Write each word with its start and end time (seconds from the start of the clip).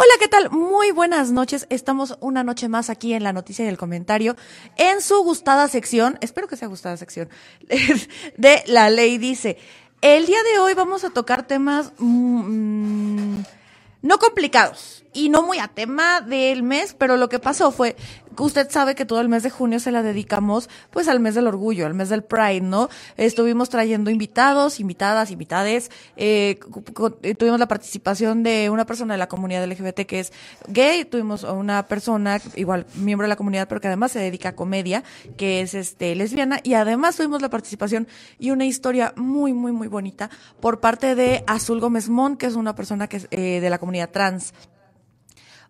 Hola, 0.00 0.12
¿qué 0.20 0.28
tal? 0.28 0.50
Muy 0.50 0.92
buenas 0.92 1.32
noches. 1.32 1.66
Estamos 1.70 2.18
una 2.20 2.44
noche 2.44 2.68
más 2.68 2.88
aquí 2.88 3.14
en 3.14 3.24
la 3.24 3.32
noticia 3.32 3.64
y 3.64 3.68
el 3.68 3.76
comentario 3.76 4.36
en 4.76 5.00
su 5.00 5.24
gustada 5.24 5.66
sección, 5.66 6.18
espero 6.20 6.46
que 6.46 6.54
sea 6.54 6.68
gustada 6.68 6.96
sección, 6.96 7.28
de 8.36 8.62
La 8.68 8.90
Ley 8.90 9.18
Dice. 9.18 9.58
El 10.00 10.26
día 10.26 10.38
de 10.52 10.60
hoy 10.60 10.74
vamos 10.74 11.02
a 11.02 11.10
tocar 11.10 11.48
temas 11.48 11.90
mm, 11.98 13.40
no 14.02 14.18
complicados 14.18 15.04
y 15.12 15.30
no 15.30 15.42
muy 15.42 15.58
a 15.58 15.66
tema 15.66 16.20
del 16.20 16.62
mes, 16.62 16.94
pero 16.96 17.16
lo 17.16 17.28
que 17.28 17.40
pasó 17.40 17.72
fue 17.72 17.96
usted 18.38 18.70
sabe 18.70 18.94
que 18.94 19.04
todo 19.04 19.20
el 19.20 19.28
mes 19.28 19.42
de 19.42 19.50
junio 19.50 19.80
se 19.80 19.90
la 19.90 20.02
dedicamos 20.02 20.68
pues 20.90 21.08
al 21.08 21.20
mes 21.20 21.34
del 21.34 21.46
orgullo, 21.46 21.86
al 21.86 21.94
mes 21.94 22.08
del 22.08 22.22
Pride, 22.22 22.60
¿no? 22.60 22.88
Estuvimos 23.16 23.68
trayendo 23.68 24.10
invitados, 24.10 24.80
invitadas, 24.80 25.30
invitades, 25.30 25.90
eh, 26.16 26.58
eh, 27.22 27.34
tuvimos 27.34 27.60
la 27.60 27.68
participación 27.68 28.42
de 28.42 28.70
una 28.70 28.86
persona 28.86 29.14
de 29.14 29.18
la 29.18 29.28
comunidad 29.28 29.66
LGBT 29.66 30.06
que 30.06 30.20
es 30.20 30.32
gay, 30.68 31.04
tuvimos 31.04 31.44
a 31.44 31.52
una 31.52 31.86
persona, 31.86 32.40
igual 32.56 32.86
miembro 32.94 33.24
de 33.24 33.28
la 33.28 33.36
comunidad, 33.36 33.68
pero 33.68 33.80
que 33.80 33.88
además 33.88 34.12
se 34.12 34.18
dedica 34.18 34.50
a 34.50 34.56
comedia, 34.56 35.04
que 35.36 35.60
es 35.60 35.74
este 35.74 36.14
lesbiana, 36.14 36.60
y 36.62 36.74
además 36.74 37.16
tuvimos 37.16 37.42
la 37.42 37.50
participación 37.50 38.08
y 38.38 38.50
una 38.50 38.64
historia 38.64 39.12
muy, 39.16 39.52
muy, 39.52 39.72
muy 39.72 39.88
bonita 39.88 40.30
por 40.60 40.80
parte 40.80 41.14
de 41.14 41.44
Azul 41.46 41.80
Gómez 41.80 42.08
Mon, 42.08 42.36
que 42.36 42.46
es 42.46 42.54
una 42.54 42.74
persona 42.74 43.08
que 43.08 43.18
es 43.18 43.28
eh, 43.30 43.60
de 43.60 43.70
la 43.70 43.78
comunidad 43.78 44.10
trans. 44.10 44.52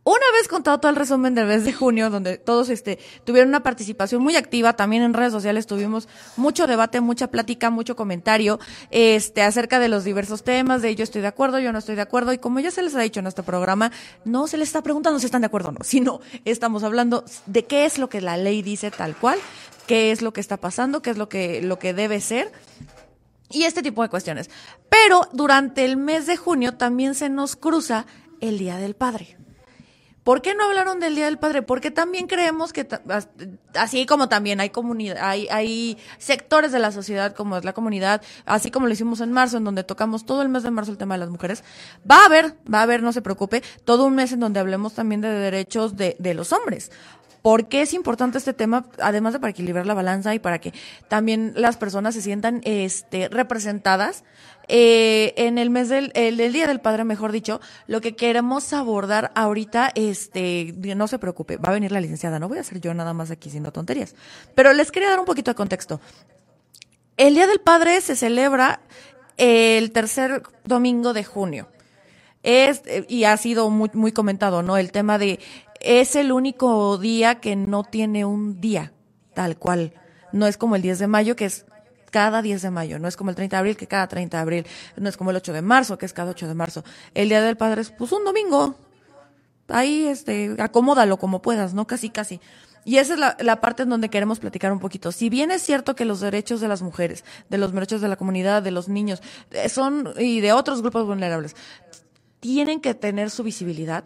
Una 0.08 0.24
vez 0.32 0.48
contado 0.48 0.80
todo 0.80 0.88
el 0.88 0.96
resumen 0.96 1.34
del 1.34 1.46
mes 1.46 1.66
de 1.66 1.74
junio, 1.74 2.08
donde 2.08 2.38
todos 2.38 2.70
este, 2.70 2.98
tuvieron 3.24 3.50
una 3.50 3.62
participación 3.62 4.22
muy 4.22 4.36
activa, 4.36 4.72
también 4.72 5.02
en 5.02 5.12
redes 5.12 5.34
sociales 5.34 5.66
tuvimos 5.66 6.08
mucho 6.38 6.66
debate, 6.66 7.02
mucha 7.02 7.26
plática, 7.26 7.68
mucho 7.68 7.94
comentario 7.94 8.58
este, 8.90 9.42
acerca 9.42 9.78
de 9.78 9.90
los 9.90 10.04
diversos 10.04 10.44
temas, 10.44 10.80
de 10.80 10.94
yo 10.94 11.04
estoy 11.04 11.20
de 11.20 11.26
acuerdo, 11.26 11.58
yo 11.58 11.72
no 11.72 11.78
estoy 11.78 11.94
de 11.94 12.00
acuerdo, 12.00 12.32
y 12.32 12.38
como 12.38 12.58
ya 12.58 12.70
se 12.70 12.80
les 12.80 12.94
ha 12.94 13.00
dicho 13.00 13.20
en 13.20 13.26
este 13.26 13.42
programa, 13.42 13.92
no 14.24 14.46
se 14.46 14.56
les 14.56 14.70
está 14.70 14.80
preguntando 14.80 15.20
si 15.20 15.26
están 15.26 15.42
de 15.42 15.48
acuerdo 15.48 15.68
o 15.68 15.72
no, 15.72 15.84
sino 15.84 16.20
estamos 16.46 16.84
hablando 16.84 17.22
de 17.44 17.66
qué 17.66 17.84
es 17.84 17.98
lo 17.98 18.08
que 18.08 18.22
la 18.22 18.38
ley 18.38 18.62
dice 18.62 18.90
tal 18.90 19.14
cual, 19.14 19.38
qué 19.86 20.10
es 20.10 20.22
lo 20.22 20.32
que 20.32 20.40
está 20.40 20.56
pasando, 20.56 21.02
qué 21.02 21.10
es 21.10 21.18
lo 21.18 21.28
que, 21.28 21.60
lo 21.60 21.78
que 21.78 21.92
debe 21.92 22.22
ser 22.22 22.50
y 23.50 23.64
este 23.64 23.82
tipo 23.82 24.02
de 24.02 24.08
cuestiones. 24.08 24.48
Pero 24.88 25.28
durante 25.34 25.84
el 25.84 25.98
mes 25.98 26.26
de 26.26 26.38
junio 26.38 26.78
también 26.78 27.14
se 27.14 27.28
nos 27.28 27.56
cruza 27.56 28.06
el 28.40 28.56
Día 28.56 28.78
del 28.78 28.96
Padre. 28.96 29.36
¿Por 30.28 30.42
qué 30.42 30.54
no 30.54 30.64
hablaron 30.64 31.00
del 31.00 31.14
Día 31.14 31.24
del 31.24 31.38
Padre? 31.38 31.62
Porque 31.62 31.90
también 31.90 32.26
creemos 32.26 32.74
que, 32.74 32.86
así 33.72 34.04
como 34.04 34.28
también 34.28 34.60
hay 34.60 34.68
comunidad, 34.68 35.16
hay, 35.22 35.48
hay 35.50 35.96
sectores 36.18 36.70
de 36.70 36.78
la 36.78 36.92
sociedad, 36.92 37.34
como 37.34 37.56
es 37.56 37.64
la 37.64 37.72
comunidad, 37.72 38.20
así 38.44 38.70
como 38.70 38.86
lo 38.88 38.92
hicimos 38.92 39.22
en 39.22 39.32
marzo, 39.32 39.56
en 39.56 39.64
donde 39.64 39.84
tocamos 39.84 40.26
todo 40.26 40.42
el 40.42 40.50
mes 40.50 40.64
de 40.64 40.70
marzo 40.70 40.90
el 40.90 40.98
tema 40.98 41.14
de 41.14 41.20
las 41.20 41.30
mujeres, 41.30 41.64
va 42.04 42.16
a 42.16 42.26
haber, 42.26 42.52
va 42.70 42.80
a 42.80 42.82
haber, 42.82 43.02
no 43.02 43.14
se 43.14 43.22
preocupe, 43.22 43.62
todo 43.86 44.04
un 44.04 44.16
mes 44.16 44.30
en 44.32 44.40
donde 44.40 44.60
hablemos 44.60 44.92
también 44.92 45.22
de 45.22 45.30
derechos 45.30 45.96
de, 45.96 46.14
de 46.18 46.34
los 46.34 46.52
hombres. 46.52 46.90
¿Por 47.48 47.66
qué 47.70 47.80
es 47.80 47.94
importante 47.94 48.36
este 48.36 48.52
tema? 48.52 48.84
Además 49.00 49.32
de 49.32 49.40
para 49.40 49.52
equilibrar 49.52 49.86
la 49.86 49.94
balanza 49.94 50.34
y 50.34 50.38
para 50.38 50.58
que 50.58 50.74
también 51.08 51.54
las 51.56 51.78
personas 51.78 52.14
se 52.14 52.20
sientan 52.20 52.60
este, 52.64 53.30
representadas. 53.30 54.22
Eh, 54.68 55.32
en 55.38 55.56
el 55.56 55.70
mes 55.70 55.88
del 55.88 56.12
el, 56.14 56.36
Día 56.52 56.66
del 56.66 56.82
Padre, 56.82 57.04
mejor 57.04 57.32
dicho, 57.32 57.58
lo 57.86 58.02
que 58.02 58.14
queremos 58.14 58.74
abordar 58.74 59.32
ahorita, 59.34 59.92
este, 59.94 60.74
no 60.94 61.08
se 61.08 61.18
preocupe, 61.18 61.56
va 61.56 61.70
a 61.70 61.72
venir 61.72 61.90
la 61.90 62.02
licenciada, 62.02 62.38
no 62.38 62.50
voy 62.50 62.58
a 62.58 62.64
ser 62.64 62.82
yo 62.82 62.92
nada 62.92 63.14
más 63.14 63.30
aquí 63.30 63.48
siendo 63.48 63.72
tonterías. 63.72 64.14
Pero 64.54 64.74
les 64.74 64.92
quería 64.92 65.08
dar 65.08 65.18
un 65.18 65.24
poquito 65.24 65.50
de 65.50 65.54
contexto. 65.54 66.02
El 67.16 67.32
Día 67.32 67.46
del 67.46 67.60
Padre 67.60 68.02
se 68.02 68.14
celebra 68.14 68.82
el 69.38 69.90
tercer 69.92 70.42
domingo 70.64 71.14
de 71.14 71.24
junio. 71.24 71.68
Es, 72.42 72.82
y 73.08 73.24
ha 73.24 73.36
sido 73.36 73.68
muy 73.68 74.12
comentado, 74.12 74.62
¿no? 74.62 74.76
El 74.76 74.92
tema 74.92 75.18
de 75.18 75.40
es 75.80 76.16
el 76.16 76.32
único 76.32 76.98
día 76.98 77.40
que 77.40 77.56
no 77.56 77.84
tiene 77.84 78.24
un 78.24 78.60
día 78.60 78.92
tal 79.38 79.56
cual. 79.56 79.92
No 80.32 80.48
es 80.48 80.56
como 80.56 80.74
el 80.74 80.82
10 80.82 80.98
de 80.98 81.06
mayo, 81.06 81.36
que 81.36 81.44
es 81.44 81.64
cada 82.10 82.42
10 82.42 82.62
de 82.62 82.70
mayo, 82.70 82.98
no 82.98 83.06
es 83.06 83.16
como 83.16 83.30
el 83.30 83.36
30 83.36 83.54
de 83.54 83.58
abril, 83.58 83.76
que 83.76 83.86
cada 83.86 84.08
30 84.08 84.36
de 84.36 84.40
abril, 84.40 84.66
no 84.96 85.08
es 85.08 85.16
como 85.16 85.30
el 85.30 85.36
8 85.36 85.52
de 85.52 85.62
marzo, 85.62 85.96
que 85.96 86.06
es 86.06 86.12
cada 86.12 86.32
8 86.32 86.48
de 86.48 86.54
marzo. 86.54 86.82
El 87.14 87.28
Día 87.28 87.40
del 87.40 87.56
Padre 87.56 87.82
es 87.82 87.90
pues 87.90 88.10
un 88.10 88.24
domingo. 88.24 88.74
Ahí, 89.68 90.06
este, 90.06 90.56
acomódalo 90.58 91.18
como 91.18 91.40
puedas, 91.40 91.72
¿no? 91.72 91.86
Casi, 91.86 92.10
casi. 92.10 92.40
Y 92.84 92.96
esa 92.96 93.14
es 93.14 93.20
la, 93.20 93.36
la, 93.38 93.60
parte 93.60 93.84
en 93.84 93.90
donde 93.90 94.08
queremos 94.08 94.40
platicar 94.40 94.72
un 94.72 94.80
poquito. 94.80 95.12
Si 95.12 95.28
bien 95.28 95.52
es 95.52 95.62
cierto 95.62 95.94
que 95.94 96.04
los 96.04 96.20
derechos 96.20 96.60
de 96.60 96.66
las 96.66 96.82
mujeres, 96.82 97.24
de 97.48 97.58
los 97.58 97.72
derechos 97.72 98.00
de 98.00 98.08
la 98.08 98.16
comunidad, 98.16 98.62
de 98.62 98.72
los 98.72 98.88
niños, 98.88 99.22
eh, 99.52 99.68
son, 99.68 100.14
y 100.18 100.40
de 100.40 100.52
otros 100.52 100.80
grupos 100.80 101.06
vulnerables, 101.06 101.54
tienen 102.40 102.80
que 102.80 102.94
tener 102.94 103.30
su 103.30 103.44
visibilidad, 103.44 104.02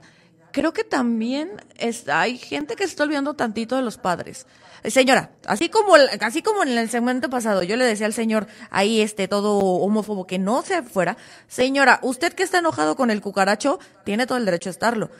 creo 0.53 0.73
que 0.73 0.85
también 0.85 1.51
es, 1.79 2.09
hay 2.09 2.39
gente 2.39 2.77
que 2.77 2.85
se 2.85 2.91
está 2.91 3.05
olvidando 3.05 3.35
tantito 3.35 3.77
de 3.77 3.83
los 3.83 3.99
padres. 3.99 4.47
Señora, 4.85 5.31
así 5.47 5.69
como, 5.69 5.95
así 6.21 6.43
como 6.43 6.65
en 6.65 6.77
el 6.77 6.91
segmento 6.91 7.31
pasado, 7.31 7.63
yo 7.63 7.77
le 7.77 7.85
decía 7.85 8.07
al 8.07 8.13
señor 8.13 8.49
ahí 8.71 9.01
este 9.01 9.29
todo 9.29 9.59
homófobo 9.59 10.27
que 10.27 10.39
no 10.41 10.63
se 10.63 10.83
fuera, 10.83 11.17
señora, 11.47 12.01
usted 12.03 12.33
que 12.33 12.43
está 12.43 12.59
enojado 12.59 12.97
con 12.97 13.11
el 13.11 13.21
cucaracho, 13.21 13.79
tiene 14.05 14.27
todo 14.27 14.39
el 14.39 14.45
derecho 14.45 14.71
a 14.71 14.73
estarlo. 14.73 15.11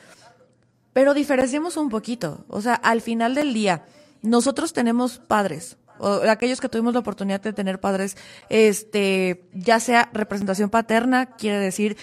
Pero 0.91 1.13
diferenciemos 1.13 1.77
un 1.77 1.89
poquito. 1.89 2.45
O 2.49 2.61
sea, 2.61 2.75
al 2.75 3.01
final 3.01 3.35
del 3.35 3.53
día, 3.53 3.85
nosotros 4.21 4.73
tenemos 4.73 5.19
padres, 5.19 5.77
o 5.97 6.21
aquellos 6.29 6.59
que 6.59 6.69
tuvimos 6.69 6.93
la 6.93 6.99
oportunidad 6.99 7.41
de 7.41 7.53
tener 7.53 7.79
padres, 7.79 8.17
este, 8.49 9.45
ya 9.53 9.79
sea 9.79 10.09
representación 10.13 10.69
paterna, 10.69 11.27
quiere 11.37 11.57
decir 11.57 11.97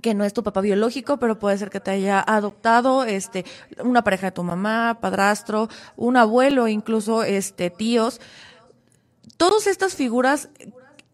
que 0.00 0.14
no 0.14 0.24
es 0.24 0.32
tu 0.32 0.42
papá 0.42 0.60
biológico, 0.60 1.18
pero 1.18 1.38
puede 1.38 1.58
ser 1.58 1.70
que 1.70 1.80
te 1.80 1.90
haya 1.90 2.24
adoptado, 2.26 3.04
este, 3.04 3.44
una 3.84 4.02
pareja 4.02 4.28
de 4.28 4.32
tu 4.32 4.42
mamá, 4.42 4.98
padrastro, 5.00 5.68
un 5.96 6.16
abuelo, 6.16 6.68
incluso, 6.68 7.24
este, 7.24 7.70
tíos. 7.70 8.20
Todas 9.36 9.66
estas 9.66 9.94
figuras 9.94 10.48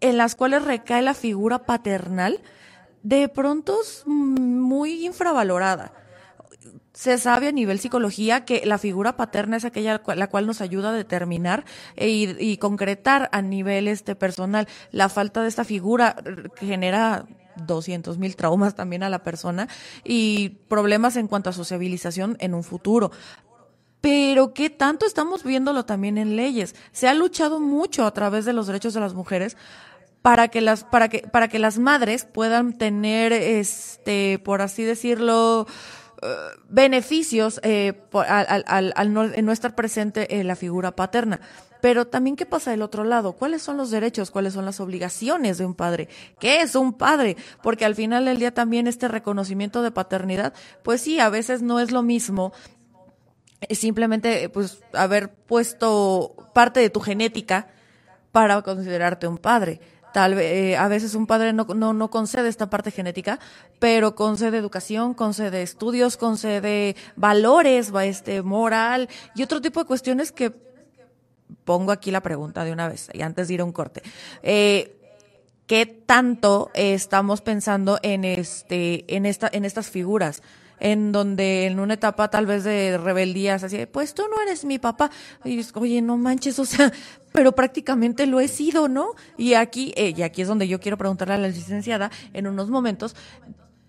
en 0.01 0.17
las 0.17 0.35
cuales 0.35 0.65
recae 0.65 1.03
la 1.03 1.15
figura 1.15 1.61
paternal, 1.61 2.41
de 3.03 3.29
pronto 3.29 3.81
es 3.83 4.05
muy 4.07 5.07
infravalorada. 5.07 5.93
Se 6.93 7.17
sabe 7.19 7.49
a 7.49 7.53
nivel 7.53 7.79
psicología 7.79 8.45
que 8.45 8.67
la 8.67 8.77
figura 8.77 9.17
paterna 9.17 9.57
es 9.57 9.65
aquella 9.65 10.03
la 10.17 10.27
cual 10.27 10.47
nos 10.47 10.61
ayuda 10.61 10.91
a 10.91 10.93
determinar 10.93 11.65
e 11.95 12.09
y 12.09 12.57
concretar 12.57 13.29
a 13.31 13.41
nivel 13.41 13.87
este 13.87 14.17
personal. 14.17 14.67
La 14.91 15.09
falta 15.09 15.43
de 15.43 15.49
esta 15.49 15.65
figura 15.65 16.17
genera 16.57 17.27
200 17.67 18.19
mil 18.19 18.37
traumas 18.37 18.75
también 18.75 19.03
a 19.03 19.09
la 19.09 19.23
persona 19.23 19.69
y 20.05 20.51
problemas 20.69 21.17
en 21.17 21.29
cuanto 21.29 21.51
a 21.51 21.53
sociabilización 21.53 22.37
en 22.41 22.55
un 22.55 22.65
futuro. 22.65 23.11
Pero 24.01 24.55
qué 24.55 24.71
tanto 24.71 25.07
estamos 25.07 25.43
viéndolo 25.43 25.85
también 25.85 26.19
en 26.19 26.37
leyes. 26.37 26.77
Se 26.93 27.09
ha 27.09 27.15
luchado 27.15 27.61
mucho 27.61 28.07
a 28.07 28.13
través 28.13 28.45
de 28.45 28.53
los 28.53 28.67
derechos 28.67 28.95
de 28.95 29.01
las 29.01 29.15
mujeres 29.15 29.57
para 30.23 30.49
que 30.49 30.61
las 30.61 30.85
para 30.85 31.09
que 31.09 31.21
para 31.21 31.49
que 31.49 31.59
las 31.59 31.79
madres 31.79 32.25
puedan 32.25 32.77
tener 32.77 33.33
este 33.33 34.41
por 34.45 34.63
así 34.63 34.83
decirlo 34.83 35.67
eh, 36.21 36.37
beneficios 36.69 37.61
eh, 37.63 37.93
al, 38.13 38.93
al, 38.95 39.13
no, 39.13 39.53
estar 39.53 39.75
presente 39.75 40.41
en 40.41 40.47
la 40.47 40.57
figura 40.57 40.97
paterna. 40.97 41.41
Pero 41.81 42.07
también, 42.09 42.35
¿qué 42.35 42.45
pasa 42.45 42.73
del 42.73 42.83
otro 42.83 43.05
lado? 43.05 43.35
¿Cuáles 43.35 43.63
son 43.63 43.77
los 43.77 43.91
derechos? 43.91 44.33
¿Cuáles 44.33 44.55
son 44.55 44.65
las 44.65 44.81
obligaciones 44.81 45.59
de 45.59 45.65
un 45.65 45.75
padre? 45.75 46.09
¿Qué 46.41 46.61
es 46.61 46.75
un 46.75 46.93
padre? 46.93 47.37
Porque 47.63 47.85
al 47.85 47.95
final 47.95 48.25
del 48.25 48.39
día 48.39 48.53
también 48.53 48.89
este 48.89 49.07
reconocimiento 49.07 49.83
de 49.83 49.93
paternidad, 49.93 50.55
pues 50.83 51.01
sí, 51.01 51.21
a 51.21 51.29
veces 51.29 51.63
no 51.63 51.79
es 51.79 51.93
lo 51.93 52.03
mismo 52.03 52.53
eh, 53.61 53.75
simplemente 53.75 54.49
pues 54.49 54.83
haber 54.93 55.33
puesto 55.33 56.35
parte 56.53 56.81
de 56.81 56.91
tu 56.91 57.01
genética 57.01 57.69
para 58.33 58.61
considerarte 58.63 59.27
un 59.27 59.39
padre 59.39 59.81
Tal 60.19 60.35
vez, 60.35 60.53
eh, 60.53 60.77
a 60.77 60.89
veces 60.89 61.15
un 61.15 61.29
padre 61.29 61.53
no, 61.53 61.65
no, 61.77 61.93
no 61.93 62.11
concede 62.11 62.49
esta 62.49 62.69
parte 62.69 62.91
genética, 62.91 63.39
pero 63.79 64.17
concede 64.17 64.59
educación, 64.59 65.15
concede 65.15 65.63
estudios, 65.63 66.17
concede 66.17 66.97
valores, 67.15 67.93
este, 68.03 68.43
moral 68.43 69.09
y 69.37 69.45
otro 69.45 69.61
tipo 69.61 69.79
de 69.79 69.87
cuestiones 69.87 70.33
que 70.33 70.53
pongo 71.65 71.93
aquí 71.93 72.11
la 72.11 72.21
pregunta 72.21 72.65
de 72.65 72.73
una 72.73 72.89
vez 72.89 73.09
y 73.13 73.23
antes 73.23 73.47
de 73.47 73.55
ir 73.55 73.61
a 73.61 73.65
un 73.65 73.71
corte. 73.71 74.03
Eh, 74.43 74.97
¿Qué 75.69 75.87
tanto 75.87 76.73
estamos 76.75 77.41
pensando 77.41 78.01
en 78.03 78.25
este, 78.25 79.05
en 79.15 79.25
esta, 79.25 79.49
en 79.53 79.65
estas 79.65 79.89
figuras? 79.89 80.43
En 80.81 81.13
donde 81.13 81.67
en 81.67 81.81
una 81.81 81.95
etapa 81.95 82.29
tal 82.29 82.47
vez 82.47 82.65
de 82.65 82.99
rebeldías, 82.99 83.63
así, 83.65 83.87
pues 83.87 84.15
tú 84.15 84.23
no 84.31 84.41
eres 84.43 84.65
mi 84.65 84.79
papá. 84.79 85.11
Y 85.45 85.65
oye, 85.75 86.03
no 86.03 86.17
manches, 86.17 86.59
o 86.59 86.65
sea, 86.65 86.93
pero 87.33 87.53
prácticamente 87.53 88.27
lo 88.27 88.41
he 88.41 88.49
sido, 88.49 88.89
¿no? 88.89 89.15
Y 89.37 89.55
aquí, 89.55 89.93
eh, 89.97 90.15
y 90.17 90.23
aquí 90.23 90.43
es 90.43 90.49
donde 90.49 90.69
yo 90.69 90.81
quiero 90.81 90.97
preguntarle 90.97 91.35
a 91.35 91.39
la 91.39 91.49
licenciada 91.49 92.11
en 92.33 92.47
unos 92.47 92.71
momentos, 92.71 93.17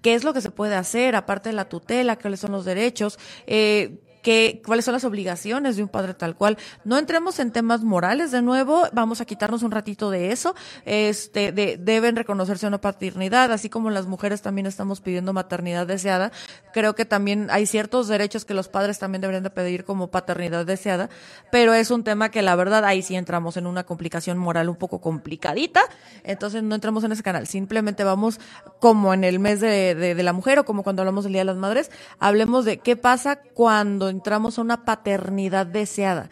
¿qué 0.02 0.16
es 0.16 0.24
lo 0.24 0.34
que 0.34 0.42
se 0.42 0.52
puede 0.52 0.76
hacer 0.76 1.16
aparte 1.16 1.50
de 1.50 1.54
la 1.54 1.70
tutela? 1.70 2.18
¿Cuáles 2.18 2.40
son 2.40 2.52
los 2.52 2.66
derechos? 2.66 3.20
Eh, 3.48 4.00
qué, 4.22 4.62
cuáles 4.66 4.86
son 4.86 4.94
las 4.94 5.04
obligaciones 5.04 5.76
de 5.76 5.84
un 5.84 5.90
padre 5.90 6.14
tal 6.14 6.36
cual. 6.36 6.58
No 6.84 6.98
entremos 6.98 7.40
en 7.40 7.52
temas 7.52 7.84
morales 7.84 8.32
de 8.32 8.42
nuevo, 8.42 8.84
vamos 8.94 9.22
a 9.22 9.26
quitarnos 9.26 9.64
un 9.64 9.72
ratito 9.72 10.10
de 10.10 10.32
eso. 10.32 10.56
Este, 10.86 11.52
de, 11.52 11.78
deben 11.78 12.16
reconocerse 12.16 12.68
una 12.68 12.82
paternidad, 12.82 13.52
así 13.52 13.70
como 13.70 13.90
las 13.90 14.08
mujeres 14.08 14.42
también 14.42 14.68
estamos 14.68 15.02
pidiendo 15.02 15.34
maternidad 15.34 15.88
deseada. 15.88 16.32
Creo 16.74 16.96
que 16.96 17.06
también 17.06 17.48
hay 17.50 17.66
ciertos 17.66 18.08
derechos 18.08 18.46
que 18.46 18.54
los 18.54 18.68
padres 18.68 19.00
también 19.00 19.22
deberían 19.22 19.44
de 19.44 19.50
pedir 19.50 19.84
como 19.84 20.10
paternidad 20.10 20.66
deseada, 20.66 21.10
pero 21.52 21.74
es 21.74 21.92
un 21.92 22.04
tema 22.04 22.30
que 22.30 22.42
la 22.42 22.56
verdad 22.56 22.86
ahí 22.86 23.02
sí 23.02 23.16
entramos 23.16 23.58
en 23.58 23.68
una 23.68 23.84
complicación 23.84 24.38
moral 24.38 24.70
un 24.70 24.76
poco 24.76 25.00
complicadita, 25.02 25.82
entonces 26.24 26.64
no 26.64 26.76
entramos 26.76 27.04
en 27.04 27.12
ese 27.12 27.24
canal, 27.24 27.48
simplemente 27.48 28.04
vamos 28.04 28.40
como 28.80 29.14
en 29.14 29.24
el 29.24 29.40
mes 29.40 29.60
de, 29.60 29.96
de 29.96 30.24
la 30.24 30.34
mujer 30.34 30.60
o 30.60 30.66
como 30.66 30.84
cuando 30.84 31.02
hablamos 31.02 31.24
del 31.24 31.34
Día 31.34 31.42
de 31.42 31.46
las 31.46 31.58
Madres, 31.58 31.92
hablemos 32.20 32.66
de 32.66 32.80
qué 32.80 32.96
pasa 32.96 33.38
cuando 33.38 34.09
entramos 34.10 34.58
a 34.58 34.62
una 34.62 34.86
paternidad 34.86 35.66
deseada. 35.66 36.30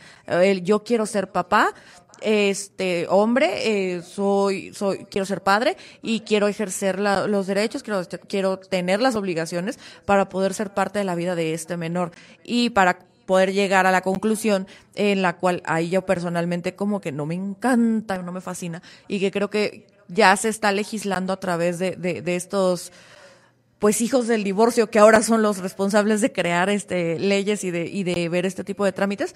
Yo 0.63 0.83
quiero 0.83 1.05
ser 1.05 1.31
papá, 1.31 1.73
este 2.21 3.07
hombre, 3.09 3.95
eh, 3.95 4.01
soy, 4.01 4.73
soy, 4.73 5.05
quiero 5.05 5.25
ser 5.25 5.41
padre 5.43 5.77
y 6.01 6.21
quiero 6.21 6.47
ejercer 6.47 6.99
los 6.99 7.47
derechos, 7.47 7.83
quiero, 7.83 8.01
quiero 8.27 8.57
tener 8.57 9.01
las 9.01 9.15
obligaciones 9.15 9.79
para 10.05 10.29
poder 10.29 10.53
ser 10.53 10.73
parte 10.73 10.99
de 10.99 11.05
la 11.05 11.15
vida 11.15 11.35
de 11.35 11.53
este 11.53 11.77
menor 11.77 12.11
y 12.43 12.71
para 12.71 12.99
poder 13.25 13.53
llegar 13.53 13.85
a 13.85 13.91
la 13.91 14.01
conclusión 14.01 14.67
en 14.95 15.21
la 15.21 15.37
cual 15.37 15.61
ahí 15.65 15.89
yo 15.89 16.05
personalmente 16.05 16.75
como 16.75 17.01
que 17.01 17.11
no 17.11 17.25
me 17.25 17.35
encanta, 17.35 18.21
no 18.21 18.31
me 18.31 18.41
fascina 18.41 18.81
y 19.07 19.19
que 19.19 19.31
creo 19.31 19.49
que 19.49 19.85
ya 20.07 20.35
se 20.37 20.49
está 20.49 20.71
legislando 20.71 21.33
a 21.33 21.39
través 21.39 21.77
de 21.77 22.23
estos 22.25 22.93
pues 23.79 24.01
hijos 24.01 24.27
del 24.27 24.43
divorcio 24.43 24.89
que 24.89 24.99
ahora 24.99 25.21
son 25.21 25.41
los 25.41 25.59
responsables 25.59 26.21
de 26.21 26.31
crear 26.31 26.69
este 26.69 27.19
leyes 27.19 27.63
y 27.63 27.71
de 27.71 27.85
y 27.85 28.03
de 28.03 28.29
ver 28.29 28.45
este 28.45 28.63
tipo 28.63 28.85
de 28.85 28.91
trámites 28.91 29.35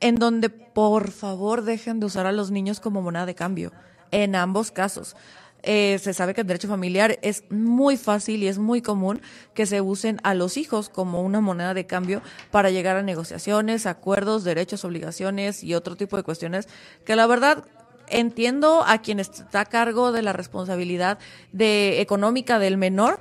en 0.00 0.16
donde 0.16 0.50
por 0.50 1.10
favor 1.10 1.62
dejen 1.62 2.00
de 2.00 2.06
usar 2.06 2.26
a 2.26 2.32
los 2.32 2.50
niños 2.50 2.80
como 2.80 3.02
moneda 3.02 3.26
de 3.26 3.34
cambio 3.34 3.72
en 4.10 4.34
ambos 4.34 4.70
casos. 4.70 5.16
Eh, 5.64 5.98
se 6.00 6.14
sabe 6.14 6.34
que 6.34 6.42
el 6.42 6.46
derecho 6.46 6.68
familiar 6.68 7.18
es 7.22 7.42
muy 7.50 7.96
fácil 7.96 8.44
y 8.44 8.48
es 8.48 8.58
muy 8.58 8.80
común 8.80 9.20
que 9.54 9.66
se 9.66 9.80
usen 9.80 10.20
a 10.22 10.34
los 10.34 10.56
hijos 10.56 10.88
como 10.88 11.20
una 11.22 11.40
moneda 11.40 11.74
de 11.74 11.84
cambio 11.84 12.22
para 12.52 12.70
llegar 12.70 12.96
a 12.96 13.02
negociaciones, 13.02 13.86
acuerdos, 13.86 14.44
derechos, 14.44 14.84
obligaciones 14.84 15.64
y 15.64 15.74
otro 15.74 15.96
tipo 15.96 16.16
de 16.16 16.22
cuestiones 16.22 16.68
que 17.04 17.16
la 17.16 17.26
verdad 17.26 17.64
entiendo 18.06 18.84
a 18.86 18.98
quien 18.98 19.18
está 19.18 19.60
a 19.60 19.64
cargo 19.64 20.12
de 20.12 20.22
la 20.22 20.32
responsabilidad 20.32 21.18
de 21.52 22.00
económica 22.00 22.60
del 22.60 22.76
menor, 22.76 23.18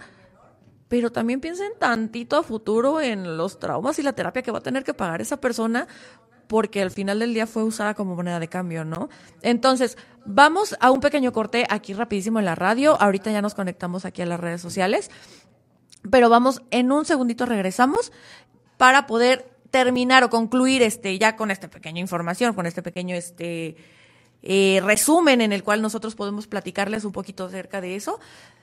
pero 0.87 1.11
también 1.11 1.41
piensen 1.41 1.71
tantito 1.79 2.37
a 2.37 2.43
futuro 2.43 3.01
en 3.01 3.37
los 3.37 3.59
traumas 3.59 3.99
y 3.99 4.03
la 4.03 4.13
terapia 4.13 4.41
que 4.41 4.51
va 4.51 4.59
a 4.59 4.63
tener 4.63 4.83
que 4.83 4.93
pagar 4.93 5.21
esa 5.21 5.37
persona 5.37 5.87
porque 6.47 6.81
al 6.81 6.91
final 6.91 7.19
del 7.19 7.33
día 7.33 7.45
fue 7.45 7.63
usada 7.63 7.93
como 7.93 8.15
moneda 8.15 8.39
de 8.39 8.47
cambio, 8.47 8.85
¿no? 8.85 9.09
Entonces, 9.41 9.97
vamos 10.25 10.77
a 10.79 10.91
un 10.91 11.01
pequeño 11.01 11.33
corte 11.33 11.65
aquí 11.69 11.93
rapidísimo 11.93 12.39
en 12.39 12.45
la 12.45 12.55
radio. 12.55 12.99
Ahorita 13.01 13.31
ya 13.31 13.41
nos 13.41 13.53
conectamos 13.53 14.05
aquí 14.05 14.21
a 14.21 14.25
las 14.25 14.39
redes 14.39 14.61
sociales. 14.61 15.11
Pero 16.09 16.29
vamos, 16.29 16.61
en 16.71 16.91
un 16.91 17.03
segundito 17.03 17.45
regresamos 17.45 18.13
para 18.77 19.07
poder 19.07 19.51
terminar 19.71 20.23
o 20.23 20.29
concluir 20.29 20.81
este 20.81 21.17
ya 21.19 21.35
con 21.35 21.51
esta 21.51 21.69
pequeña 21.69 21.99
información, 21.99 22.53
con 22.53 22.65
este 22.65 22.81
pequeño 22.81 23.15
este 23.15 23.75
eh, 24.43 24.81
resumen 24.83 25.41
en 25.41 25.53
el 25.53 25.63
cual 25.63 25.81
nosotros 25.81 26.15
podemos 26.15 26.47
platicarles 26.47 27.05
un 27.05 27.11
poquito 27.11 27.45
acerca 27.45 27.81
de 27.81 27.95
eso. 27.95 28.19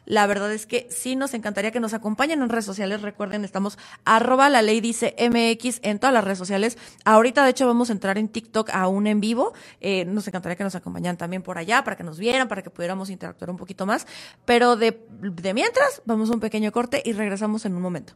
La 0.06 0.26
verdad 0.26 0.52
es 0.52 0.66
que 0.66 0.86
sí 0.90 1.16
nos 1.16 1.32
encantaría 1.32 1.70
que 1.70 1.80
nos 1.80 1.94
acompañen 1.94 2.42
en 2.42 2.48
redes 2.48 2.66
sociales. 2.66 3.02
Recuerden, 3.02 3.44
estamos 3.44 3.78
arroba 4.04 4.50
la 4.50 4.60
ley 4.60 4.80
dice 4.80 5.14
MX 5.18 5.80
en 5.82 5.98
todas 5.98 6.12
las 6.12 6.24
redes 6.24 6.38
sociales. 6.38 6.76
Ahorita, 7.04 7.44
de 7.44 7.50
hecho, 7.50 7.66
vamos 7.66 7.88
a 7.88 7.94
entrar 7.94 8.18
en 8.18 8.28
TikTok 8.28 8.70
aún 8.70 9.06
en 9.06 9.20
vivo. 9.20 9.54
Eh, 9.80 10.04
nos 10.04 10.28
encantaría 10.28 10.56
que 10.56 10.64
nos 10.64 10.74
acompañaran 10.74 11.16
también 11.16 11.42
por 11.42 11.56
allá, 11.56 11.84
para 11.84 11.96
que 11.96 12.04
nos 12.04 12.18
vieran, 12.18 12.48
para 12.48 12.62
que 12.62 12.70
pudiéramos 12.70 13.08
interactuar 13.08 13.50
un 13.50 13.56
poquito 13.56 13.86
más. 13.86 14.06
Pero 14.44 14.76
de, 14.76 15.00
de 15.20 15.54
mientras, 15.54 16.02
vamos 16.04 16.30
a 16.30 16.34
un 16.34 16.40
pequeño 16.40 16.70
corte 16.70 17.02
y 17.04 17.12
regresamos 17.12 17.64
en 17.64 17.74
un 17.74 17.82
momento. 17.82 18.14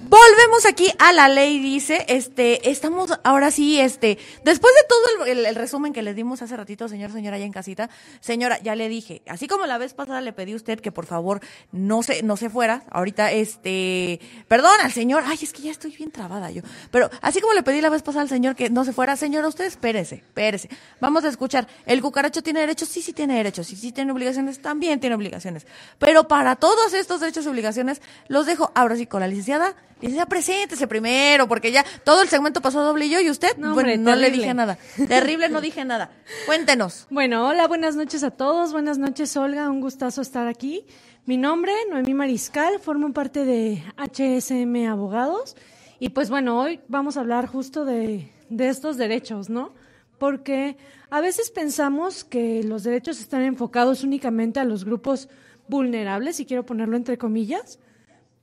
Volvemos 0.00 0.64
aquí 0.64 0.88
a 1.00 1.12
la 1.12 1.28
ley, 1.28 1.58
dice, 1.58 2.04
este, 2.06 2.70
estamos 2.70 3.18
ahora 3.24 3.50
sí, 3.50 3.80
este, 3.80 4.16
después 4.44 4.72
de 4.72 4.86
todo 4.88 5.26
el, 5.26 5.54
resumen 5.56 5.92
que 5.92 6.02
les 6.02 6.14
dimos 6.14 6.40
hace 6.40 6.56
ratito, 6.56 6.88
señor, 6.88 7.10
señora, 7.10 7.34
allá 7.36 7.44
en 7.44 7.52
casita, 7.52 7.90
señora, 8.20 8.60
ya 8.62 8.76
le 8.76 8.88
dije, 8.88 9.22
así 9.26 9.48
como 9.48 9.66
la 9.66 9.76
vez 9.76 9.94
pasada 9.94 10.20
le 10.20 10.32
pedí 10.32 10.52
a 10.52 10.56
usted 10.56 10.78
que 10.78 10.92
por 10.92 11.06
favor 11.06 11.40
no 11.72 12.04
se, 12.04 12.22
no 12.22 12.36
se 12.36 12.48
fuera, 12.48 12.84
ahorita, 12.92 13.32
este, 13.32 14.20
perdón 14.46 14.74
al 14.84 14.92
señor, 14.92 15.24
ay, 15.26 15.36
es 15.42 15.52
que 15.52 15.62
ya 15.62 15.72
estoy 15.72 15.90
bien 15.90 16.12
trabada 16.12 16.52
yo, 16.52 16.62
pero 16.92 17.10
así 17.20 17.40
como 17.40 17.52
le 17.54 17.64
pedí 17.64 17.80
la 17.80 17.90
vez 17.90 18.02
pasada 18.02 18.22
al 18.22 18.28
señor 18.28 18.54
que 18.54 18.70
no 18.70 18.84
se 18.84 18.92
fuera, 18.92 19.16
señora, 19.16 19.48
usted 19.48 19.64
espérese, 19.64 20.16
espérese, 20.16 20.70
vamos 21.00 21.24
a 21.24 21.28
escuchar, 21.28 21.66
¿el 21.86 22.00
cucaracho 22.02 22.40
tiene 22.40 22.60
derechos? 22.60 22.88
Sí, 22.88 23.02
sí 23.02 23.12
tiene 23.12 23.34
derechos, 23.36 23.66
sí, 23.66 23.74
sí 23.74 23.90
tiene 23.90 24.12
obligaciones, 24.12 24.62
también 24.62 25.00
tiene 25.00 25.16
obligaciones, 25.16 25.66
pero 25.98 26.28
para 26.28 26.54
todos 26.54 26.94
estos 26.94 27.18
derechos 27.18 27.46
y 27.46 27.48
obligaciones, 27.48 28.00
los 28.28 28.46
dejo 28.46 28.70
ahora 28.76 28.94
sí 28.94 29.06
con 29.06 29.20
la 29.20 29.26
licenciada, 29.26 29.74
Licenciada, 30.00 30.28
preséntese 30.28 30.86
primero, 30.86 31.48
porque 31.48 31.72
ya 31.72 31.84
todo 32.04 32.22
el 32.22 32.28
segmento 32.28 32.60
pasó 32.60 32.82
doble 32.82 33.08
yo 33.08 33.20
y 33.20 33.30
usted, 33.30 33.56
no, 33.56 33.74
no 33.74 34.14
le 34.14 34.30
dije 34.30 34.54
nada. 34.54 34.78
Terrible, 35.08 35.48
no 35.48 35.60
dije 35.60 35.84
nada. 35.84 36.10
Cuéntenos. 36.46 37.06
Bueno, 37.18 37.48
hola, 37.48 37.66
buenas 37.66 37.96
noches 37.96 38.22
a 38.22 38.30
todos. 38.30 38.72
Buenas 38.72 38.96
noches, 38.96 39.36
Olga. 39.36 39.68
Un 39.68 39.80
gustazo 39.80 40.22
estar 40.22 40.46
aquí. 40.46 40.84
Mi 41.26 41.36
nombre, 41.36 41.72
Noemí 41.90 42.14
Mariscal, 42.14 42.78
formo 42.78 43.12
parte 43.12 43.44
de 43.44 43.82
HSM 43.96 44.88
Abogados. 44.88 45.56
Y 45.98 46.10
pues 46.10 46.30
bueno, 46.30 46.60
hoy 46.60 46.80
vamos 46.86 47.16
a 47.16 47.20
hablar 47.20 47.46
justo 47.46 47.84
de, 47.84 48.30
de 48.50 48.68
estos 48.68 48.98
derechos, 48.98 49.50
¿no? 49.50 49.74
Porque 50.18 50.76
a 51.10 51.20
veces 51.20 51.50
pensamos 51.50 52.22
que 52.22 52.62
los 52.62 52.84
derechos 52.84 53.20
están 53.20 53.42
enfocados 53.42 54.04
únicamente 54.04 54.60
a 54.60 54.64
los 54.64 54.84
grupos 54.84 55.28
vulnerables, 55.66 56.38
y 56.40 56.46
quiero 56.46 56.64
ponerlo 56.64 56.96
entre 56.96 57.18
comillas, 57.18 57.78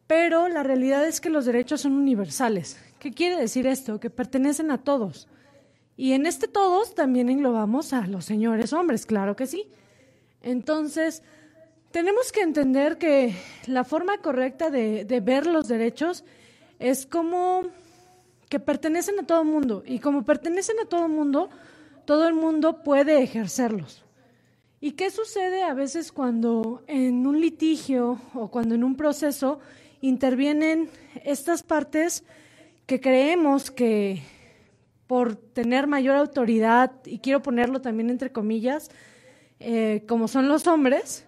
pero 0.07 0.47
la 0.47 0.63
realidad 0.63 1.05
es 1.05 1.19
que 1.19 1.29
los 1.29 1.45
derechos 1.45 1.81
son 1.81 1.93
universales. 1.93 2.77
¿Qué 2.99 3.11
quiere 3.11 3.37
decir 3.37 3.67
esto? 3.67 3.99
Que 3.99 4.09
pertenecen 4.09 4.71
a 4.71 4.77
todos. 4.77 5.27
Y 5.97 6.11
en 6.11 6.25
este 6.25 6.47
todos 6.47 6.93
también 6.93 7.29
englobamos 7.29 7.93
a 7.93 8.05
los 8.07 8.25
señores 8.25 8.73
hombres, 8.73 9.05
claro 9.05 9.35
que 9.35 9.47
sí. 9.47 9.67
Entonces, 10.41 11.23
tenemos 11.91 12.31
que 12.31 12.41
entender 12.41 12.97
que 12.97 13.33
la 13.67 13.83
forma 13.83 14.17
correcta 14.17 14.69
de, 14.69 15.05
ver 15.23 15.47
los 15.47 15.67
derechos 15.67 16.25
es 16.77 17.05
como 17.05 17.63
que 18.49 18.59
pertenecen 18.59 19.19
a 19.19 19.25
todo 19.25 19.41
el 19.41 19.47
mundo. 19.47 19.81
Y 19.85 19.99
como 19.99 20.23
pertenecen 20.23 20.77
a 20.79 20.85
todo 20.85 21.05
el 21.05 21.11
mundo, 21.11 21.49
todo 22.05 22.27
el 22.27 22.33
mundo 22.33 22.83
puede 22.83 23.23
ejercerlos. 23.23 24.03
¿Y 24.81 24.91
qué 24.91 25.09
sucede 25.09 25.63
a 25.63 25.73
veces 25.73 26.11
cuando 26.11 26.83
en 26.85 27.25
un 27.25 27.39
litigio 27.39 28.19
o 28.33 28.51
cuando 28.51 28.75
en 28.75 28.83
un 28.83 28.97
proceso 28.97 29.59
intervienen 30.07 30.89
estas 31.23 31.63
partes 31.63 32.23
que 32.85 33.01
creemos 33.01 33.71
que 33.71 34.21
por 35.07 35.35
tener 35.35 35.87
mayor 35.87 36.15
autoridad, 36.15 36.91
y 37.05 37.19
quiero 37.19 37.41
ponerlo 37.41 37.81
también 37.81 38.09
entre 38.09 38.31
comillas, 38.31 38.89
eh, 39.59 40.03
como 40.07 40.27
son 40.27 40.47
los 40.47 40.67
hombres, 40.67 41.25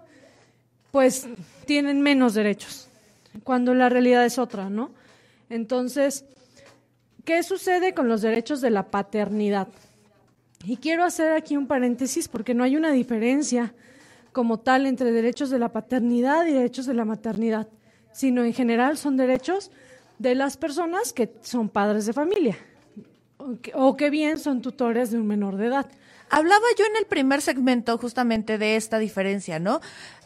pues 0.92 1.28
tienen 1.66 2.02
menos 2.02 2.34
derechos, 2.34 2.88
cuando 3.44 3.74
la 3.74 3.90
realidad 3.90 4.26
es 4.26 4.38
otra, 4.38 4.70
¿no? 4.70 4.92
Entonces, 5.50 6.26
¿qué 7.24 7.44
sucede 7.44 7.94
con 7.94 8.08
los 8.08 8.22
derechos 8.22 8.62
de 8.62 8.70
la 8.70 8.88
paternidad? 8.88 9.68
Y 10.66 10.78
quiero 10.78 11.04
hacer 11.04 11.34
aquí 11.34 11.56
un 11.56 11.68
paréntesis 11.68 12.28
porque 12.28 12.54
no 12.54 12.64
hay 12.64 12.76
una 12.76 12.92
diferencia 12.92 13.74
como 14.34 14.60
tal 14.60 14.86
entre 14.86 15.12
derechos 15.12 15.50
de 15.50 15.60
la 15.60 15.72
paternidad 15.72 16.46
y 16.46 16.54
derechos 16.54 16.86
de 16.86 16.94
la 16.94 17.06
maternidad 17.06 17.68
sino 18.18 18.44
en 18.44 18.52
general 18.52 18.98
son 18.98 19.16
derechos 19.16 19.70
de 20.18 20.34
las 20.34 20.58
personas 20.58 21.14
que 21.14 21.32
son 21.44 21.70
padres 21.70 22.08
de 22.08 22.14
familia 22.14 22.58
o 23.76 23.96
que, 23.96 24.10
bien 24.10 24.40
son 24.40 24.64
tutores 24.64 25.12
de 25.12 25.20
un 25.20 25.28
menor 25.28 25.56
de 25.56 25.68
edad. 25.68 25.86
Hablaba 26.32 26.66
yo 26.80 26.86
en 26.86 26.96
el 26.98 27.06
primer 27.06 27.44
segmento 27.44 27.96
justamente 28.00 28.58
de 28.58 28.76
esta 28.76 28.98
diferencia, 28.98 29.60
¿no? 29.60 29.82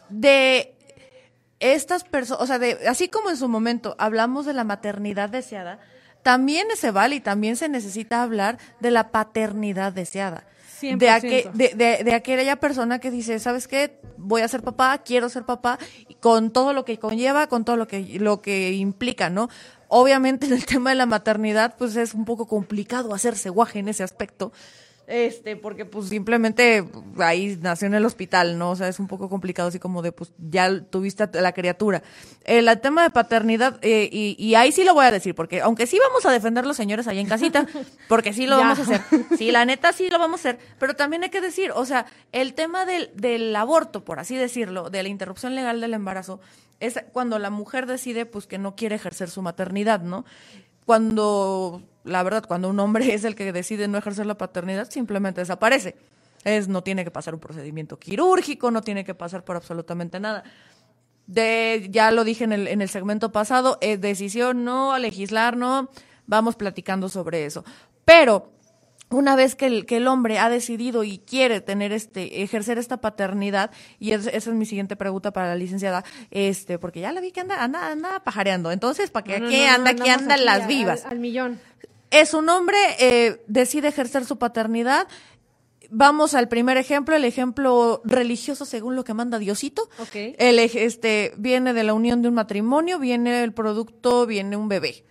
De 0.08 0.74
estas 1.60 2.04
personas, 2.04 2.42
o 2.42 2.46
sea, 2.46 2.58
de, 2.58 2.78
así 2.88 3.08
como 3.08 3.28
en 3.28 3.36
su 3.36 3.46
momento 3.46 3.94
hablamos 3.98 4.46
de 4.46 4.54
la 4.54 4.64
maternidad 4.64 5.28
deseada, 5.28 5.78
también 6.22 6.68
se 6.74 6.92
vale 6.92 7.16
y 7.16 7.20
también 7.20 7.56
se 7.56 7.68
necesita 7.68 8.22
hablar 8.22 8.56
de 8.80 8.90
la 8.90 9.10
paternidad 9.10 9.92
deseada. 9.92 10.44
De, 10.82 11.74
de, 11.74 12.04
de, 12.04 12.14
aquella 12.14 12.56
persona 12.56 12.98
que 12.98 13.10
dice, 13.10 13.38
¿sabes 13.38 13.68
qué? 13.68 14.00
Voy 14.16 14.42
a 14.42 14.48
ser 14.48 14.62
papá, 14.62 14.98
quiero 14.98 15.28
ser 15.28 15.44
papá, 15.44 15.78
con 16.20 16.50
todo 16.50 16.72
lo 16.72 16.84
que 16.84 16.98
conlleva, 16.98 17.46
con 17.46 17.64
todo 17.64 17.76
lo 17.76 17.86
que, 17.86 18.18
lo 18.18 18.42
que 18.42 18.72
implica, 18.72 19.30
¿no? 19.30 19.48
Obviamente 19.88 20.46
en 20.46 20.54
el 20.54 20.66
tema 20.66 20.90
de 20.90 20.96
la 20.96 21.06
maternidad, 21.06 21.76
pues 21.78 21.96
es 21.96 22.14
un 22.14 22.24
poco 22.24 22.46
complicado 22.46 23.14
hacerse 23.14 23.48
guaje 23.50 23.78
en 23.78 23.88
ese 23.88 24.02
aspecto. 24.02 24.52
Este, 25.12 25.56
porque 25.56 25.84
pues 25.84 26.08
simplemente 26.08 26.88
ahí 27.18 27.58
nació 27.60 27.86
en 27.86 27.92
el 27.92 28.06
hospital, 28.06 28.56
¿no? 28.56 28.70
O 28.70 28.76
sea, 28.76 28.88
es 28.88 28.98
un 28.98 29.08
poco 29.08 29.28
complicado 29.28 29.68
así 29.68 29.78
como 29.78 30.00
de, 30.00 30.10
pues 30.10 30.32
ya 30.38 30.80
tuviste 30.84 31.24
a 31.24 31.28
la 31.34 31.52
criatura. 31.52 32.02
El, 32.44 32.66
tema 32.80 33.02
de 33.02 33.10
paternidad, 33.10 33.78
eh, 33.82 34.08
y, 34.10 34.34
y, 34.38 34.54
ahí 34.54 34.72
sí 34.72 34.84
lo 34.84 34.94
voy 34.94 35.04
a 35.04 35.10
decir, 35.10 35.34
porque 35.34 35.60
aunque 35.60 35.86
sí 35.86 35.98
vamos 36.02 36.24
a 36.24 36.32
defender 36.32 36.64
los 36.64 36.78
señores 36.78 37.08
ahí 37.08 37.18
en 37.18 37.26
casita, 37.26 37.66
porque 38.08 38.32
sí 38.32 38.46
lo 38.46 38.56
vamos 38.56 38.78
a 38.78 38.82
hacer, 38.82 39.02
sí, 39.36 39.52
la 39.52 39.66
neta 39.66 39.92
sí 39.92 40.08
lo 40.08 40.18
vamos 40.18 40.40
a 40.40 40.48
hacer, 40.48 40.58
pero 40.78 40.94
también 40.94 41.24
hay 41.24 41.30
que 41.30 41.42
decir, 41.42 41.72
o 41.74 41.84
sea, 41.84 42.06
el 42.32 42.54
tema 42.54 42.86
del, 42.86 43.10
del 43.14 43.54
aborto, 43.54 44.06
por 44.06 44.18
así 44.18 44.34
decirlo, 44.36 44.88
de 44.88 45.02
la 45.02 45.10
interrupción 45.10 45.54
legal 45.54 45.82
del 45.82 45.92
embarazo, 45.92 46.40
es 46.80 46.98
cuando 47.12 47.38
la 47.38 47.50
mujer 47.50 47.84
decide 47.84 48.24
pues 48.24 48.46
que 48.46 48.56
no 48.56 48.76
quiere 48.76 48.96
ejercer 48.96 49.28
su 49.28 49.42
maternidad, 49.42 50.00
¿no? 50.00 50.24
Cuando 50.86 51.82
la 52.04 52.22
verdad, 52.22 52.44
cuando 52.46 52.68
un 52.68 52.78
hombre 52.80 53.14
es 53.14 53.24
el 53.24 53.34
que 53.34 53.52
decide 53.52 53.88
no 53.88 53.98
ejercer 53.98 54.26
la 54.26 54.36
paternidad, 54.36 54.90
simplemente 54.90 55.40
desaparece. 55.40 55.96
Es, 56.44 56.68
no 56.68 56.82
tiene 56.82 57.04
que 57.04 57.10
pasar 57.10 57.34
un 57.34 57.40
procedimiento 57.40 57.98
quirúrgico, 57.98 58.70
no 58.70 58.82
tiene 58.82 59.04
que 59.04 59.14
pasar 59.14 59.44
por 59.44 59.56
absolutamente 59.56 60.18
nada. 60.18 60.42
De, 61.26 61.86
ya 61.90 62.10
lo 62.10 62.24
dije 62.24 62.42
en 62.44 62.52
el, 62.52 62.66
en 62.66 62.82
el 62.82 62.88
segmento 62.88 63.30
pasado, 63.30 63.78
es 63.80 64.00
decisión 64.00 64.64
no, 64.64 64.92
a 64.92 64.98
legislar 64.98 65.56
no, 65.56 65.88
vamos 66.26 66.56
platicando 66.56 67.08
sobre 67.08 67.46
eso. 67.46 67.64
Pero 68.04 68.50
una 69.08 69.36
vez 69.36 69.54
que 69.54 69.66
el, 69.66 69.86
que 69.86 69.98
el 69.98 70.08
hombre 70.08 70.40
ha 70.40 70.48
decidido 70.48 71.04
y 71.04 71.18
quiere 71.18 71.60
tener 71.60 71.92
este, 71.92 72.42
ejercer 72.42 72.78
esta 72.78 72.96
paternidad, 72.96 73.70
y 74.00 74.12
esa 74.12 74.30
es 74.30 74.48
mi 74.48 74.66
siguiente 74.66 74.96
pregunta 74.96 75.32
para 75.32 75.48
la 75.48 75.54
licenciada, 75.54 76.02
este, 76.32 76.78
porque 76.80 77.00
ya 77.00 77.12
la 77.12 77.20
vi 77.20 77.30
que 77.30 77.40
anda, 77.40 77.62
anda, 77.62 77.92
anda 77.92 78.24
pajareando. 78.24 78.72
Entonces, 78.72 79.12
¿para 79.12 79.24
qué, 79.24 79.40
qué 79.48 79.68
anda, 79.68 79.92
aquí 79.92 80.08
andan 80.08 80.44
las 80.44 80.66
vivas? 80.66 81.04
al 81.04 81.20
millón 81.20 81.60
es 82.12 82.34
un 82.34 82.48
hombre, 82.48 82.76
eh, 83.00 83.42
decide 83.48 83.88
ejercer 83.88 84.24
su 84.24 84.38
paternidad. 84.38 85.08
Vamos 85.90 86.34
al 86.34 86.48
primer 86.48 86.76
ejemplo, 86.76 87.16
el 87.16 87.24
ejemplo 87.24 88.02
religioso 88.04 88.64
según 88.64 88.94
lo 88.96 89.02
que 89.02 89.14
manda 89.14 89.38
Diosito. 89.38 89.88
Okay. 89.98 90.36
El, 90.38 90.58
este, 90.58 91.32
viene 91.36 91.72
de 91.72 91.82
la 91.84 91.94
unión 91.94 92.22
de 92.22 92.28
un 92.28 92.34
matrimonio, 92.34 92.98
viene 92.98 93.42
el 93.42 93.52
producto, 93.52 94.26
viene 94.26 94.56
un 94.56 94.68
bebé. 94.68 95.04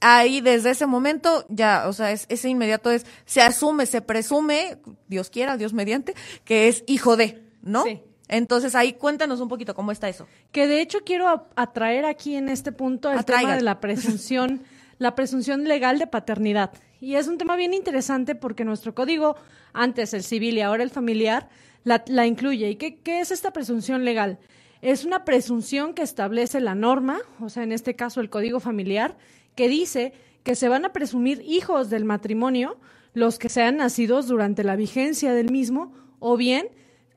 Ahí 0.00 0.40
desde 0.40 0.70
ese 0.70 0.86
momento 0.86 1.44
ya, 1.48 1.84
o 1.86 1.92
sea, 1.92 2.10
es, 2.10 2.26
ese 2.28 2.48
inmediato 2.48 2.90
es, 2.90 3.06
se 3.26 3.42
asume, 3.42 3.86
se 3.86 4.02
presume, 4.02 4.78
Dios 5.08 5.30
quiera, 5.30 5.56
Dios 5.56 5.72
mediante, 5.72 6.14
que 6.44 6.68
es 6.68 6.84
hijo 6.86 7.16
de, 7.16 7.42
¿no? 7.62 7.84
Sí. 7.84 8.00
Entonces 8.28 8.74
ahí 8.74 8.92
cuéntanos 8.94 9.40
un 9.40 9.48
poquito 9.48 9.74
cómo 9.74 9.92
está 9.92 10.08
eso. 10.08 10.26
Que 10.52 10.66
de 10.68 10.80
hecho 10.80 11.00
quiero 11.04 11.48
atraer 11.56 12.04
aquí 12.04 12.36
en 12.36 12.48
este 12.48 12.72
punto 12.72 13.10
el 13.12 13.24
tema 13.24 13.56
de 13.56 13.62
la 13.62 13.80
presunción 13.80 14.62
la 15.00 15.14
presunción 15.14 15.64
legal 15.64 15.98
de 15.98 16.06
paternidad. 16.06 16.72
Y 17.00 17.14
es 17.14 17.26
un 17.26 17.38
tema 17.38 17.56
bien 17.56 17.72
interesante 17.72 18.34
porque 18.34 18.66
nuestro 18.66 18.94
código, 18.94 19.34
antes 19.72 20.12
el 20.12 20.22
civil 20.22 20.58
y 20.58 20.60
ahora 20.60 20.82
el 20.82 20.90
familiar, 20.90 21.48
la, 21.84 22.26
incluye. 22.26 22.68
¿Y 22.68 22.76
qué, 22.76 22.98
qué 22.98 23.20
es 23.20 23.30
esta 23.30 23.50
presunción 23.50 24.04
legal? 24.04 24.38
Es 24.82 25.06
una 25.06 25.24
presunción 25.24 25.94
que 25.94 26.02
establece 26.02 26.60
la 26.60 26.74
norma, 26.74 27.18
o 27.40 27.48
sea, 27.48 27.62
en 27.62 27.72
este 27.72 27.96
caso 27.96 28.20
el 28.20 28.28
código 28.28 28.60
familiar, 28.60 29.16
que 29.54 29.68
dice 29.68 30.12
que 30.42 30.54
se 30.54 30.68
van 30.68 30.84
a 30.84 30.92
presumir 30.92 31.42
hijos 31.46 31.88
del 31.88 32.04
matrimonio 32.04 32.78
los 33.14 33.38
que 33.38 33.48
sean 33.48 33.78
nacidos 33.78 34.28
durante 34.28 34.64
la 34.64 34.76
vigencia 34.76 35.32
del 35.32 35.50
mismo 35.50 35.94
o 36.18 36.36
bien 36.36 36.68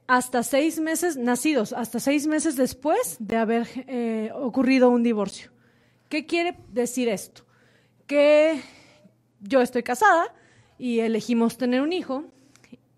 hasta 0.08 0.42
seis 0.44 0.80
meses 0.80 1.18
nacidos, 1.18 1.74
hasta 1.74 2.00
seis 2.00 2.28
meses 2.28 2.56
después 2.56 3.18
de 3.20 3.36
haber 3.36 3.68
eh, 3.88 4.32
ocurrido 4.34 4.90
un 4.90 5.04
divorcio. 5.04 5.52
¿Qué 6.08 6.26
quiere 6.26 6.58
decir 6.72 7.10
esto? 7.10 7.43
Que 8.08 8.62
yo 9.42 9.62
estoy 9.62 9.84
casada 9.84 10.34
y 10.78 11.00
elegimos 11.00 11.58
tener 11.58 11.82
un 11.82 11.94
hijo 11.94 12.26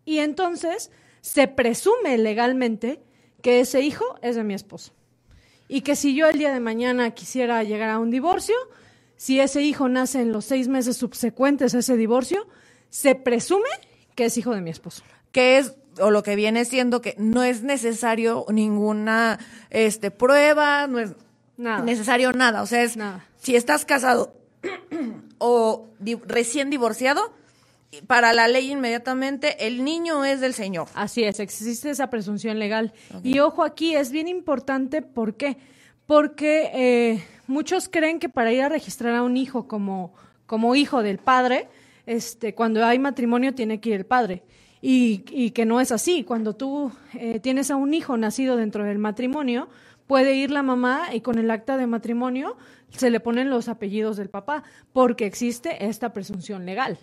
y 0.06 0.20
entonces 0.20 0.92
se 1.22 1.48
presume 1.48 2.18
legalmente 2.18 3.02
que 3.42 3.60
ese 3.60 3.82
hijo 3.82 4.06
es 4.22 4.36
de 4.36 4.44
mi 4.44 4.54
esposo. 4.54 4.94
Y 5.68 5.82
que 5.82 5.96
si 5.96 6.16
yo 6.16 6.28
el 6.28 6.38
día 6.38 6.54
de 6.54 6.60
mañana 6.60 7.12
quisiera 7.12 7.64
llegar 7.64 7.90
a 7.90 8.00
un 8.00 8.12
divorcio, 8.12 8.56
si 9.18 9.40
ese 9.40 9.64
hijo 9.64 9.90
nace 9.90 10.22
en 10.22 10.32
los 10.32 10.46
seis 10.46 10.68
meses 10.68 10.98
subsecuentes 10.98 11.74
a 11.74 11.80
ese 11.80 11.98
divorcio, 11.98 12.48
se 12.90 13.16
presume 13.16 13.70
que 14.14 14.26
es 14.26 14.38
hijo 14.38 14.54
de 14.54 14.62
mi 14.62 14.70
esposo. 14.70 15.04
Que 15.32 15.58
es 15.58 15.76
o 16.00 16.12
lo 16.12 16.24
que 16.24 16.36
viene 16.36 16.66
siendo 16.66 17.02
que 17.02 17.16
no 17.18 17.44
es 17.44 17.64
necesario 17.64 18.46
ninguna 18.50 19.40
este 19.70 20.12
prueba, 20.12 20.88
no 20.88 21.00
es 21.00 21.14
nada. 21.58 21.84
necesario 21.84 22.32
nada, 22.34 22.62
o 22.62 22.66
sea, 22.68 22.84
es 22.84 22.98
nada. 22.98 23.26
si 23.42 23.56
estás 23.56 23.86
casado 23.86 24.34
o 25.38 25.88
recién 26.28 26.70
divorciado, 26.70 27.34
para 28.08 28.34
la 28.34 28.48
ley 28.48 28.72
inmediatamente 28.72 29.68
el 29.68 29.84
niño 29.84 30.26
es 30.26 30.42
del 30.42 30.54
señor. 30.54 30.88
Así 30.94 31.24
es, 31.24 31.40
existe 31.40 31.90
esa 31.90 32.10
presunción 32.10 32.60
legal. 32.60 32.94
Y 33.24 33.40
ojo 33.40 33.64
aquí, 33.64 33.96
es 33.96 34.12
bien 34.12 34.28
importante, 34.28 35.02
¿por 35.02 35.36
qué? 35.36 35.58
Porque 36.06 36.70
eh, 36.74 37.24
muchos 37.48 37.90
creen 37.90 38.20
que 38.20 38.30
para 38.30 38.52
ir 38.52 38.62
a 38.62 38.70
registrar 38.70 39.16
a 39.16 39.24
un 39.24 39.38
hijo 39.38 39.68
como, 39.68 40.14
como 40.46 40.76
hijo 40.76 41.02
del 41.02 41.18
padre, 41.18 41.68
este, 42.06 42.54
cuando 42.54 42.86
hay 42.86 43.00
matrimonio 43.00 43.56
tiene 43.56 43.80
que 43.80 43.90
ir 43.90 43.96
el 43.96 44.06
padre. 44.06 44.44
Y, 44.82 45.24
y 45.32 45.52
que 45.52 45.66
no 45.66 45.82
es 45.82 45.92
así. 45.92 46.24
Cuando 46.24 46.56
tú 46.56 46.92
eh, 47.14 47.40
tienes 47.40 47.72
a 47.72 47.76
un 47.76 47.96
hijo 47.96 48.18
nacido 48.18 48.56
dentro 48.56 48.84
del 48.84 49.00
matrimonio, 49.00 49.68
puede 50.06 50.36
ir 50.36 50.52
la 50.52 50.62
mamá 50.62 51.08
y 51.12 51.22
con 51.22 51.40
el 51.40 51.50
acta 51.50 51.78
de 51.78 51.88
matrimonio 51.88 52.56
se 52.98 53.10
le 53.10 53.20
ponen 53.20 53.50
los 53.50 53.68
apellidos 53.68 54.18
del 54.18 54.30
papá, 54.30 54.64
porque 54.94 55.26
existe 55.26 55.86
esta 55.86 56.14
presunción 56.14 56.66
legal. 56.66 56.98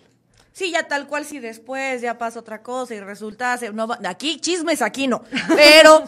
Sí, 0.51 0.71
ya 0.71 0.87
tal 0.87 1.07
cual 1.07 1.25
si 1.25 1.39
después 1.39 2.01
ya 2.01 2.17
pasa 2.17 2.39
otra 2.39 2.61
cosa 2.61 2.93
y 2.93 2.99
resulta, 2.99 3.59
no, 3.73 3.87
aquí 4.05 4.39
chismes, 4.39 4.81
aquí 4.83 5.07
no, 5.07 5.23
pero 5.55 6.03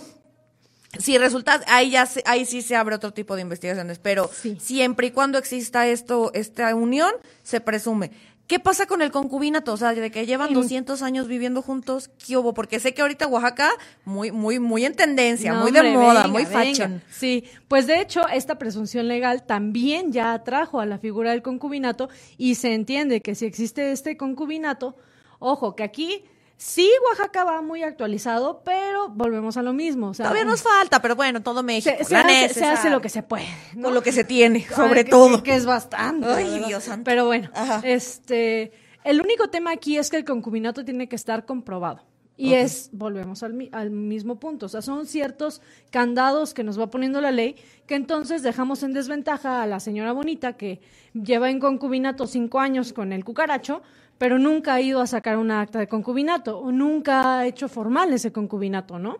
si 0.99 1.17
resulta, 1.17 1.61
ahí 1.67 1.91
ya 1.91 2.07
ahí 2.25 2.45
sí 2.45 2.61
se 2.61 2.75
abre 2.75 2.95
otro 2.95 3.11
tipo 3.11 3.35
de 3.35 3.41
investigaciones, 3.41 3.99
pero 3.99 4.29
siempre 4.59 5.07
y 5.07 5.11
cuando 5.11 5.37
exista 5.37 5.87
esto, 5.87 6.31
esta 6.33 6.73
unión, 6.75 7.11
se 7.43 7.59
presume. 7.59 8.11
¿Qué 8.47 8.59
pasa 8.59 8.85
con 8.85 9.01
el 9.01 9.11
concubinato? 9.11 9.73
O 9.73 9.77
sea, 9.77 9.95
de 9.95 10.11
que 10.11 10.27
llevan 10.27 10.53
200 10.53 11.01
años 11.01 11.27
viviendo 11.27 11.63
juntos, 11.63 12.11
¿qué 12.25 12.37
hubo? 12.37 12.53
Porque 12.53 12.79
sé 12.79 12.93
que 12.93 13.01
ahorita 13.01 13.25
Oaxaca, 13.25 13.71
muy, 14.03 14.31
muy, 14.31 14.59
muy 14.59 14.85
en 14.85 14.93
tendencia, 14.93 15.55
muy 15.55 15.71
de 15.71 15.81
moda, 15.83 16.27
muy 16.27 16.45
fashion. 16.45 17.01
Sí, 17.09 17.45
pues 17.67 17.87
de 17.87 18.01
hecho, 18.01 18.27
esta 18.27 18.59
presunción 18.59 19.07
legal 19.07 19.43
también 19.43 20.11
ya 20.11 20.33
atrajo 20.33 20.79
a 20.79 20.85
la 20.85 20.99
figura 20.99 21.31
del 21.31 21.41
concubinato 21.41 22.09
y 22.37 22.55
se 22.55 22.75
entiende 22.75 23.21
que 23.21 23.33
si 23.33 23.45
existe 23.45 23.91
este 23.91 24.15
concubinato, 24.15 24.95
ojo, 25.39 25.75
que 25.75 25.83
aquí 25.83 26.25
Sí, 26.57 26.89
Oaxaca 27.09 27.43
va 27.43 27.61
muy 27.61 27.83
actualizado, 27.83 28.61
pero 28.63 29.09
volvemos 29.09 29.57
a 29.57 29.61
lo 29.61 29.73
mismo. 29.73 30.13
Todavía 30.13 30.45
nos 30.45 30.61
falta, 30.61 31.01
pero 31.01 31.15
bueno, 31.15 31.41
todo 31.41 31.63
México. 31.63 31.95
Se, 32.03 32.15
hace, 32.15 32.89
lo 32.89 33.01
que 33.01 33.09
se 33.09 33.23
puede. 33.23 33.47
Con 33.81 33.93
lo 33.93 34.01
que 34.01 34.13
se 34.13 34.23
tiene, 34.23 34.65
sobre 34.73 35.03
todo. 35.03 35.43
Que, 35.43 35.55
es 35.55 35.65
bastante. 35.65 36.27
Ay, 36.27 36.63
Dios 36.65 36.85
santo. 36.85 37.03
Pero 37.03 37.25
bueno, 37.25 37.49
este, 37.83 38.71
el 39.03 39.21
único 39.21 39.49
tema 39.49 39.71
aquí 39.71 39.97
es 39.97 40.09
que 40.09 40.17
el 40.17 40.23
concubinato 40.23 40.85
tiene 40.85 41.09
que 41.09 41.17
estar 41.17 41.45
comprobado. 41.45 42.01
Y 42.37 42.53
es, 42.53 42.89
volvemos 42.91 43.43
al, 43.43 43.69
al, 43.71 43.91
mismo 43.91 44.41
punto, 44.41 44.65
o 44.65 44.69
sea, 44.69 44.81
son 44.81 45.05
ciertos 45.05 45.61
candados 45.89 46.53
que 46.53 46.65
nos 46.65 46.77
va 46.77 46.89
poniendo 46.89 47.21
la 47.21 47.31
ley 47.31 47.55
que 47.87 47.95
entonces 47.95 48.43
dejamos 48.43 48.83
en 48.83 48.91
desventaja 48.91 49.61
a 49.61 49.67
la 49.67 49.79
señora 49.79 50.11
bonita 50.11 50.57
que 50.57 50.81
lleva 51.13 51.49
en 51.49 51.61
concubinato 51.61 52.27
cinco 52.27 52.59
años 52.59 52.91
con 52.91 53.13
el 53.13 53.23
cucaracho, 53.23 53.83
pero 54.17 54.39
nunca 54.39 54.75
ha 54.75 54.81
ido 54.81 55.01
a 55.01 55.07
sacar 55.07 55.37
una 55.37 55.61
acta 55.61 55.79
de 55.79 55.87
concubinato 55.87 56.59
o 56.59 56.71
nunca 56.71 57.39
ha 57.39 57.47
hecho 57.47 57.67
formal 57.67 58.13
ese 58.13 58.31
concubinato, 58.31 58.99
¿no? 58.99 59.19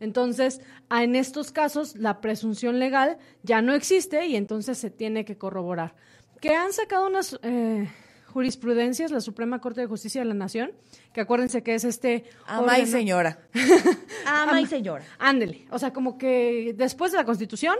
Entonces, 0.00 0.62
en 0.90 1.14
estos 1.14 1.52
casos, 1.52 1.94
la 1.94 2.20
presunción 2.20 2.78
legal 2.78 3.18
ya 3.42 3.60
no 3.60 3.74
existe 3.74 4.26
y 4.26 4.36
entonces 4.36 4.78
se 4.78 4.90
tiene 4.90 5.26
que 5.26 5.36
corroborar. 5.36 5.94
Que 6.40 6.54
han 6.54 6.72
sacado 6.72 7.06
unas 7.06 7.38
eh, 7.42 7.86
jurisprudencias, 8.32 9.10
la 9.10 9.20
Suprema 9.20 9.60
Corte 9.60 9.82
de 9.82 9.86
Justicia 9.86 10.22
de 10.22 10.24
la 10.24 10.34
Nación, 10.34 10.72
que 11.12 11.20
acuérdense 11.20 11.62
que 11.62 11.74
es 11.74 11.84
este... 11.84 12.24
Ama 12.46 12.78
y 12.78 12.86
señora. 12.86 13.40
Ama 14.26 14.60
y 14.62 14.66
señora. 14.66 15.04
Ándele. 15.18 15.66
O 15.70 15.78
sea, 15.78 15.92
como 15.92 16.16
que 16.16 16.74
después 16.76 17.12
de 17.12 17.18
la 17.18 17.26
Constitución 17.26 17.76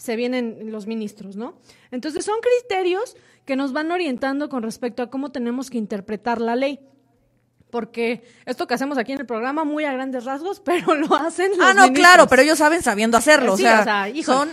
se 0.00 0.16
vienen 0.16 0.72
los 0.72 0.86
ministros, 0.86 1.36
¿no? 1.36 1.58
Entonces, 1.90 2.24
son 2.24 2.36
criterios 2.40 3.16
que 3.44 3.54
nos 3.54 3.74
van 3.74 3.90
orientando 3.90 4.48
con 4.48 4.62
respecto 4.62 5.02
a 5.02 5.10
cómo 5.10 5.30
tenemos 5.30 5.68
que 5.68 5.76
interpretar 5.76 6.40
la 6.40 6.56
ley. 6.56 6.80
Porque 7.68 8.22
esto 8.46 8.66
que 8.66 8.72
hacemos 8.72 8.96
aquí 8.96 9.12
en 9.12 9.20
el 9.20 9.26
programa, 9.26 9.64
muy 9.64 9.84
a 9.84 9.92
grandes 9.92 10.24
rasgos, 10.24 10.60
pero 10.64 10.94
lo 10.94 11.14
hacen 11.14 11.50
los 11.50 11.60
Ah, 11.60 11.74
no, 11.74 11.92
claro, 11.92 12.26
pero 12.28 12.40
ellos 12.40 12.56
saben 12.56 12.82
sabiendo 12.82 13.18
hacerlo. 13.18 13.52
o 13.52 13.56
sea, 13.58 14.10
son 14.24 14.48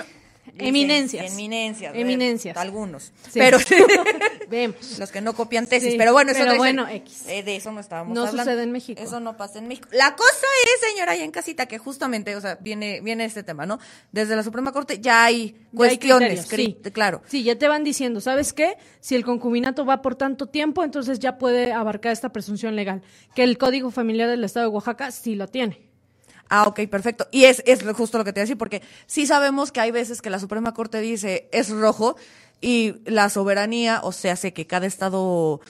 Eminencias. 0.58 1.32
Eminencias. 1.34 1.94
eh, 1.96 2.02
Eminencias. 2.02 2.58
Algunos. 2.58 3.12
Sí. 3.30 3.40
Pero 3.40 3.58
Vemos. 4.50 4.98
los 5.00 5.12
que 5.12 5.22
no 5.22 5.34
copian 5.34 5.66
tesis. 5.68 5.92
Sí, 5.92 5.98
pero 5.98 6.14
bueno, 6.14 6.32
eso 6.32 6.40
pero 6.44 6.56
bueno, 6.58 6.88
X. 6.88 7.26
eh, 7.28 7.44
de 7.44 7.56
eso 7.56 7.72
no 7.72 7.80
estábamos 7.80 8.14
No 8.16 8.22
hablando. 8.26 8.44
sucede 8.44 8.64
en 8.64 8.72
México. 8.72 9.02
Eso 9.02 9.20
no 9.20 9.36
pasa 9.38 9.60
en 9.60 9.68
México. 9.68 9.88
La 9.92 10.16
cosa 10.16 10.46
es, 10.66 10.90
señora, 10.92 11.12
ahí 11.14 11.22
en 11.22 11.32
casita, 11.32 11.66
que 11.66 11.78
justamente, 11.78 12.36
o 12.36 12.42
sea, 12.42 12.56
viene, 12.62 13.02
viene 13.02 13.26
este 13.26 13.44
tema, 13.44 13.66
¿no? 13.66 13.80
Desde 14.12 14.36
la 14.36 14.44
Suprema 14.44 14.72
Corte 14.72 15.00
ya 15.00 15.26
hay 15.26 15.50
Ya 15.72 15.78
cuestiones, 15.78 16.50
cri- 16.52 16.92
claro. 16.92 17.22
Sí, 17.28 17.44
ya 17.44 17.58
te 17.58 17.68
van 17.68 17.84
diciendo, 17.84 18.22
¿sabes 18.22 18.54
qué? 18.54 18.78
Si 19.00 19.16
el 19.16 19.24
concubinato 19.26 19.86
va 19.86 20.02
por 20.02 20.16
tanto 20.16 20.48
tiempo, 20.48 20.84
entonces 20.84 21.20
ya 21.20 21.38
puede 21.38 21.72
abarcar 21.74 22.12
esta 22.14 22.30
presunción 22.32 22.76
legal. 22.76 23.02
Que 23.36 23.44
el 23.44 23.58
Código 23.58 23.92
Familiar 23.92 24.30
del 24.30 24.44
Estado 24.44 24.68
de 24.70 24.74
Oaxaca 24.76 25.12
sí 25.12 25.36
lo 25.36 25.48
tiene. 25.48 25.87
Ah, 26.50 26.64
ok, 26.68 26.82
perfecto. 26.90 27.28
Y 27.32 27.46
es, 27.46 27.62
es 27.66 27.84
justo 27.94 28.18
lo 28.18 28.24
que 28.24 28.34
te 28.34 28.40
iba 28.40 28.44
a 28.44 28.46
decir, 28.46 28.58
porque 28.58 28.82
sí 29.06 29.26
sabemos 29.26 29.72
que 29.72 29.80
hay 29.80 29.92
veces 29.92 30.22
que 30.22 30.30
la 30.30 30.40
Suprema 30.40 30.74
Corte 30.74 31.00
dice 31.02 31.50
es 31.52 31.70
rojo 31.70 32.16
y 32.62 32.96
la 33.06 33.30
soberanía, 33.30 34.02
o 34.04 34.12
sea, 34.12 34.36
sé 34.36 34.54
que 34.54 34.66
cada 34.66 34.88
estado 34.88 35.62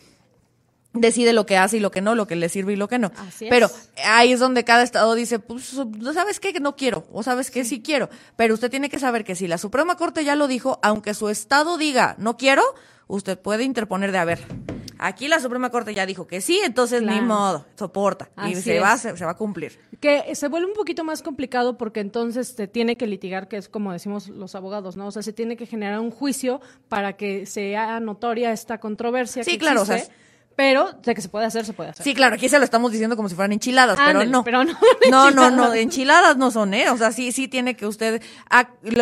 decide 0.94 1.34
lo 1.34 1.46
que 1.46 1.58
hace 1.58 1.78
y 1.78 1.80
lo 1.80 1.92
que 1.92 2.02
no, 2.02 2.16
lo 2.16 2.28
que 2.28 2.36
le 2.36 2.50
sirve 2.50 2.74
y 2.74 2.76
lo 2.76 2.88
que 2.88 3.00
no. 3.00 3.12
Así 3.18 3.46
es. 3.46 3.50
Pero 3.50 3.70
ahí 4.06 4.32
es 4.32 4.40
donde 4.40 4.64
cada 4.64 4.84
estado 4.84 5.14
dice, 5.16 5.40
pues, 5.40 5.74
¿no 5.74 6.14
sabes 6.14 6.40
qué? 6.40 6.54
Que 6.54 6.60
no 6.60 6.76
quiero, 6.76 7.08
o 7.12 7.24
sabes 7.24 7.52
qué? 7.52 7.66
Sí 7.66 7.82
quiero. 7.82 8.10
Pero 8.36 8.54
usted 8.54 8.70
tiene 8.70 8.90
que 8.90 9.00
saber 9.00 9.24
que 9.24 9.36
si 9.36 9.48
la 9.48 9.58
Suprema 9.58 9.96
Corte 9.96 10.24
ya 10.24 10.36
lo 10.36 10.48
dijo, 10.48 10.80
aunque 10.82 11.14
su 11.14 11.30
estado 11.30 11.78
diga 11.78 12.16
no 12.18 12.38
quiero, 12.38 12.64
usted 13.08 13.38
puede 13.38 13.64
interponer 13.64 14.12
de 14.12 14.18
haber. 14.18 14.77
Aquí 15.00 15.28
la 15.28 15.40
Suprema 15.40 15.70
Corte 15.70 15.94
ya 15.94 16.06
dijo 16.06 16.28
que 16.28 16.42
sí, 16.42 16.60
entonces 16.64 17.02
ni 17.02 17.22
modo, 17.22 17.66
soporta. 17.76 18.30
y 18.48 18.56
se 18.56 18.80
va, 18.80 18.98
se, 18.98 19.16
se 19.16 19.26
va 19.26 19.32
a 19.32 19.38
cumplir. 19.38 19.80
Que 20.00 20.36
se 20.36 20.48
vuelve 20.48 20.68
un 20.68 20.74
poquito 20.74 21.04
más 21.04 21.22
complicado 21.22 21.78
porque 21.78 22.00
entonces 22.00 22.56
te 22.56 22.68
tiene 22.68 22.98
que 22.98 23.08
litigar, 23.08 23.48
que 23.48 23.58
es 23.58 23.70
como 23.70 23.92
decimos 23.94 24.30
los 24.30 24.56
abogados, 24.56 24.96
¿no? 24.96 25.08
O 25.08 25.12
sea, 25.12 25.22
se 25.22 25.34
tiene 25.34 25.58
que 25.58 25.66
generar 25.66 26.00
un 26.00 26.12
juicio 26.12 26.62
para 26.90 27.14
que 27.14 27.46
sea 27.46 28.00
notoria 28.00 28.52
esta 28.52 28.80
controversia. 28.80 29.44
Sí, 29.44 29.52
que 29.52 29.58
claro, 29.60 29.82
o 29.82 29.86
sea, 29.86 29.98
existe, 29.98 30.16
pero 30.58 30.92
de 31.04 31.14
que 31.14 31.22
se 31.22 31.30
puede 31.30 31.46
hacer, 31.46 31.66
se 31.66 31.74
puede 31.74 31.92
hacer. 31.92 32.04
Sí, 32.04 32.16
claro, 32.16 32.34
aquí 32.34 32.50
se 32.50 32.58
lo 32.58 32.66
estamos 32.66 32.92
diciendo 32.92 33.16
como 33.16 33.30
si 33.30 33.36
fueran 33.36 33.54
enchiladas, 33.54 34.00
pero 34.04 34.26
no. 34.26 34.44
pero 34.44 34.64
no, 34.64 34.76
No, 35.12 35.30
no, 35.30 35.52
no, 35.52 35.72
enchiladas. 35.76 36.36
no 36.38 36.50
son, 36.50 36.74
¿eh? 36.74 36.90
O 36.90 36.98
sea, 36.98 37.12
sí, 37.12 37.32
sí 37.32 37.48
tiene 37.48 37.76
que 37.76 37.86
usted, 37.86 38.24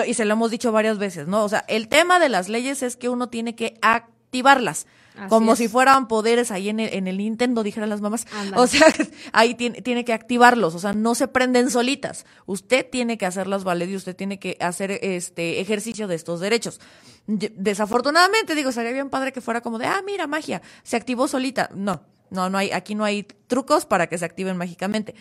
y 0.06 0.14
se 0.14 0.26
lo 0.26 0.34
hemos 0.34 0.52
dicho 0.52 0.74
varias 0.74 0.98
veces, 0.98 1.28
¿no? 1.30 1.46
O 1.46 1.50
sea, 1.50 1.64
el 1.70 1.88
tema 1.88 2.20
de 2.20 2.28
las 2.28 2.50
leyes 2.50 2.84
es 2.84 2.98
que 2.98 3.08
uno 3.08 3.30
tiene 3.30 3.56
que 3.56 3.80
activarlas. 3.82 4.86
Así 5.18 5.30
como 5.30 5.54
es. 5.54 5.60
si 5.60 5.68
fueran 5.68 6.08
poderes 6.08 6.52
ahí 6.52 6.70
en 6.70 6.80
el, 6.80 6.94
en 6.94 7.08
el 7.08 7.18
Nintendo, 7.18 7.64
dijeran 7.64 7.90
las 7.90 8.02
mamás. 8.02 8.26
O 8.56 8.68
sea, 8.68 8.88
ahí 9.34 9.56
tiene, 9.56 9.82
tiene 9.82 10.06
que 10.06 10.14
activarlos, 10.14 10.76
o 10.76 10.80
sea, 10.80 10.94
no 10.94 11.16
se 11.16 11.28
prenden 11.28 11.70
solitas. 11.70 12.26
Usted 12.46 12.86
tiene 12.90 13.18
que 13.18 13.26
hacerlas 13.26 13.64
valer 13.64 13.90
y 13.90 13.96
usted 13.96 14.16
tiene 14.16 14.40
que 14.40 14.58
hacer 14.60 14.92
este 14.92 15.60
ejercicio 15.62 16.08
de 16.08 16.16
estos 16.16 16.40
derechos. 16.40 16.80
Desafortunadamente, 17.28 18.56
digo, 18.56 18.72
sería 18.72 18.92
bien 18.92 19.10
padre 19.10 19.32
que 19.32 19.42
fuera 19.42 19.62
como 19.62 19.80
de, 19.80 19.88
ah, 19.88 20.02
mira, 20.06 20.28
magia, 20.28 20.62
se 20.84 20.96
activó 20.96 21.28
solita. 21.28 21.70
No, 21.74 22.04
no, 22.30 22.50
no 22.50 22.58
hay, 22.58 22.72
aquí 22.72 22.96
no 22.96 23.04
hay 23.04 23.24
trucos 23.24 23.86
para 23.86 24.08
que 24.08 24.18
se 24.18 24.26
activen 24.26 24.58
mágicamente. 24.58 25.16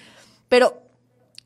Pero 0.49 0.83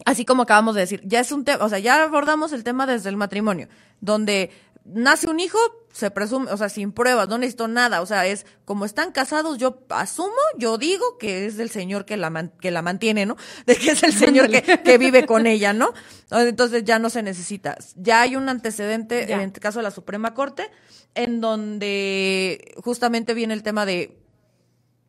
así 0.05 0.25
como 0.25 0.43
acabamos 0.43 0.75
de 0.75 0.83
decir, 0.83 1.02
ya 1.05 1.21
es 1.21 1.33
un 1.33 1.45
tema, 1.45 1.64
o 1.64 1.69
sea, 1.69 1.78
ya 1.78 2.02
abordamos 2.02 2.52
el 2.52 2.64
tema 2.64 2.87
desde 2.87 3.09
el 3.09 3.17
matrimonio, 3.17 3.69
donde 4.00 4.50
nace 4.88 5.28
un 5.28 5.40
hijo, 5.40 5.59
se 5.92 6.11
presume, 6.11 6.50
o 6.52 6.57
sea, 6.57 6.68
sin 6.68 6.92
pruebas, 6.92 7.28
no 7.28 7.38
necesito 7.38 7.68
nada, 7.68 8.00
o 8.02 8.07
sea, 8.07 8.26
es 8.26 8.47
como 8.64 8.85
están 8.85 9.12
casados, 9.12 9.59
yo 9.59 9.85
asumo, 9.90 10.33
yo 10.57 10.78
digo 10.78 11.18
que 11.18 11.47
es 11.47 11.57
del 11.57 11.71
señor 11.71 12.04
que 12.04 12.16
la, 12.16 12.30
man- 12.30 12.52
que 12.61 12.71
la 12.71 12.83
mantiene, 12.83 13.26
¿no? 13.26 13.37
De 13.66 13.76
que 13.76 13.90
es 13.92 14.02
el 14.02 14.12
señor 14.12 14.49
que, 14.50 14.62
que 14.83 14.99
vive 14.99 15.26
con 15.26 15.47
ella, 15.47 15.73
¿no? 15.73 15.92
Entonces 16.30 16.85
ya 16.85 16.99
no 16.99 17.11
se 17.11 17.23
necesita. 17.23 17.76
Ya 17.97 18.23
hay 18.23 18.37
un 18.37 18.49
antecedente, 18.49 19.26
Ya. 19.28 19.37
en 19.37 19.40
el 19.42 19.52
caso 19.52 19.78
de 19.80 19.85
la 19.85 19.90
Suprema 19.90 20.35
Corte, 20.35 20.71
en 21.14 21.40
donde 21.40 22.75
justamente 22.83 23.35
viene 23.35 23.54
el 23.54 23.62
tema 23.62 23.87
de 23.87 24.18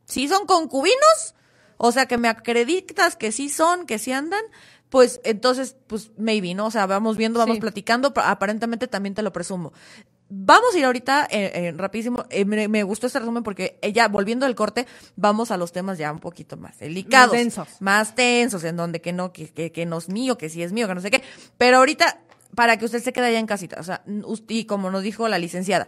si 0.06 0.28
son 0.28 0.46
concubinos, 0.48 1.36
o 1.78 1.92
sea, 1.92 2.08
que 2.08 2.18
me 2.18 2.28
acreditas 2.28 3.16
que 3.16 3.32
sí 3.32 3.48
son, 3.50 3.86
que 3.86 4.00
sí 4.00 4.12
andan, 4.12 4.44
pues 4.90 5.22
entonces, 5.24 5.76
pues 5.88 6.12
maybe, 6.18 6.54
¿no? 6.56 6.66
O 6.68 6.72
sea, 6.72 6.86
vamos 6.88 7.16
viendo, 7.18 7.40
vamos 7.40 7.56
Sí. 7.58 7.62
platicando, 7.62 8.14
pa- 8.14 8.30
aparentemente 8.32 8.88
también 8.88 9.14
te 9.16 9.22
lo 9.22 9.32
presumo. 9.32 9.72
Vamos 10.32 10.76
a 10.76 10.78
ir 10.78 10.86
ahorita, 10.86 11.28
eh, 11.32 11.52
eh, 11.56 11.74
rapidísimo, 11.76 12.26
eh, 12.30 12.46
me, 12.46 12.68
me 12.68 12.84
gustó 12.84 13.08
este 13.08 13.18
resumen 13.20 13.42
porque 13.42 13.80
eh, 13.82 13.92
ya 13.94 14.08
volviendo 14.08 14.46
del 14.46 14.54
corte, 14.56 14.86
vamos 15.16 15.50
a 15.50 15.58
los 15.58 15.72
temas 15.72 15.98
ya 15.98 16.12
un 16.12 16.20
poquito 16.20 16.56
más 16.58 16.78
delicados. 16.78 17.34
Más 17.34 17.40
densos. 17.42 17.68
Más 17.80 18.16
tensos, 18.16 18.64
en 18.64 18.78
donde 18.78 19.02
que 19.02 19.12
no, 19.12 19.34
que, 19.34 19.48
que, 19.50 19.72
que 19.72 19.86
no 19.88 19.98
es 19.98 20.08
mío, 20.10 20.38
que 20.38 20.50
sí 20.50 20.62
es 20.62 20.72
mío, 20.72 20.88
que 20.88 20.94
no 20.96 21.02
sé 21.02 21.10
qué. 21.10 21.24
Pero 21.58 21.78
ahorita, 21.78 22.20
para 22.54 22.78
que 22.78 22.86
usted 22.86 23.02
se 23.02 23.12
quede 23.12 23.28
allá 23.28 23.40
en 23.40 23.48
casita, 23.48 23.78
o 23.80 23.84
sea, 23.84 24.04
y 24.48 24.66
como 24.66 24.92
nos 24.92 25.02
dijo 25.02 25.28
la 25.28 25.40
licenciada, 25.40 25.88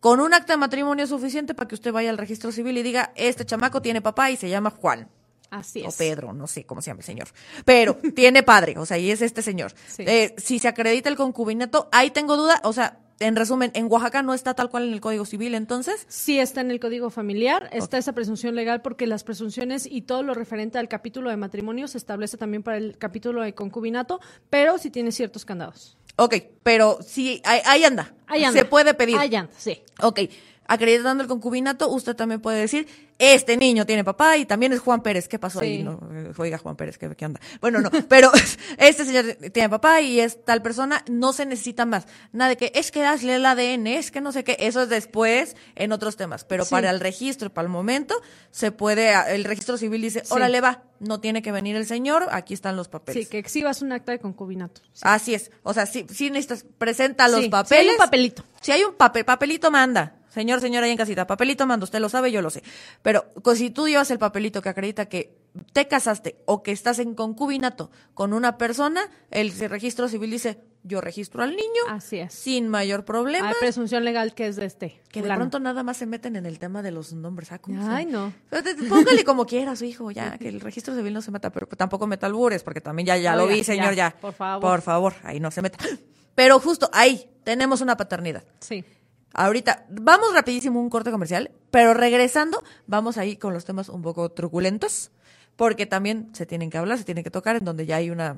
con 0.00 0.20
un 0.20 0.34
acta 0.34 0.52
de 0.54 0.56
matrimonio 0.58 1.06
suficiente 1.06 1.54
para 1.54 1.68
que 1.68 1.74
usted 1.74 1.92
vaya 1.92 2.10
al 2.10 2.18
registro 2.18 2.50
civil 2.52 2.76
y 2.76 2.82
diga, 2.82 3.12
este 3.14 3.46
chamaco 3.46 3.80
tiene 3.80 4.02
papá 4.02 4.30
y 4.30 4.36
se 4.36 4.50
llama 4.50 4.70
Juan. 4.70 5.08
Así 5.52 5.82
O 5.82 5.88
es. 5.88 5.96
Pedro, 5.96 6.32
no 6.32 6.46
sé 6.46 6.64
cómo 6.64 6.80
se 6.80 6.90
llama 6.90 7.00
el 7.00 7.04
señor. 7.06 7.28
Pero 7.66 7.94
tiene 8.16 8.42
padre, 8.42 8.74
o 8.78 8.86
sea, 8.86 8.96
y 8.98 9.10
es 9.10 9.20
este 9.20 9.42
señor. 9.42 9.72
Sí. 9.86 10.02
Eh, 10.06 10.34
si 10.38 10.58
se 10.58 10.66
acredita 10.66 11.10
el 11.10 11.16
concubinato, 11.16 11.88
ahí 11.92 12.10
tengo 12.10 12.38
duda, 12.38 12.60
o 12.64 12.72
sea, 12.72 12.98
en 13.20 13.36
resumen, 13.36 13.70
en 13.74 13.86
Oaxaca 13.90 14.22
no 14.22 14.32
está 14.32 14.54
tal 14.54 14.70
cual 14.70 14.88
en 14.88 14.94
el 14.94 15.02
Código 15.02 15.26
Civil, 15.26 15.54
entonces. 15.54 16.06
Sí 16.08 16.38
está 16.38 16.62
en 16.62 16.70
el 16.70 16.80
Código 16.80 17.10
Familiar, 17.10 17.68
está 17.72 17.98
esa 17.98 18.14
presunción 18.14 18.54
legal 18.54 18.80
porque 18.80 19.06
las 19.06 19.24
presunciones 19.24 19.86
y 19.86 20.02
todo 20.02 20.22
lo 20.22 20.32
referente 20.32 20.78
al 20.78 20.88
capítulo 20.88 21.28
de 21.28 21.36
matrimonio 21.36 21.86
se 21.86 21.98
establece 21.98 22.38
también 22.38 22.62
para 22.62 22.78
el 22.78 22.96
capítulo 22.96 23.42
de 23.42 23.54
concubinato, 23.54 24.20
pero 24.48 24.78
sí 24.78 24.90
tiene 24.90 25.12
ciertos 25.12 25.44
candados. 25.44 25.98
Ok, 26.16 26.36
pero 26.62 26.98
sí, 27.06 27.42
ahí, 27.44 27.60
ahí 27.66 27.84
anda. 27.84 28.14
Ahí 28.26 28.42
anda. 28.42 28.58
Se 28.58 28.64
puede 28.64 28.94
pedir. 28.94 29.18
Ahí 29.18 29.34
anda, 29.36 29.52
sí. 29.56 29.82
Ok, 30.00 30.20
acreditando 30.66 31.22
el 31.22 31.28
concubinato, 31.28 31.88
usted 31.88 32.14
también 32.16 32.40
puede 32.40 32.60
decir, 32.60 32.86
este 33.18 33.56
niño 33.56 33.86
tiene 33.86 34.04
papá 34.04 34.36
y 34.36 34.46
también 34.46 34.72
es 34.72 34.80
Juan 34.80 35.02
Pérez. 35.02 35.28
¿Qué 35.28 35.38
pasó 35.38 35.60
ahí? 35.60 35.82
No, 35.82 36.00
eh, 36.12 36.32
oiga, 36.36 36.58
Juan 36.58 36.76
Pérez, 36.76 36.98
¿qué, 36.98 37.14
qué 37.14 37.26
onda? 37.26 37.40
Bueno, 37.60 37.80
no, 37.80 37.90
pero 38.08 38.30
este 38.78 39.04
señor 39.04 39.36
tiene 39.52 39.68
papá 39.68 40.00
y 40.00 40.20
es 40.20 40.44
tal 40.44 40.62
persona, 40.62 41.04
no 41.08 41.32
se 41.32 41.46
necesita 41.46 41.84
más. 41.86 42.06
Nada 42.32 42.50
de 42.50 42.56
que 42.56 42.72
es 42.74 42.90
que 42.90 43.04
hazle 43.04 43.36
el 43.36 43.46
ADN, 43.46 43.86
es 43.86 44.10
que 44.10 44.20
no 44.20 44.32
sé 44.32 44.44
qué, 44.44 44.56
eso 44.60 44.82
es 44.82 44.88
después 44.88 45.56
en 45.74 45.92
otros 45.92 46.16
temas. 46.16 46.44
Pero 46.44 46.64
Sí. 46.64 46.70
para 46.70 46.90
el 46.90 47.00
registro, 47.00 47.52
para 47.52 47.66
el 47.66 47.72
momento, 47.72 48.14
se 48.50 48.72
puede, 48.72 49.12
el 49.34 49.44
registro 49.44 49.76
civil 49.76 50.00
dice, 50.02 50.22
Sí. 50.24 50.32
órale 50.32 50.60
va, 50.60 50.84
no 50.98 51.20
tiene 51.20 51.42
que 51.42 51.52
venir 51.52 51.76
el 51.76 51.86
señor, 51.86 52.26
aquí 52.30 52.54
están 52.54 52.76
los 52.76 52.88
papeles. 52.88 53.24
Sí, 53.24 53.30
que 53.30 53.38
exhibas 53.38 53.82
un 53.82 53.92
acta 53.92 54.12
de 54.12 54.20
concubinato. 54.20 54.80
Sí. 54.92 55.02
Así 55.02 55.34
es. 55.34 55.50
O 55.62 55.74
sea, 55.74 55.86
sí, 55.86 56.06
sí 56.10 56.30
necesitas, 56.30 56.64
presenta 56.78 57.28
los 57.28 57.46
papeles. 57.48 57.84
hay 57.84 57.90
un 57.90 57.96
papelito. 57.98 58.44
Si 58.60 58.72
hay 58.72 58.82
un 58.84 58.94
papel, 58.94 59.24
papelito 59.24 59.70
manda. 59.70 60.16
Señor, 60.32 60.60
señora, 60.62 60.86
ahí 60.86 60.92
en 60.92 60.96
casita, 60.96 61.26
papelito 61.26 61.66
manda, 61.66 61.84
usted 61.84 62.00
lo 62.00 62.08
sabe, 62.08 62.32
yo 62.32 62.40
lo 62.40 62.48
sé. 62.48 62.62
Pero 63.02 63.26
si 63.54 63.68
tú 63.70 63.86
llevas 63.86 64.10
el 64.10 64.18
papelito 64.18 64.62
que 64.62 64.70
acredita 64.70 65.06
que 65.06 65.36
te 65.74 65.86
casaste 65.88 66.36
o 66.46 66.62
que 66.62 66.72
estás 66.72 66.98
en 67.00 67.14
concubinato 67.14 67.90
con 68.14 68.32
una 68.32 68.56
persona, 68.56 69.02
el 69.30 69.52
registro 69.68 70.08
civil 70.08 70.30
dice, 70.30 70.58
yo 70.84 71.02
registro 71.02 71.42
al 71.42 71.50
niño 71.50 71.82
Así 71.90 72.18
es. 72.18 72.32
sin 72.32 72.68
mayor 72.68 73.04
problema. 73.04 73.48
Hay 73.50 73.54
presunción 73.60 74.04
legal 74.06 74.34
que 74.34 74.46
es 74.46 74.56
de 74.56 74.64
este. 74.64 75.00
que 75.10 75.20
de 75.20 75.28
pronto 75.34 75.60
nada 75.60 75.82
más 75.82 75.98
se 75.98 76.06
meten 76.06 76.34
en 76.36 76.46
el 76.46 76.58
tema 76.58 76.82
de 76.82 76.90
los 76.92 77.12
nombres. 77.12 77.52
Ah, 77.52 77.58
¿cómo 77.58 77.84
se- 77.84 77.90
Ay, 77.90 78.06
no. 78.06 78.32
Póngale 78.88 79.24
como 79.24 79.44
quiera 79.46 79.72
a 79.72 79.76
su 79.76 79.84
hijo, 79.84 80.10
ya, 80.10 80.38
que 80.38 80.48
el 80.48 80.60
registro 80.60 80.94
civil 80.96 81.12
no 81.12 81.20
se 81.20 81.30
meta, 81.30 81.50
pero 81.50 81.66
tampoco 81.66 82.06
meta 82.06 82.26
albures, 82.26 82.62
porque 82.64 82.80
también 82.80 83.06
ya, 83.06 83.16
ya 83.18 83.36
lo 83.36 83.46
vi, 83.46 83.62
señor, 83.64 83.94
ya, 83.94 84.08
ya. 84.12 84.16
por 84.18 84.32
favor. 84.32 84.60
Por 84.62 84.80
favor, 84.80 85.14
ahí 85.24 85.40
no 85.40 85.50
se 85.50 85.60
meta. 85.60 85.78
Pero 86.34 86.58
justo 86.58 86.88
ahí 86.94 87.28
tenemos 87.44 87.82
una 87.82 87.96
paternidad. 87.98 88.42
Sí. 88.60 88.82
Ahorita, 89.34 89.86
vamos 89.90 90.34
rapidísimo 90.34 90.80
un 90.80 90.90
corte 90.90 91.10
comercial, 91.10 91.50
pero 91.70 91.94
regresando, 91.94 92.62
vamos 92.86 93.16
ahí 93.18 93.36
con 93.36 93.52
los 93.54 93.64
temas 93.64 93.88
un 93.88 94.02
poco 94.02 94.30
truculentos, 94.30 95.10
porque 95.56 95.86
también 95.86 96.30
se 96.34 96.46
tienen 96.46 96.70
que 96.70 96.78
hablar, 96.78 96.98
se 96.98 97.04
tienen 97.04 97.24
que 97.24 97.30
tocar, 97.30 97.56
en 97.56 97.64
donde 97.64 97.86
ya 97.86 97.96
hay 97.96 98.10
una, 98.10 98.36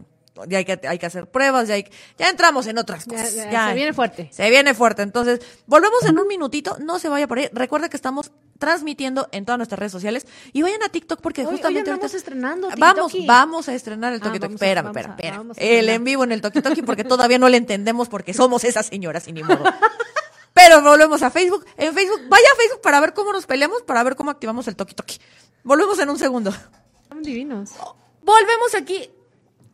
ya 0.48 0.59
hay 0.59 0.64
que, 0.64 0.80
hay 0.88 0.98
que 0.98 1.07
hacer 1.07 1.26
pruebas, 1.28 1.68
ya 1.68 1.74
hay, 1.74 1.87
ya 2.18 2.28
entramos 2.28 2.66
en 2.66 2.78
otras 2.78 3.04
cosas. 3.04 3.35
ya, 3.35 3.68
se 3.68 3.74
viene 3.74 3.92
fuerte. 3.92 4.28
Se 4.33 4.50
viene 4.50 4.74
fuerte. 4.74 5.02
Entonces, 5.02 5.40
volvemos 5.66 6.04
en 6.04 6.18
un 6.18 6.26
minutito, 6.26 6.76
no 6.80 6.98
se 6.98 7.09
vaya 7.09 7.26
por 7.28 7.38
ahí. 7.38 7.48
Recuerda 7.52 7.88
que 7.88 7.96
estamos 7.96 8.33
transmitiendo 8.59 9.28
en 9.33 9.44
todas 9.44 9.59
nuestras 9.59 9.78
redes 9.78 9.92
sociales 9.92 10.26
y 10.52 10.62
vayan 10.62 10.83
a 10.83 10.88
TikTok 10.88 11.20
porque 11.20 11.42
Hoy- 11.42 11.46
hoy 11.46 11.52
justamente 11.54 11.90
andamos 11.90 12.02
ahorita- 12.04 12.16
estrenando 12.16 12.68
Vamos, 12.78 13.12
TikToki. 13.12 13.26
vamos 13.26 13.68
a 13.68 13.74
estrenar 13.74 14.12
el 14.12 14.20
Ah, 14.20 14.24
Toki 14.24 14.38
Toki. 14.38 14.52
vamos 14.54 14.62
a- 14.62 14.64
Espérame, 14.64 15.50
a 15.50 15.54
El 15.61 15.88
en 15.88 16.04
vivo 16.04 16.24
en 16.24 16.33
el 16.33 16.40
Toki 16.40 16.62
Toki 16.62 16.83
porque 16.83 17.04
todavía 17.04 17.38
no 17.38 17.48
le 17.48 17.57
entendemos 17.57 18.09
porque 18.09 18.33
somos 18.33 18.62
esas 18.64 18.87
señoras 18.87 19.26
y 19.28 19.33
ni 19.33 19.42
modo. 19.42 19.62
Pero 20.54 20.80
volvemos 20.82 21.22
a 21.22 21.30
Facebook. 21.30 21.66
En 21.76 21.92
Facebook, 21.92 22.22
vaya 22.28 22.46
a 22.52 22.56
Facebook 22.56 22.80
para 22.80 23.00
ver 23.00 23.12
cómo 23.12 23.32
nos 23.32 23.44
peleamos, 23.46 23.82
para 23.82 24.02
ver 24.02 24.16
cómo 24.16 24.30
activamos 24.30 24.66
el 24.68 24.76
Toki 24.76 24.94
Toki. 24.94 25.18
Volvemos 25.64 25.98
en 25.98 26.08
un 26.10 26.18
segundo. 26.18 26.52
Son 27.08 27.22
divinos. 27.22 27.72
Volvemos 28.22 28.74
aquí. 28.74 29.10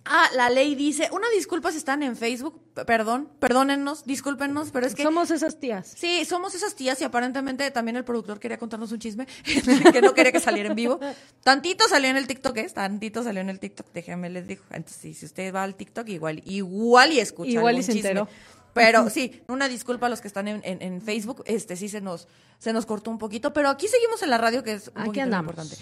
Ah, 0.06 0.28
la 0.34 0.48
ley 0.48 0.74
dice, 0.74 1.10
una 1.12 1.28
disculpa 1.28 1.70
si 1.70 1.76
están 1.76 2.02
en 2.02 2.16
Facebook, 2.16 2.58
perdón, 2.86 3.28
perdónennos, 3.38 4.04
discúlpenos, 4.06 4.70
pero 4.70 4.86
es 4.86 4.94
que 4.94 5.02
Somos 5.02 5.30
esas 5.30 5.60
tías. 5.60 5.92
sí, 5.94 6.24
somos 6.24 6.54
esas 6.54 6.74
tías 6.74 6.98
y 7.02 7.04
aparentemente 7.04 7.70
también 7.70 7.96
el 7.96 8.04
productor 8.04 8.40
quería 8.40 8.56
contarnos 8.58 8.90
un 8.92 8.98
chisme 8.98 9.26
que 9.92 10.00
no 10.00 10.14
quería 10.14 10.32
que 10.32 10.40
saliera 10.40 10.70
en 10.70 10.74
vivo. 10.74 10.98
Tantito 11.44 11.86
salió 11.86 12.08
en 12.08 12.16
el 12.16 12.26
TikTok, 12.26 12.56
¿eh? 12.56 12.70
Tantito 12.74 13.22
salió 13.22 13.42
en 13.42 13.50
el 13.50 13.60
TikTok, 13.60 13.88
déjenme 13.92 14.30
les 14.30 14.46
digo. 14.46 14.64
Entonces, 14.70 15.00
sí, 15.02 15.12
si 15.14 15.26
usted 15.26 15.54
va 15.54 15.62
al 15.64 15.74
TikTok 15.76 16.08
igual 16.08 16.42
igual 16.46 17.12
y 17.12 17.20
escucha 17.20 17.50
Igual 17.50 17.74
y 17.74 17.78
algún 17.78 17.82
se 17.84 17.92
chisme. 17.92 18.08
enteró. 18.08 18.28
Pero 18.74 19.11
sí, 19.11 19.42
una 19.48 19.68
disculpa 19.68 20.06
a 20.06 20.09
los 20.09 20.20
que 20.20 20.28
están 20.28 20.48
en, 20.48 20.61
en- 20.64 20.80
en 20.83 21.02
Facebook, 21.02 21.42
este 21.46 21.76
sí 21.76 21.88
se 21.88 22.00
nos, 22.00 22.28
se 22.59 22.72
nos 22.72 22.87
cortó 22.87 23.11
un 23.11 23.18
poquito, 23.18 23.52
pero 23.52 23.68
aquí 23.68 23.88
seguimos 23.88 24.22
en 24.22 24.30
la 24.30 24.38
radio, 24.38 24.62
que 24.62 24.74
es 24.74 24.88
un 24.94 25.02
Aquí 25.02 25.20
andamos. 25.20 25.50
importante. 25.52 25.76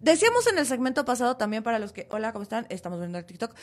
Decíamos 0.00 0.46
en 0.48 0.58
el 0.58 0.66
segmento 0.66 1.04
pasado 1.04 1.36
también 1.36 1.62
para 1.62 1.78
los 1.78 1.92
que, 1.92 2.06
hola, 2.10 2.32
¿cómo 2.32 2.42
están? 2.42 2.66
Estamos 2.68 2.98
viendo 2.98 3.16
el 3.18 3.24
TikTok. 3.24 3.54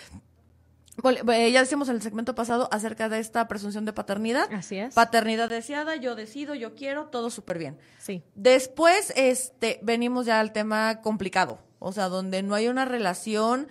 Eh, 1.34 1.52
Ya 1.52 1.62
decíamos 1.62 1.90
en 1.90 1.96
el 1.96 2.02
segmento 2.02 2.36
pasado 2.36 2.68
acerca 2.72 3.10
de 3.10 3.20
esta 3.20 3.48
presunción 3.48 3.86
de 3.86 3.94
paternidad. 3.94 4.52
Así 4.54 4.78
es. 4.78 4.94
Paternidad 4.94 5.50
deseada, 5.50 5.96
yo 5.96 6.16
decido, 6.16 6.54
yo 6.54 6.76
quiero, 6.76 7.06
todo 7.08 7.30
súper 7.30 7.58
bien. 7.60 7.78
Sí. 8.00 8.24
Después, 8.36 9.14
este, 9.16 9.80
venimos 9.84 10.26
ya 10.26 10.40
al 10.40 10.52
tema 10.52 11.02
complicado, 11.02 11.60
o 11.80 11.92
sea, 11.92 12.08
donde 12.10 12.44
no 12.44 12.56
hay 12.56 12.68
una 12.68 12.86
relación 12.86 13.68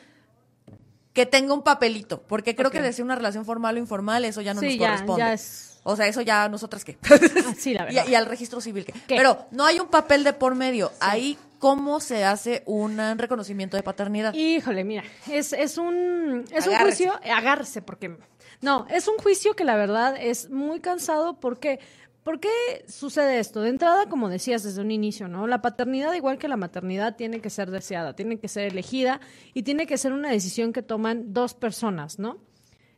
que 1.20 1.26
tenga 1.26 1.54
un 1.54 1.62
papelito, 1.62 2.22
porque 2.22 2.54
creo 2.56 2.70
que 2.70 2.80
decir 2.82 3.04
una 3.04 3.14
relación 3.16 3.44
formal 3.44 3.76
o 3.76 3.78
informal, 3.78 4.24
eso 4.24 4.40
ya 4.40 4.54
no 4.54 4.60
Sí, 4.60 4.66
nos 4.68 4.76
ya- 4.76 4.88
corresponde. 4.88 5.18
ya 5.20 5.32
es- 5.32 5.66
O 5.82 5.96
sea, 5.96 6.06
eso 6.06 6.20
ya 6.20 6.46
nosotras 6.48 6.84
qué. 6.84 6.98
Ah, 7.10 7.54
sí, 7.58 7.72
la 7.72 7.84
verdad. 7.86 8.04
y 8.06 8.14
al 8.14 8.26
registro 8.26 8.60
civil 8.60 8.84
qué. 8.84 8.92
Pero 9.08 9.46
no 9.50 9.64
hay 9.64 9.80
un 9.80 9.88
papel 9.88 10.24
de 10.24 10.34
por 10.34 10.54
medio. 10.54 10.92
Ahí, 11.00 11.38
¿cómo 11.58 12.00
se 12.00 12.24
hace 12.24 12.62
un 12.66 12.98
reconocimiento 13.16 13.76
de 13.78 13.82
paternidad? 13.82 14.34
Híjole, 14.34 14.84
mira, 14.84 15.04
es, 15.30 15.54
es 15.54 15.78
un 15.78 16.44
es 16.52 16.66
un 16.66 16.76
juicio, 16.76 17.12
agárrese 17.34 17.80
porque 17.80 18.14
no, 18.60 18.86
es 18.90 19.08
un 19.08 19.16
juicio 19.16 19.54
que 19.56 19.64
la 19.64 19.74
verdad 19.76 20.16
es 20.20 20.50
muy 20.50 20.80
cansado 20.80 21.40
porque 21.40 21.80
¿Por 22.22 22.38
qué 22.38 22.50
sucede 22.86 23.38
esto? 23.38 23.62
De 23.62 23.70
entrada, 23.70 24.08
como 24.08 24.28
decías 24.28 24.62
desde 24.62 24.82
un 24.82 24.90
inicio, 24.90 25.26
¿no? 25.26 25.46
La 25.46 25.62
paternidad, 25.62 26.12
igual 26.12 26.38
que 26.38 26.48
la 26.48 26.58
maternidad, 26.58 27.16
tiene 27.16 27.40
que 27.40 27.48
ser 27.48 27.70
deseada, 27.70 28.14
tiene 28.14 28.38
que 28.38 28.48
ser 28.48 28.70
elegida 28.70 29.20
y 29.54 29.62
tiene 29.62 29.86
que 29.86 29.96
ser 29.96 30.12
una 30.12 30.30
decisión 30.30 30.72
que 30.74 30.82
toman 30.82 31.32
dos 31.32 31.54
personas, 31.54 32.18
¿no? 32.18 32.38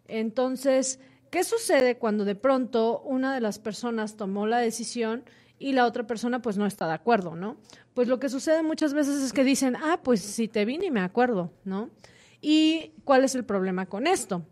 Entonces, 0.08 0.98
¿qué 1.30 1.44
sucede 1.44 1.98
cuando 1.98 2.24
de 2.24 2.34
pronto 2.34 3.00
una 3.02 3.32
de 3.32 3.40
las 3.40 3.60
personas 3.60 4.16
tomó 4.16 4.46
la 4.46 4.58
decisión 4.58 5.24
y 5.56 5.72
la 5.72 5.86
otra 5.86 6.04
persona 6.04 6.42
pues 6.42 6.56
no 6.56 6.66
está 6.66 6.88
de 6.88 6.94
acuerdo, 6.94 7.36
¿no? 7.36 7.56
Pues 7.94 8.08
lo 8.08 8.18
que 8.18 8.28
sucede 8.28 8.64
muchas 8.64 8.92
veces 8.92 9.22
es 9.22 9.32
que 9.32 9.44
dicen, 9.44 9.76
ah, 9.76 10.00
pues 10.02 10.20
si 10.20 10.48
te 10.48 10.64
vi 10.64 10.78
ni 10.78 10.90
me 10.90 11.00
acuerdo, 11.00 11.52
¿no? 11.64 11.90
¿Y 12.40 12.90
cuál 13.04 13.22
es 13.22 13.36
el 13.36 13.44
problema 13.44 13.86
con 13.86 14.08
esto? 14.08 14.44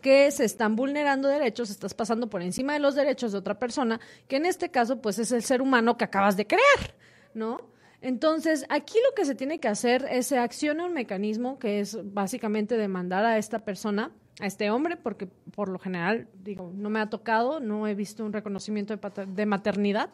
Que 0.00 0.30
se 0.30 0.44
están 0.44 0.76
vulnerando 0.76 1.28
derechos, 1.28 1.70
estás 1.70 1.94
pasando 1.94 2.28
por 2.28 2.42
encima 2.42 2.72
de 2.72 2.78
los 2.78 2.94
derechos 2.94 3.32
de 3.32 3.38
otra 3.38 3.58
persona, 3.58 4.00
que 4.28 4.36
en 4.36 4.46
este 4.46 4.70
caso 4.70 5.00
pues 5.00 5.18
es 5.18 5.32
el 5.32 5.42
ser 5.42 5.62
humano 5.62 5.96
que 5.96 6.04
acabas 6.04 6.36
de 6.36 6.46
crear, 6.46 6.94
¿no? 7.34 7.70
Entonces, 8.02 8.64
aquí 8.70 8.98
lo 9.06 9.14
que 9.14 9.26
se 9.26 9.34
tiene 9.34 9.60
que 9.60 9.68
hacer 9.68 10.06
es 10.10 10.26
se 10.26 10.38
acciona 10.38 10.86
un 10.86 10.94
mecanismo 10.94 11.58
que 11.58 11.80
es 11.80 11.98
básicamente 12.02 12.78
demandar 12.78 13.26
a 13.26 13.36
esta 13.36 13.58
persona, 13.58 14.10
a 14.40 14.46
este 14.46 14.70
hombre, 14.70 14.96
porque 14.96 15.26
por 15.26 15.68
lo 15.68 15.78
general, 15.78 16.28
digo, 16.42 16.72
no 16.74 16.88
me 16.88 17.00
ha 17.00 17.10
tocado, 17.10 17.60
no 17.60 17.86
he 17.86 17.94
visto 17.94 18.24
un 18.24 18.32
reconocimiento 18.32 18.96
de, 18.96 19.26
de 19.26 19.46
maternidad, 19.46 20.10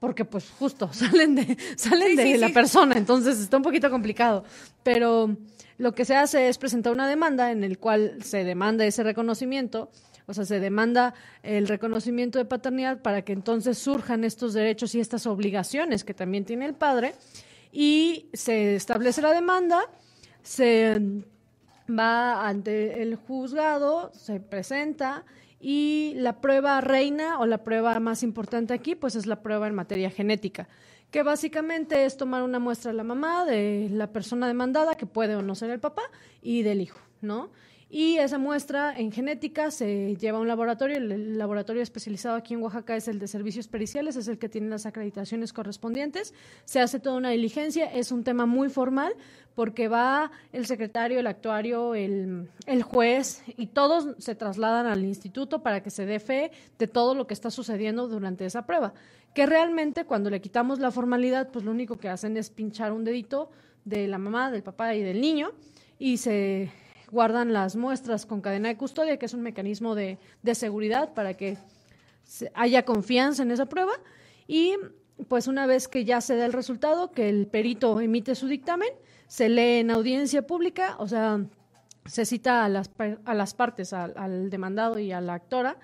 porque 0.00 0.24
pues 0.24 0.50
justo 0.58 0.88
salen 0.92 1.34
de, 1.34 1.56
salen 1.76 2.10
Sí, 2.10 2.16
de 2.16 2.22
sí, 2.24 2.36
la 2.38 2.48
sí. 2.48 2.52
persona, 2.52 2.96
entonces 2.96 3.38
está 3.40 3.56
un 3.56 3.62
poquito 3.62 3.90
complicado. 3.90 4.44
Pero 4.82 5.36
lo 5.78 5.94
que 5.94 6.04
se 6.04 6.16
hace 6.16 6.48
es 6.48 6.58
presentar 6.58 6.92
una 6.92 7.08
demanda 7.08 7.50
en 7.50 7.64
el 7.64 7.78
cual 7.78 8.22
se 8.22 8.44
demanda 8.44 8.84
ese 8.86 9.02
reconocimiento, 9.02 9.90
o 10.26 10.34
sea, 10.34 10.44
se 10.44 10.58
demanda 10.58 11.14
el 11.42 11.68
reconocimiento 11.68 12.38
de 12.38 12.44
paternidad 12.44 13.00
para 13.00 13.22
que 13.22 13.32
entonces 13.32 13.78
surjan 13.78 14.24
estos 14.24 14.54
derechos 14.54 14.94
y 14.94 15.00
estas 15.00 15.26
obligaciones 15.26 16.02
que 16.02 16.14
también 16.14 16.44
tiene 16.44 16.66
el 16.66 16.74
padre 16.74 17.14
y 17.72 18.28
se 18.32 18.74
establece 18.74 19.22
la 19.22 19.32
demanda, 19.32 19.82
se 20.42 21.00
va 21.88 22.48
ante 22.48 23.02
el 23.02 23.16
juzgado, 23.16 24.10
se 24.14 24.40
presenta 24.40 25.24
y 25.60 26.12
la 26.16 26.40
prueba 26.40 26.80
reina 26.80 27.38
o 27.38 27.46
la 27.46 27.64
prueba 27.64 27.98
más 28.00 28.22
importante 28.22 28.74
aquí, 28.74 28.94
pues 28.94 29.16
es 29.16 29.26
la 29.26 29.42
prueba 29.42 29.66
en 29.66 29.74
materia 29.74 30.10
genética, 30.10 30.68
que 31.10 31.22
básicamente 31.22 32.04
es 32.04 32.16
tomar 32.16 32.42
una 32.42 32.58
muestra 32.58 32.90
de 32.90 32.96
la 32.96 33.04
mamá, 33.04 33.44
de 33.44 33.88
la 33.90 34.12
persona 34.12 34.46
demandada, 34.46 34.96
que 34.96 35.06
puede 35.06 35.36
o 35.36 35.42
no 35.42 35.54
ser 35.54 35.70
el 35.70 35.80
papá, 35.80 36.02
y 36.42 36.62
del 36.62 36.80
hijo, 36.80 36.98
¿no? 37.20 37.50
Y 37.98 38.18
esa 38.18 38.36
muestra 38.36 38.92
en 38.94 39.10
genética 39.10 39.70
se 39.70 40.14
lleva 40.16 40.36
a 40.36 40.40
un 40.42 40.48
laboratorio, 40.48 40.98
el- 40.98 41.38
laboratorio 41.38 41.80
especializado 41.82 42.36
aquí 42.36 42.52
en 42.52 42.60
Oaxaca 42.60 42.94
es 42.94 43.08
el 43.08 43.18
de 43.18 43.26
servicios 43.26 43.68
periciales, 43.68 44.16
es 44.16 44.28
el 44.28 44.36
que 44.36 44.50
tiene 44.50 44.68
las 44.68 44.84
acreditaciones 44.84 45.54
correspondientes, 45.54 46.34
se 46.66 46.80
hace 46.80 47.00
toda 47.00 47.16
una 47.16 47.30
diligencia, 47.30 47.86
es 47.86 48.12
un 48.12 48.22
tema 48.22 48.44
muy 48.44 48.68
formal 48.68 49.14
porque 49.54 49.88
va 49.88 50.30
el 50.52 50.66
secretario, 50.66 51.18
el 51.20 51.26
actuario, 51.26 51.94
el, 51.94 52.50
el 52.66 52.82
juez 52.82 53.42
y 53.56 53.68
todos 53.68 54.14
se 54.18 54.34
trasladan 54.34 54.84
al 54.84 55.02
instituto 55.02 55.62
para 55.62 55.82
que 55.82 55.88
se 55.88 56.04
dé 56.04 56.20
fe 56.20 56.50
de 56.78 56.88
todo 56.88 57.14
lo 57.14 57.26
que 57.26 57.32
está 57.32 57.50
sucediendo 57.50 58.08
durante 58.08 58.44
esa 58.44 58.66
prueba, 58.66 58.92
que 59.32 59.46
realmente 59.46 60.04
cuando 60.04 60.28
le 60.28 60.42
quitamos 60.42 60.80
la 60.80 60.90
formalidad, 60.90 61.48
pues 61.50 61.64
lo 61.64 61.70
único 61.70 61.96
que 61.96 62.10
hacen 62.10 62.36
es 62.36 62.50
pinchar 62.50 62.92
un 62.92 63.04
dedito 63.04 63.48
de 63.86 64.06
la 64.06 64.18
mamá, 64.18 64.50
del 64.50 64.62
papá 64.62 64.94
y 64.94 65.02
del 65.02 65.18
niño 65.22 65.52
y 65.98 66.18
se 66.18 66.70
guardan 67.10 67.52
las 67.52 67.76
muestras 67.76 68.26
con 68.26 68.40
cadena 68.40 68.68
de 68.68 68.76
custodia, 68.76 69.18
que 69.18 69.26
es 69.26 69.34
un 69.34 69.42
mecanismo 69.42 69.94
de, 69.94 70.18
de 70.42 70.54
seguridad 70.54 71.14
para 71.14 71.34
que 71.34 71.58
haya 72.54 72.84
confianza 72.84 73.42
en 73.42 73.50
esa 73.50 73.66
prueba. 73.66 73.92
Y 74.46 74.76
pues 75.28 75.46
una 75.46 75.66
vez 75.66 75.88
que 75.88 76.04
ya 76.04 76.20
se 76.20 76.36
da 76.36 76.46
el 76.46 76.52
resultado, 76.52 77.10
que 77.10 77.28
el 77.28 77.46
perito 77.46 78.00
emite 78.00 78.34
su 78.34 78.48
dictamen, 78.48 78.90
se 79.26 79.48
lee 79.48 79.80
en 79.80 79.90
audiencia 79.90 80.46
pública, 80.46 80.96
o 80.98 81.08
sea, 81.08 81.44
se 82.04 82.24
cita 82.24 82.64
a 82.64 82.68
las, 82.68 82.90
a 83.24 83.34
las 83.34 83.54
partes, 83.54 83.92
al, 83.92 84.12
al 84.16 84.50
demandado 84.50 84.98
y 84.98 85.12
a 85.12 85.20
la 85.20 85.34
actora, 85.34 85.76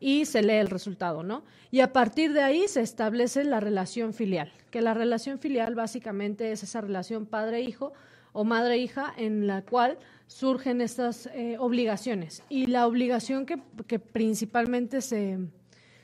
y 0.00 0.26
se 0.26 0.42
lee 0.42 0.54
el 0.54 0.68
resultado, 0.68 1.22
¿no? 1.22 1.44
Y 1.70 1.80
a 1.80 1.92
partir 1.92 2.32
de 2.32 2.42
ahí 2.42 2.68
se 2.68 2.80
establece 2.80 3.44
la 3.44 3.60
relación 3.60 4.14
filial, 4.14 4.52
que 4.70 4.80
la 4.80 4.94
relación 4.94 5.38
filial 5.38 5.74
básicamente 5.74 6.52
es 6.52 6.62
esa 6.62 6.80
relación 6.80 7.26
padre-hijo 7.26 7.92
o 8.32 8.44
madre-hija 8.44 9.12
en 9.16 9.46
la 9.46 9.62
cual 9.62 9.98
surgen 10.28 10.80
estas 10.80 11.26
eh, 11.34 11.56
obligaciones. 11.58 12.44
Y 12.48 12.66
la 12.66 12.86
obligación 12.86 13.44
que, 13.46 13.60
que 13.88 13.98
principalmente 13.98 15.00
se, 15.00 15.38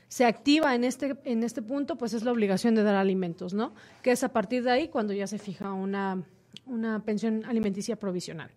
se 0.09 0.25
activa 0.25 0.75
en 0.75 0.83
este, 0.83 1.15
en 1.23 1.43
este 1.43 1.61
punto, 1.61 1.95
pues 1.97 2.13
es 2.13 2.23
la 2.23 2.31
obligación 2.33 2.75
de 2.75 2.83
dar 2.83 2.95
alimentos, 2.95 3.53
¿no? 3.53 3.73
Que 4.01 4.11
es 4.11 4.23
a 4.23 4.29
partir 4.33 4.63
de 4.63 4.71
ahí 4.71 4.87
cuando 4.89 5.13
ya 5.13 5.27
se 5.27 5.37
fija 5.39 5.71
una, 5.71 6.23
una 6.65 7.03
pensión 7.05 7.45
alimenticia 7.45 7.95
provisional. 7.97 8.51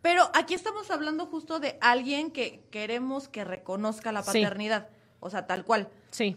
Pero 0.00 0.30
aquí 0.32 0.54
estamos 0.54 0.90
hablando 0.92 1.26
justo 1.26 1.58
de 1.58 1.76
alguien 1.80 2.30
que 2.30 2.64
queremos 2.70 3.28
que 3.28 3.44
reconozca 3.44 4.12
la 4.12 4.22
Sí. 4.22 4.40
paternidad, 4.42 4.88
o 5.18 5.28
sea, 5.28 5.46
tal 5.48 5.64
cual. 5.64 5.88
Sí. 6.12 6.36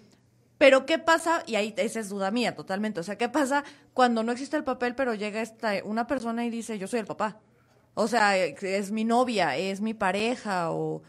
Pero 0.57 0.85
¿qué 0.87 0.97
pasa? 0.97 1.43
Y 1.45 1.55
ahí 1.55 1.73
esa 1.77 1.99
es 1.99 2.09
duda 2.09 2.31
mía 2.31 2.55
totalmente. 2.55 2.99
O 2.99 3.03
sea, 3.03 3.17
¿qué 3.17 3.29
pasa 3.29 3.63
cuando 3.93 4.23
no 4.23 4.31
existe 4.31 4.57
el 4.57 4.63
papel, 4.63 4.95
pero 4.95 5.13
llega 5.13 5.41
esta, 5.41 5.73
una 5.85 6.07
persona 6.07 6.45
y 6.45 6.49
dice, 6.49 6.79
yo 6.79 6.87
soy 6.87 6.99
el 6.99 7.05
papá? 7.05 7.39
O 7.93 8.07
sea, 8.07 8.37
es 8.37 8.91
mi 8.91 9.03
novia, 9.03 9.57
es 9.57 9.81
mi 9.81 9.93
pareja, 9.93 10.71
o 10.71 11.01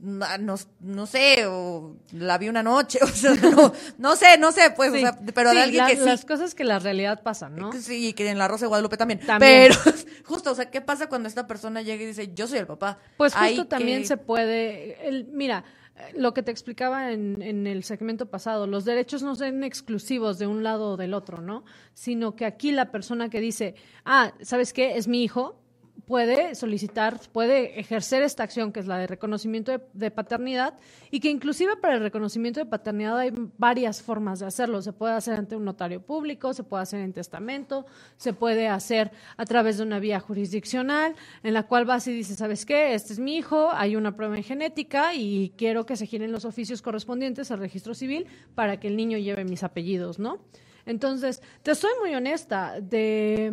no, 0.00 0.54
no- 0.80 1.06
sé, 1.06 1.46
o 1.46 1.96
la 2.12 2.38
vi 2.38 2.48
una 2.48 2.62
noche, 2.62 2.98
o 3.02 3.06
sea, 3.08 3.34
no, 3.34 3.72
no 3.98 4.16
sé, 4.16 4.38
no 4.38 4.52
sé, 4.52 4.70
pues, 4.76 4.92
Sí. 4.92 4.98
o 4.98 5.00
sea, 5.00 5.18
pero 5.34 5.50
Sí, 5.50 5.56
de 5.56 5.62
alguien 5.62 5.82
la- 5.84 5.90
que 5.90 5.96
sí. 5.96 6.04
Las 6.04 6.24
cosas 6.24 6.54
que 6.54 6.64
la 6.64 6.78
realidad 6.78 7.22
pasan, 7.22 7.56
¿no? 7.56 7.72
Sí, 7.72 8.08
y 8.08 8.12
que 8.12 8.28
en 8.30 8.38
la 8.38 8.46
Rosa 8.48 8.64
de 8.64 8.68
Guadalupe 8.68 8.96
también. 8.96 9.20
También. 9.20 9.70
Pero, 9.84 9.96
justo, 10.24 10.52
o 10.52 10.54
sea, 10.54 10.70
¿qué 10.70 10.80
pasa 10.80 11.08
cuando 11.08 11.28
esta 11.28 11.46
persona 11.46 11.82
llega 11.82 12.02
y 12.02 12.06
dice, 12.06 12.32
yo 12.34 12.46
soy 12.46 12.58
el 12.60 12.66
papá? 12.66 12.98
Pues 13.16 13.34
justo 13.34 13.62
Hay 13.62 13.64
también 13.68 14.02
que- 14.02 14.06
se 14.08 14.16
puede, 14.16 15.08
el, 15.08 15.26
mira, 15.26 15.64
lo 16.14 16.32
que 16.32 16.44
te 16.44 16.52
explicaba 16.52 17.10
en, 17.10 17.42
en 17.42 17.66
el 17.66 17.82
segmento 17.82 18.26
pasado, 18.30 18.68
los 18.68 18.84
derechos 18.84 19.24
no 19.24 19.34
son 19.34 19.64
exclusivos 19.64 20.38
de 20.38 20.46
un 20.46 20.62
lado 20.62 20.92
o 20.92 20.96
del 20.96 21.12
otro, 21.12 21.42
¿no? 21.42 21.64
Sino 21.94 22.36
que 22.36 22.46
aquí 22.46 22.70
la 22.70 22.92
persona 22.92 23.28
que 23.28 23.40
dice, 23.40 23.74
ah, 24.04 24.32
¿sabes 24.42 24.72
qué? 24.72 24.96
Es 24.96 25.08
mi 25.08 25.24
hijo, 25.24 25.60
puede 26.08 26.54
solicitar, 26.54 27.20
puede 27.32 27.78
ejercer 27.78 28.22
esta 28.22 28.42
acción 28.42 28.72
que 28.72 28.80
es 28.80 28.86
la 28.86 28.96
de 28.96 29.06
reconocimiento 29.06 29.78
de, 29.92 30.10
paternidad 30.10 30.74
y 31.10 31.20
que 31.20 31.28
inclusive 31.28 31.76
para 31.76 31.96
el 31.96 32.00
reconocimiento 32.00 32.60
de 32.60 32.66
paternidad 32.66 33.18
hay 33.18 33.30
varias 33.58 34.02
formas 34.02 34.40
de 34.40 34.46
hacerlo. 34.46 34.80
Se 34.80 34.94
puede 34.94 35.12
hacer 35.12 35.38
ante 35.38 35.54
un 35.54 35.66
notario 35.66 36.00
público, 36.00 36.54
se 36.54 36.64
puede 36.64 36.82
hacer 36.82 37.00
en 37.00 37.12
testamento, 37.12 37.84
se 38.16 38.32
puede 38.32 38.68
hacer 38.68 39.12
a 39.36 39.44
través 39.44 39.76
de 39.76 39.82
una 39.82 39.98
vía 39.98 40.18
jurisdiccional 40.18 41.14
en 41.42 41.52
la 41.52 41.64
cual 41.64 41.84
vas 41.84 42.06
y 42.08 42.12
dices, 42.12 42.38
¿sabes 42.38 42.64
qué? 42.64 42.94
Este 42.94 43.12
es 43.12 43.18
mi 43.18 43.36
hijo, 43.36 43.70
hay 43.70 43.94
una 43.94 44.16
prueba 44.16 44.36
en 44.36 44.42
genética 44.42 45.12
y 45.14 45.52
quiero 45.58 45.84
que 45.84 45.96
se 45.96 46.06
giren 46.06 46.32
los 46.32 46.46
oficios 46.46 46.80
correspondientes 46.80 47.50
al 47.50 47.58
registro 47.58 47.94
civil 47.94 48.26
para 48.54 48.80
que 48.80 48.88
el 48.88 48.96
niño 48.96 49.18
lleve 49.18 49.44
mis 49.44 49.62
apellidos, 49.62 50.18
¿no? 50.18 50.38
Entonces, 50.86 51.42
te 51.62 51.74
soy 51.74 51.90
muy 52.00 52.14
honesta, 52.14 52.80
de 52.80 53.52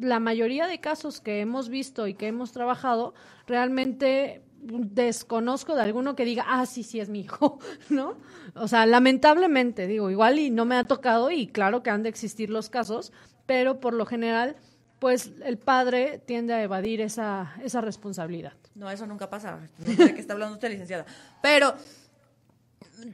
la 0.00 0.20
mayoría 0.20 0.66
de 0.66 0.80
casos 0.80 1.20
que 1.20 1.40
hemos 1.40 1.68
visto 1.68 2.06
y 2.06 2.14
que 2.14 2.26
hemos 2.26 2.52
trabajado, 2.52 3.14
realmente 3.46 4.42
desconozco 4.60 5.74
de 5.74 5.82
alguno 5.82 6.16
que 6.16 6.24
diga, 6.24 6.44
ah, 6.46 6.66
sí, 6.66 6.82
sí 6.82 7.00
es 7.00 7.08
mi 7.08 7.20
hijo, 7.20 7.58
¿no? 7.88 8.16
O 8.54 8.68
sea, 8.68 8.86
lamentablemente, 8.86 9.86
digo, 9.86 10.10
igual 10.10 10.38
y 10.38 10.50
no 10.50 10.64
me 10.64 10.76
ha 10.76 10.84
tocado 10.84 11.30
y 11.30 11.46
claro 11.46 11.82
que 11.82 11.90
han 11.90 12.02
de 12.02 12.08
existir 12.08 12.50
los 12.50 12.70
casos, 12.70 13.12
pero 13.46 13.80
por 13.80 13.94
lo 13.94 14.06
general 14.06 14.56
pues 14.98 15.32
el 15.44 15.58
padre 15.58 16.22
tiende 16.24 16.54
a 16.54 16.62
evadir 16.62 17.00
esa, 17.00 17.54
esa 17.62 17.80
responsabilidad. 17.80 18.54
No, 18.74 18.90
eso 18.90 19.06
nunca 19.06 19.28
pasa. 19.28 19.58
No 19.78 19.94
sé 19.94 20.04
de 20.04 20.14
qué 20.14 20.20
está 20.20 20.32
hablando 20.32 20.54
usted, 20.54 20.70
licenciada. 20.70 21.04
Pero 21.42 21.74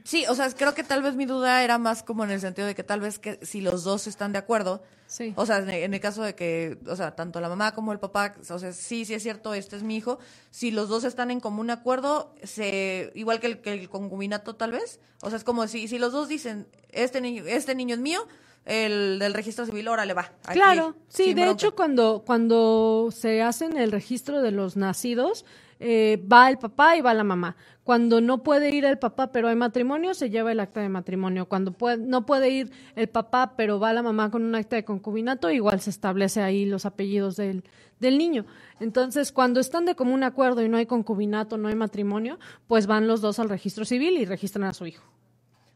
sí, 0.03 0.25
o 0.29 0.35
sea, 0.35 0.49
creo 0.51 0.73
que 0.73 0.83
tal 0.83 1.01
vez 1.03 1.15
mi 1.15 1.25
duda 1.25 1.63
era 1.63 1.77
más 1.77 2.03
como 2.03 2.23
en 2.23 2.31
el 2.31 2.39
sentido 2.41 2.67
de 2.67 2.75
que 2.75 2.83
tal 2.83 2.99
vez 3.01 3.19
que 3.19 3.39
si 3.45 3.61
los 3.61 3.83
dos 3.83 4.07
están 4.07 4.31
de 4.31 4.39
acuerdo, 4.39 4.81
Sí. 5.05 5.31
o 5.35 5.45
sea, 5.45 5.57
en 5.59 5.69
en 5.69 5.93
el 5.93 5.99
caso 5.99 6.23
de 6.23 6.33
que, 6.33 6.79
o 6.87 6.95
sea, 6.95 7.15
tanto 7.15 7.39
la 7.39 7.47
mamá 7.49 7.73
como 7.73 7.91
el 7.91 7.99
papá, 7.99 8.33
o 8.49 8.57
sea, 8.59 8.73
sí, 8.73 9.05
sí 9.05 9.13
es 9.13 9.21
cierto, 9.21 9.53
este 9.53 9.75
es 9.75 9.83
mi 9.83 9.95
hijo, 9.95 10.17
si 10.49 10.71
los 10.71 10.89
dos 10.89 11.03
están 11.03 11.29
en 11.29 11.39
común 11.39 11.69
acuerdo, 11.69 12.33
se, 12.43 13.11
igual 13.13 13.39
que 13.39 13.47
el, 13.47 13.61
que 13.61 13.73
el 13.73 13.89
concubinato 13.89 14.55
tal 14.55 14.71
vez, 14.71 14.99
o 15.21 15.29
sea, 15.29 15.37
es 15.37 15.43
como 15.43 15.67
si, 15.67 15.87
si 15.87 15.99
los 15.99 16.11
dos 16.13 16.27
dicen, 16.29 16.67
este 16.89 17.21
niño, 17.21 17.43
este 17.45 17.75
niño 17.75 17.93
es 17.95 18.01
mío, 18.01 18.27
el 18.65 19.19
del 19.19 19.33
registro 19.33 19.65
civil, 19.65 19.87
órale, 19.89 20.13
va. 20.13 20.31
aquí, 20.45 20.57
Claro, 20.57 20.95
sí, 21.09 21.33
de 21.33 21.41
bronca. 21.43 21.51
hecho 21.51 21.75
cuando, 21.75 22.23
cuando 22.25 23.09
se 23.11 23.41
hacen 23.43 23.77
el 23.77 23.91
registro 23.91 24.41
de 24.41 24.51
los 24.51 24.77
nacidos, 24.77 25.45
eh, 25.85 26.17
va 26.31 26.49
el 26.49 26.57
papá 26.57 26.95
y 26.95 27.01
va 27.01 27.13
la 27.13 27.25
mamá. 27.25 27.57
Cuando 27.83 28.21
no 28.21 28.41
puede 28.41 28.73
ir 28.73 28.85
el 28.85 28.97
papá 28.97 29.33
pero 29.33 29.49
hay 29.49 29.57
matrimonio, 29.57 30.13
se 30.13 30.29
lleva 30.29 30.53
el 30.53 30.61
acta 30.61 30.79
de 30.79 30.87
matrimonio. 30.87 31.49
Cuando 31.49 31.75
no 31.99 32.25
puede 32.25 32.49
ir 32.49 32.71
el 32.95 33.09
papá 33.09 33.55
pero 33.57 33.81
va 33.81 33.91
la 33.91 34.01
mamá 34.01 34.31
con 34.31 34.45
un 34.45 34.55
acta 34.55 34.77
de 34.77 34.85
concubinato, 34.85 35.51
igual 35.51 35.81
se 35.81 35.89
establece 35.89 36.41
ahí 36.41 36.63
los 36.65 36.85
apellidos 36.85 37.35
del, 37.35 37.65
del 37.99 38.17
niño. 38.17 38.45
Entonces, 38.79 39.33
cuando 39.33 39.59
están 39.59 39.83
de 39.83 39.95
común 39.95 40.23
acuerdo 40.23 40.63
y 40.63 40.69
no 40.69 40.77
hay 40.77 40.85
concubinato, 40.85 41.57
no 41.57 41.67
hay 41.67 41.75
matrimonio, 41.75 42.39
pues 42.67 42.87
van 42.87 43.05
los 43.05 43.19
dos 43.19 43.39
al 43.39 43.49
registro 43.49 43.83
civil 43.83 44.17
y 44.17 44.23
registran 44.23 44.63
a 44.63 44.73
su 44.73 44.85
hijo. 44.85 45.03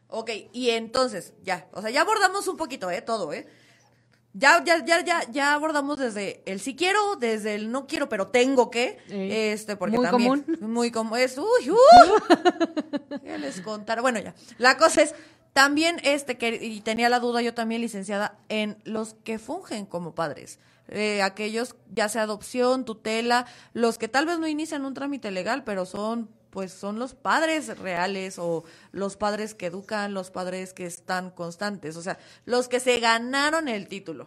Ok, 0.08 0.30
y 0.54 0.70
entonces, 0.70 1.34
ya, 1.44 1.68
o 1.74 1.82
sea, 1.82 1.90
ya 1.90 2.00
abordamos 2.00 2.48
un 2.48 2.56
poquito, 2.56 2.90
¿eh? 2.90 3.02
Todo, 3.02 3.34
¿eh? 3.34 3.46
Ya, 4.34 4.62
ya, 4.64 4.84
ya, 4.84 5.04
ya, 5.04 5.22
ya 5.30 5.54
abordamos 5.54 5.98
desde 5.98 6.42
el 6.46 6.60
sí 6.60 6.76
quiero, 6.76 7.16
desde 7.16 7.54
el 7.54 7.72
no 7.72 7.86
quiero, 7.86 8.08
pero 8.08 8.28
tengo 8.28 8.70
que, 8.70 8.98
este, 9.08 9.76
porque 9.76 9.96
muy 9.96 10.06
también, 10.06 10.44
común. 10.44 10.58
muy 10.72 10.90
común, 10.90 11.18
es, 11.18 11.38
uy, 11.38 11.70
uh, 11.70 13.18
¿qué 13.24 13.38
les 13.38 13.60
contar? 13.62 14.00
Bueno, 14.00 14.20
ya, 14.20 14.34
la 14.58 14.76
cosa 14.76 15.02
es, 15.02 15.14
también, 15.54 15.98
este, 16.04 16.36
que, 16.36 16.54
y 16.62 16.80
tenía 16.82 17.08
la 17.08 17.20
duda 17.20 17.42
yo 17.42 17.54
también, 17.54 17.80
licenciada, 17.80 18.38
en 18.48 18.76
los 18.84 19.14
que 19.24 19.38
fungen 19.38 19.86
como 19.86 20.14
padres, 20.14 20.60
eh, 20.88 21.22
aquellos, 21.22 21.74
ya 21.92 22.08
sea 22.08 22.22
adopción, 22.22 22.84
tutela, 22.84 23.46
los 23.72 23.98
que 23.98 24.08
tal 24.08 24.26
vez 24.26 24.38
no 24.38 24.46
inician 24.46 24.84
un 24.84 24.94
trámite 24.94 25.30
legal, 25.30 25.64
pero 25.64 25.84
son 25.84 26.28
pues 26.58 26.72
son 26.72 26.98
los 26.98 27.14
padres 27.14 27.78
reales 27.78 28.36
o 28.36 28.64
los 28.90 29.16
padres 29.16 29.54
que 29.54 29.66
educan, 29.66 30.12
los 30.12 30.32
padres 30.32 30.72
que 30.72 30.86
están 30.86 31.30
constantes, 31.30 31.96
o 31.96 32.02
sea, 32.02 32.18
los 32.46 32.66
que 32.66 32.80
se 32.80 32.98
ganaron 32.98 33.68
el 33.68 33.86
título. 33.86 34.26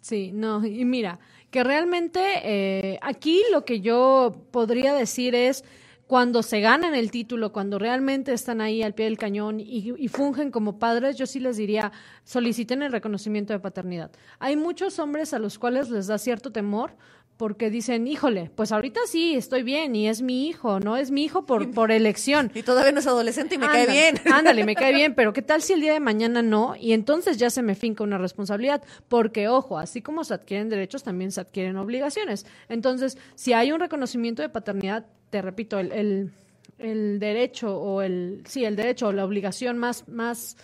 Sí, 0.00 0.30
no, 0.32 0.64
y 0.64 0.86
mira, 0.86 1.18
que 1.50 1.62
realmente 1.62 2.18
eh, 2.44 2.98
aquí 3.02 3.42
lo 3.52 3.66
que 3.66 3.82
yo 3.82 4.32
podría 4.52 4.94
decir 4.94 5.34
es 5.34 5.64
cuando 6.06 6.42
se 6.42 6.62
ganan 6.62 6.94
el 6.94 7.10
título, 7.10 7.52
cuando 7.52 7.78
realmente 7.78 8.32
están 8.32 8.62
ahí 8.62 8.82
al 8.82 8.94
pie 8.94 9.04
del 9.04 9.18
cañón 9.18 9.60
y, 9.60 9.92
y 9.98 10.08
fungen 10.08 10.50
como 10.50 10.78
padres, 10.78 11.18
yo 11.18 11.26
sí 11.26 11.40
les 11.40 11.58
diría, 11.58 11.92
soliciten 12.24 12.80
el 12.80 12.90
reconocimiento 12.90 13.52
de 13.52 13.60
paternidad. 13.60 14.10
Hay 14.38 14.56
muchos 14.56 14.98
hombres 14.98 15.34
a 15.34 15.38
los 15.38 15.58
cuales 15.58 15.90
les 15.90 16.06
da 16.06 16.16
cierto 16.16 16.52
temor 16.52 16.96
porque 17.36 17.68
dicen, 17.68 18.06
híjole, 18.06 18.50
pues 18.54 18.70
ahorita 18.70 19.00
sí, 19.06 19.34
estoy 19.34 19.62
bien 19.62 19.96
y 19.96 20.08
es 20.08 20.22
mi 20.22 20.46
hijo, 20.46 20.78
¿no? 20.78 20.96
Es 20.96 21.10
mi 21.10 21.24
hijo 21.24 21.46
por, 21.46 21.70
por 21.74 21.90
elección. 21.90 22.50
Y 22.54 22.62
todavía 22.62 22.92
no 22.92 23.00
es 23.00 23.06
adolescente 23.06 23.56
y 23.56 23.58
me 23.58 23.66
cae 23.66 23.86
bien. 23.86 24.16
Ándale, 24.32 24.64
me 24.64 24.76
cae 24.76 24.92
bien, 24.94 25.14
pero 25.14 25.32
¿qué 25.32 25.42
tal 25.42 25.60
si 25.60 25.72
el 25.72 25.80
día 25.80 25.92
de 25.92 26.00
mañana 26.00 26.42
no? 26.42 26.76
Y 26.78 26.92
entonces 26.92 27.36
ya 27.36 27.50
se 27.50 27.62
me 27.62 27.74
finca 27.74 28.04
una 28.04 28.18
responsabilidad, 28.18 28.82
porque 29.08 29.48
ojo, 29.48 29.78
así 29.78 30.00
como 30.00 30.22
se 30.22 30.34
adquieren 30.34 30.68
derechos, 30.68 31.02
también 31.02 31.32
se 31.32 31.40
adquieren 31.40 31.76
obligaciones. 31.76 32.46
Entonces, 32.68 33.18
si 33.34 33.52
hay 33.52 33.72
un 33.72 33.80
reconocimiento 33.80 34.42
de 34.42 34.48
paternidad, 34.48 35.06
te 35.30 35.42
repito, 35.42 35.80
el, 35.80 35.90
el, 35.90 36.30
el 36.78 37.18
derecho 37.18 37.76
o 37.76 38.02
el, 38.02 38.42
sí, 38.46 38.64
el 38.64 38.76
derecho 38.76 39.08
o 39.08 39.12
la 39.12 39.24
obligación 39.24 39.76
más, 39.78 40.08
más 40.08 40.56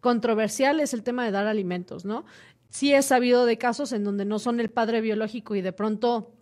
controversial 0.00 0.80
es 0.80 0.94
el 0.94 1.02
tema 1.02 1.24
de 1.24 1.30
dar 1.30 1.46
alimentos, 1.46 2.04
¿no? 2.04 2.24
Sí 2.70 2.94
he 2.94 3.02
sabido 3.02 3.44
de 3.46 3.58
casos 3.58 3.92
en 3.92 4.04
donde 4.04 4.24
no 4.24 4.38
son 4.38 4.60
el 4.60 4.70
padre 4.70 5.00
biológico 5.00 5.54
y 5.56 5.60
de 5.60 5.72
pronto 5.72 6.32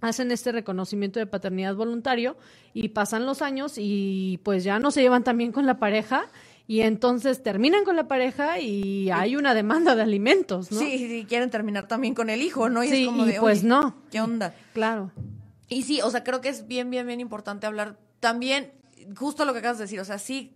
hacen 0.00 0.30
este 0.32 0.52
reconocimiento 0.52 1.18
de 1.18 1.26
paternidad 1.26 1.74
voluntario 1.76 2.36
y 2.72 2.88
pasan 2.88 3.26
los 3.26 3.42
años 3.42 3.74
y 3.76 4.40
pues 4.42 4.64
ya 4.64 4.78
no 4.78 4.90
se 4.90 5.02
llevan 5.02 5.24
tan 5.24 5.38
bien 5.38 5.52
con 5.52 5.66
la 5.66 5.78
pareja 5.78 6.26
y 6.66 6.80
entonces 6.80 7.42
terminan 7.42 7.84
con 7.84 7.96
la 7.96 8.08
pareja 8.08 8.58
y 8.58 9.10
hay 9.10 9.36
una 9.36 9.54
demanda 9.54 9.94
de 9.94 10.02
alimentos, 10.02 10.72
¿no? 10.72 10.78
Sí, 10.78 10.98
sí, 10.98 11.26
quieren 11.28 11.50
terminar 11.50 11.88
también 11.88 12.14
con 12.14 12.30
el 12.30 12.40
hijo, 12.40 12.70
¿no? 12.70 12.82
Y 12.82 12.88
Sí, 12.88 13.02
es 13.02 13.08
como 13.08 13.26
y 13.26 13.32
de, 13.32 13.40
pues 13.40 13.62
no. 13.62 13.96
¿Qué 14.10 14.20
onda? 14.20 14.54
Claro. 14.72 15.10
Y 15.68 15.82
sí, 15.82 16.00
o 16.02 16.10
sea, 16.10 16.24
creo 16.24 16.40
que 16.40 16.48
es 16.48 16.66
bien, 16.66 16.90
bien, 16.90 17.06
bien 17.06 17.20
importante 17.20 17.66
hablar 17.66 17.98
también, 18.20 18.72
justo 19.16 19.44
lo 19.44 19.52
que 19.52 19.58
acabas 19.58 19.78
de 19.78 19.84
decir, 19.84 20.00
o 20.00 20.04
sea, 20.04 20.18
sí, 20.18 20.54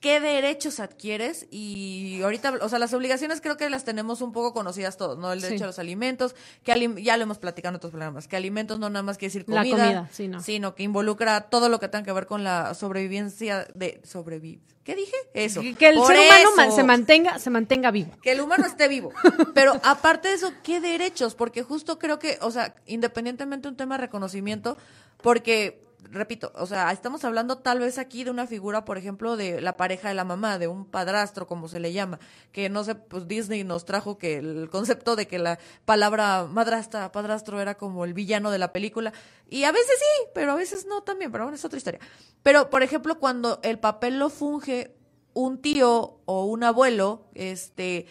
qué 0.00 0.20
derechos 0.20 0.78
adquieres 0.78 1.46
y 1.50 2.20
ahorita, 2.22 2.58
o 2.60 2.68
sea, 2.68 2.78
las 2.78 2.92
obligaciones 2.92 3.40
creo 3.40 3.56
que 3.56 3.68
las 3.70 3.84
tenemos 3.84 4.20
un 4.20 4.32
poco 4.32 4.52
conocidas 4.52 4.96
todos, 4.96 5.18
¿no? 5.18 5.32
El 5.32 5.40
derecho 5.40 5.58
Sí. 5.58 5.64
a 5.64 5.66
los 5.68 5.78
alimentos, 5.78 6.34
que 6.62 6.72
alim- 6.72 7.00
ya 7.02 7.16
lo 7.16 7.22
hemos 7.24 7.38
platicado 7.38 7.70
en 7.70 7.76
otros 7.76 7.90
programas, 7.92 8.28
que 8.28 8.36
alimentos 8.36 8.78
no 8.78 8.90
nada 8.90 9.02
más 9.02 9.16
quiere 9.18 9.32
decir 9.32 9.48
La 9.48 9.62
comida, 9.62 9.76
comida, 9.76 10.08
sí, 10.12 10.28
no. 10.28 10.40
sino 10.42 10.74
que 10.74 10.82
involucra 10.82 11.42
todo 11.48 11.68
lo 11.68 11.80
que 11.80 11.88
tenga 11.88 12.04
que 12.04 12.12
ver 12.12 12.26
con 12.26 12.44
la 12.44 12.74
sobrevivencia 12.74 13.66
de 13.74 14.00
sobrevivir. 14.04 14.60
¿Qué 14.84 14.94
dije? 14.94 15.16
Eso. 15.34 15.62
Que, 15.76 15.88
el 15.88 15.96
Por 15.96 16.06
ser 16.14 16.18
humano 16.52 16.76
se 16.76 16.84
mantenga, 16.84 17.38
se 17.40 17.50
mantenga 17.50 17.90
vivo. 17.90 18.12
que 18.22 18.30
el 18.32 18.40
humano 18.40 18.66
esté 18.66 18.86
vivo. 18.86 19.12
Pero 19.54 19.80
aparte 19.82 20.28
de 20.28 20.34
eso, 20.34 20.52
¿qué 20.62 20.80
derechos? 20.80 21.34
Porque 21.34 21.62
justo 21.64 21.98
creo 21.98 22.20
que, 22.20 22.38
o 22.40 22.52
sea, 22.52 22.72
independientemente 22.86 23.62
de 23.66 23.70
un 23.70 23.76
tema 23.76 23.96
de 23.96 24.02
reconocimiento, 24.02 24.76
porque, 25.22 25.82
repito, 26.10 26.52
o 26.54 26.66
sea, 26.66 26.90
estamos 26.92 27.24
hablando 27.24 27.58
tal 27.58 27.80
vez 27.80 27.98
aquí 27.98 28.24
de 28.24 28.30
una 28.30 28.46
figura, 28.46 28.84
por 28.84 28.98
ejemplo, 28.98 29.36
de 29.36 29.60
la 29.60 29.76
pareja 29.76 30.08
de 30.08 30.14
la 30.14 30.24
mamá, 30.24 30.58
de 30.58 30.68
un 30.68 30.84
padrastro, 30.84 31.46
como 31.46 31.68
se 31.68 31.80
le 31.80 31.92
llama, 31.92 32.18
que 32.52 32.68
no 32.68 32.84
sé, 32.84 32.94
pues 32.94 33.26
Disney 33.28 33.64
nos 33.64 33.84
trajo 33.84 34.18
que 34.18 34.36
el 34.38 34.68
concepto 34.70 35.16
de 35.16 35.26
que 35.26 35.38
la 35.38 35.58
palabra 35.84 36.46
madrastra, 36.50 37.12
padrastro 37.12 37.60
era 37.60 37.76
como 37.76 38.04
el 38.04 38.14
villano 38.14 38.50
de 38.50 38.58
la 38.58 38.72
película, 38.72 39.12
y 39.48 39.64
a 39.64 39.72
veces 39.72 39.96
sí, 39.98 40.28
pero 40.34 40.52
a 40.52 40.56
veces 40.56 40.86
no 40.86 41.02
también, 41.02 41.32
pero 41.32 41.44
bueno, 41.44 41.56
es 41.56 41.64
otra 41.64 41.78
historia. 41.78 42.00
Pero, 42.42 42.70
por 42.70 42.82
ejemplo, 42.82 43.18
cuando 43.18 43.60
el 43.62 43.78
papel 43.78 44.18
lo 44.18 44.30
funge 44.30 44.96
un 45.34 45.60
tío 45.60 46.20
o 46.24 46.44
un 46.44 46.64
abuelo, 46.64 47.28
este, 47.34 48.06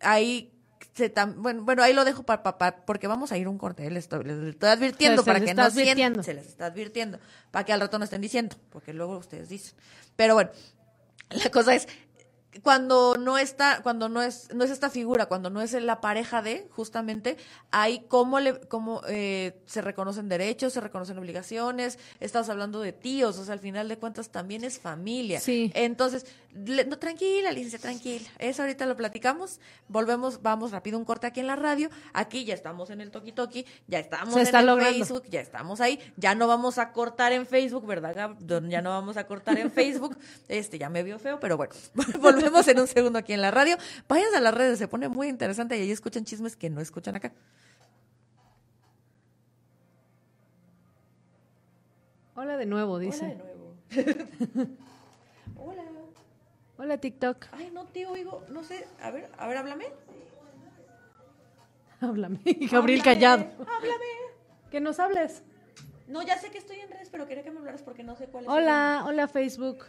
ahí 0.00 0.55
se 0.96 1.12
tam- 1.14 1.34
bueno, 1.36 1.62
bueno, 1.62 1.82
ahí 1.82 1.92
lo 1.92 2.04
dejo 2.04 2.22
para 2.24 2.42
papá, 2.42 2.76
porque 2.86 3.06
vamos 3.06 3.30
a 3.30 3.36
ir 3.38 3.46
un 3.48 3.58
corte, 3.58 3.88
les 3.90 4.04
estoy, 4.04 4.24
les 4.24 4.38
estoy 4.54 4.70
advirtiendo 4.70 5.22
Se- 5.22 5.26
para 5.26 5.38
que 5.40 5.54
no 5.54 5.62
sientan, 5.70 6.24
se 6.24 6.34
les 6.34 6.46
está 6.46 6.66
advirtiendo, 6.66 7.18
para 7.50 7.64
que 7.64 7.72
al 7.72 7.80
rato 7.80 7.98
no 7.98 8.04
estén 8.04 8.20
diciendo, 8.22 8.56
porque 8.70 8.92
luego 8.94 9.18
ustedes 9.18 9.48
dicen. 9.48 9.74
Pero 10.16 10.34
bueno, 10.34 10.50
la 11.30 11.50
cosa 11.50 11.74
es 11.74 11.86
cuando 12.62 13.16
no 13.18 13.38
está, 13.38 13.82
cuando 13.82 14.08
no 14.08 14.22
es, 14.22 14.48
no 14.54 14.64
es 14.64 14.70
esta 14.70 14.90
figura, 14.90 15.26
cuando 15.26 15.50
no 15.50 15.60
es 15.60 15.72
la 15.72 16.00
pareja 16.00 16.42
de, 16.42 16.66
justamente, 16.70 17.36
ahí 17.70 18.04
cómo 18.08 18.40
le, 18.40 18.60
cómo 18.60 19.02
eh, 19.08 19.60
se 19.66 19.80
reconocen 19.82 20.28
derechos, 20.28 20.72
se 20.72 20.80
reconocen 20.80 21.18
obligaciones, 21.18 21.98
estamos 22.20 22.48
hablando 22.48 22.80
de 22.80 22.92
tíos, 22.92 23.38
o 23.38 23.44
sea, 23.44 23.54
al 23.54 23.60
final 23.60 23.88
de 23.88 23.98
cuentas 23.98 24.30
también 24.30 24.64
es 24.64 24.78
familia. 24.78 25.40
Sí. 25.40 25.70
Entonces, 25.74 26.26
le- 26.54 26.84
no, 26.86 26.98
tranquila, 26.98 27.50
Lince, 27.52 27.78
tranquila. 27.78 28.26
Eso 28.38 28.62
ahorita 28.62 28.86
lo 28.86 28.96
platicamos. 28.96 29.60
Volvemos, 29.88 30.40
vamos 30.42 30.70
rápido 30.70 30.98
un 30.98 31.04
corte 31.04 31.26
aquí 31.26 31.40
en 31.40 31.46
la 31.48 31.56
radio. 31.56 31.90
Aquí 32.14 32.44
ya 32.44 32.54
estamos 32.54 32.90
en 32.90 33.00
el 33.00 33.10
Toki 33.10 33.32
Toki, 33.32 33.66
ya 33.86 33.98
estamos 33.98 34.32
Se 34.34 34.40
en 34.40 34.46
está 34.46 34.60
el 34.60 34.66
logrando. 34.66 34.98
Facebook, 35.04 35.24
ya 35.28 35.40
estamos 35.40 35.80
ahí. 35.80 35.98
Ya 36.16 36.34
no 36.34 36.46
vamos 36.46 36.78
a 36.78 36.92
cortar 36.92 37.32
en 37.32 37.46
Facebook, 37.46 37.86
¿verdad? 37.86 38.36
Ya 38.68 38.80
no 38.82 38.90
vamos 38.90 39.16
a 39.16 39.26
cortar 39.26 39.58
en 39.58 39.70
Facebook. 39.72 40.16
Este 40.48 40.78
ya 40.78 40.88
me 40.88 41.02
vio 41.02 41.18
feo, 41.18 41.38
pero 41.40 41.56
bueno, 41.56 41.74
volvemos 42.20 42.45
en 42.46 42.80
un 42.80 42.86
segundo 42.86 43.18
aquí 43.18 43.32
en 43.32 43.42
la 43.42 43.50
radio. 43.50 43.76
Vayan 44.08 44.34
a 44.34 44.40
las 44.40 44.54
redes, 44.54 44.78
se 44.78 44.88
pone 44.88 45.08
muy 45.08 45.28
interesante 45.28 45.76
y 45.76 45.82
ahí 45.82 45.90
escuchan 45.90 46.24
chismes 46.24 46.56
que 46.56 46.70
no 46.70 46.80
escuchan 46.80 47.16
acá. 47.16 47.32
Hola 52.34 52.56
de 52.56 52.66
nuevo, 52.66 52.98
dice. 52.98 53.24
Hola 53.24 53.34
de 53.34 53.44
nuevo. 54.54 54.70
Hola. 55.56 55.82
Hola, 56.78 56.98
TikTok. 56.98 57.46
Ay, 57.52 57.70
no 57.72 57.86
te 57.86 58.06
oigo, 58.06 58.44
no 58.50 58.62
sé. 58.62 58.86
A 59.00 59.10
ver, 59.10 59.30
a 59.38 59.48
ver, 59.48 59.56
háblame. 59.56 59.86
Háblame. 62.00 62.38
Gabriel 62.44 62.74
Háblame, 62.74 63.02
Callado. 63.02 63.44
Háblame. 63.60 64.04
Que 64.70 64.80
nos 64.80 65.00
hables. 65.00 65.42
No, 66.06 66.22
ya 66.22 66.38
sé 66.38 66.50
que 66.50 66.58
estoy 66.58 66.78
en 66.78 66.90
redes, 66.90 67.08
pero 67.10 67.26
quería 67.26 67.42
que 67.42 67.50
me 67.50 67.58
hablaras 67.58 67.82
porque 67.82 68.04
no 68.04 68.14
sé 68.16 68.26
cuál 68.26 68.44
es. 68.44 68.50
Hola, 68.50 69.02
hola 69.06 69.28
Facebook. 69.28 69.86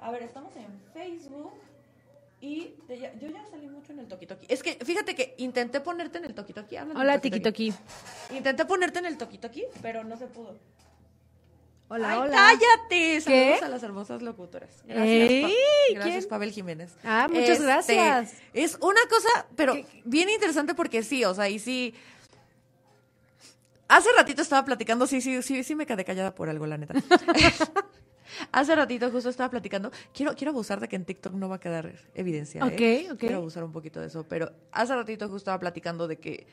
A 0.00 0.10
ver, 0.10 0.22
estamos 0.22 0.54
en 0.56 0.66
Facebook 0.94 1.52
y 2.40 2.74
te 2.86 2.98
yo 2.98 3.28
ya 3.28 3.44
salí 3.50 3.68
mucho 3.68 3.92
en 3.92 3.98
el 3.98 4.08
Toki. 4.08 4.26
Es 4.48 4.62
que 4.62 4.78
fíjate 4.82 5.14
que 5.14 5.34
intenté 5.38 5.80
ponerte 5.80 6.18
en 6.18 6.24
el 6.24 6.34
el 6.92 6.96
Hola. 6.96 7.20
Toki. 7.20 7.72
Intenté 8.34 8.64
ponerte 8.64 8.98
en 9.00 9.06
el 9.06 9.18
Toki, 9.18 9.38
pero 9.82 10.04
no 10.04 10.16
se 10.16 10.26
pudo. 10.26 10.58
Hola, 11.92 12.12
Ay, 12.12 12.18
hola. 12.20 12.30
cállate. 12.36 13.20
Saludos 13.20 13.58
¿Qué? 13.58 13.64
a 13.64 13.68
las 13.68 13.82
hermosas 13.82 14.22
locutoras. 14.22 14.70
Ey, 14.86 14.94
Gracias, 14.94 15.42
Pa- 15.42 15.94
gracias 15.94 16.16
¿quién? 16.18 16.28
Pavel 16.30 16.52
Jiménez. 16.52 16.90
Este, 16.92 17.00
Ah, 17.08 17.26
muchas 17.28 17.60
gracias. 17.60 18.32
Es 18.54 18.76
una 18.80 19.00
cosa, 19.10 19.46
pero 19.56 19.74
bien 20.04 20.30
interesante 20.30 20.74
porque 20.74 21.02
sí, 21.02 21.24
o 21.24 21.34
sea, 21.34 21.48
y 21.48 21.58
sí, 21.58 21.92
hace 23.88 24.08
ratito 24.16 24.40
estaba 24.40 24.64
platicando, 24.64 25.06
sí, 25.08 25.20
sí, 25.20 25.42
sí, 25.42 25.64
sí 25.64 25.74
me 25.74 25.84
quedé 25.84 26.04
callada 26.04 26.32
por 26.34 26.48
algo, 26.48 26.64
la 26.66 26.78
neta. 26.78 26.94
hace 28.52 28.74
ratito 28.74 29.10
justo 29.10 29.28
estaba 29.30 29.50
platicando, 29.50 29.90
quiero, 30.14 30.34
quiero 30.34 30.50
abusar 30.50 30.80
de 30.80 30.88
que 30.88 30.96
en 30.96 31.04
TikTok 31.04 31.32
no 31.34 31.48
va 31.48 31.56
a 31.56 31.60
quedar 31.60 31.92
evidencia. 32.14 32.60
¿eh? 32.64 33.06
Ok, 33.08 33.12
ok. 33.14 33.18
Quiero 33.20 33.36
abusar 33.38 33.64
un 33.64 33.72
poquito 33.72 34.00
de 34.00 34.06
eso, 34.08 34.24
pero 34.28 34.50
hace 34.72 34.94
ratito 34.94 35.24
justo 35.26 35.36
estaba 35.38 35.58
platicando 35.58 36.06
de 36.08 36.18
que 36.18 36.46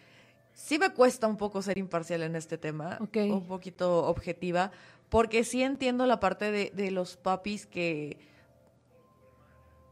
sí 0.54 0.80
me 0.80 0.90
cuesta 0.92 1.28
un 1.28 1.38
poco 1.38 1.62
ser 1.62 1.78
imparcial 1.78 2.24
en 2.24 2.36
este 2.36 2.58
tema, 2.58 2.98
Ok. 3.02 3.18
un 3.30 3.46
poquito 3.48 4.06
objetiva, 4.06 4.72
porque 5.10 5.44
sí 5.44 5.64
entiendo 5.64 6.06
la 6.06 6.20
parte 6.20 6.52
de, 6.52 6.72
de 6.76 6.92
los 6.92 7.16
papis 7.18 7.66
que 7.66 8.18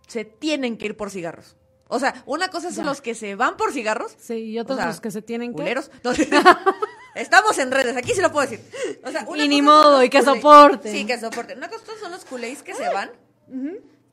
se 0.08 0.26
tienen 0.26 0.78
que 0.78 0.86
ir 0.88 0.98
por 0.98 1.10
cigarros. 1.10 1.56
O 1.88 2.00
sea, 2.00 2.24
una 2.26 2.48
cosa 2.50 2.72
son 2.72 2.84
Ya. 2.86 2.90
los 2.90 3.02
que 3.02 3.14
se 3.14 3.36
van 3.36 3.58
por 3.58 3.72
cigarros 3.72 4.16
Sí, 4.18 4.34
y 4.34 4.60
otros 4.60 4.78
o 4.78 4.82
sea, 4.82 4.88
los 4.88 5.02
que 5.02 5.12
se 5.12 5.22
tienen 5.22 5.52
que... 5.52 5.58
culeros. 5.58 5.92
No, 6.04 6.12
Estamos 7.16 7.58
en 7.60 7.72
redes, 7.72 7.96
aquí 7.98 8.14
sí 8.14 8.22
lo 8.22 8.32
puedo 8.32 8.48
decir. 8.48 8.64
O 9.04 9.10
sea, 9.10 9.26
una 9.28 9.44
Y 9.46 9.48
ni 9.48 9.62
modo, 9.62 10.04
y 10.04 10.10
que 10.10 10.20
culés- 10.20 10.36
soporten. 10.36 10.92
Sí, 10.92 11.06
que 11.06 11.20
soporten. 11.20 11.58
Una 11.58 11.70
cosa 11.70 11.84
son 12.00 12.12
los 12.12 12.26
culés 12.26 12.62
que 12.62 12.74
se 12.76 12.88
van, 12.90 13.12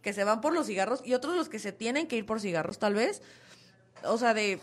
que 0.03 0.13
se 0.13 0.25
van 0.25 0.41
por 0.41 0.53
los 0.55 0.67
cigarros, 0.67 1.01
y 1.05 1.15
otros 1.15 1.37
los 1.37 1.49
que 1.49 1.59
se 1.59 1.73
tienen 1.73 2.07
que 2.07 2.17
ir 2.17 2.25
por 2.27 2.41
cigarros, 2.41 2.79
tal 2.79 2.95
vez. 2.95 3.21
O 4.05 4.19
sea, 4.19 4.35
de, 4.35 4.59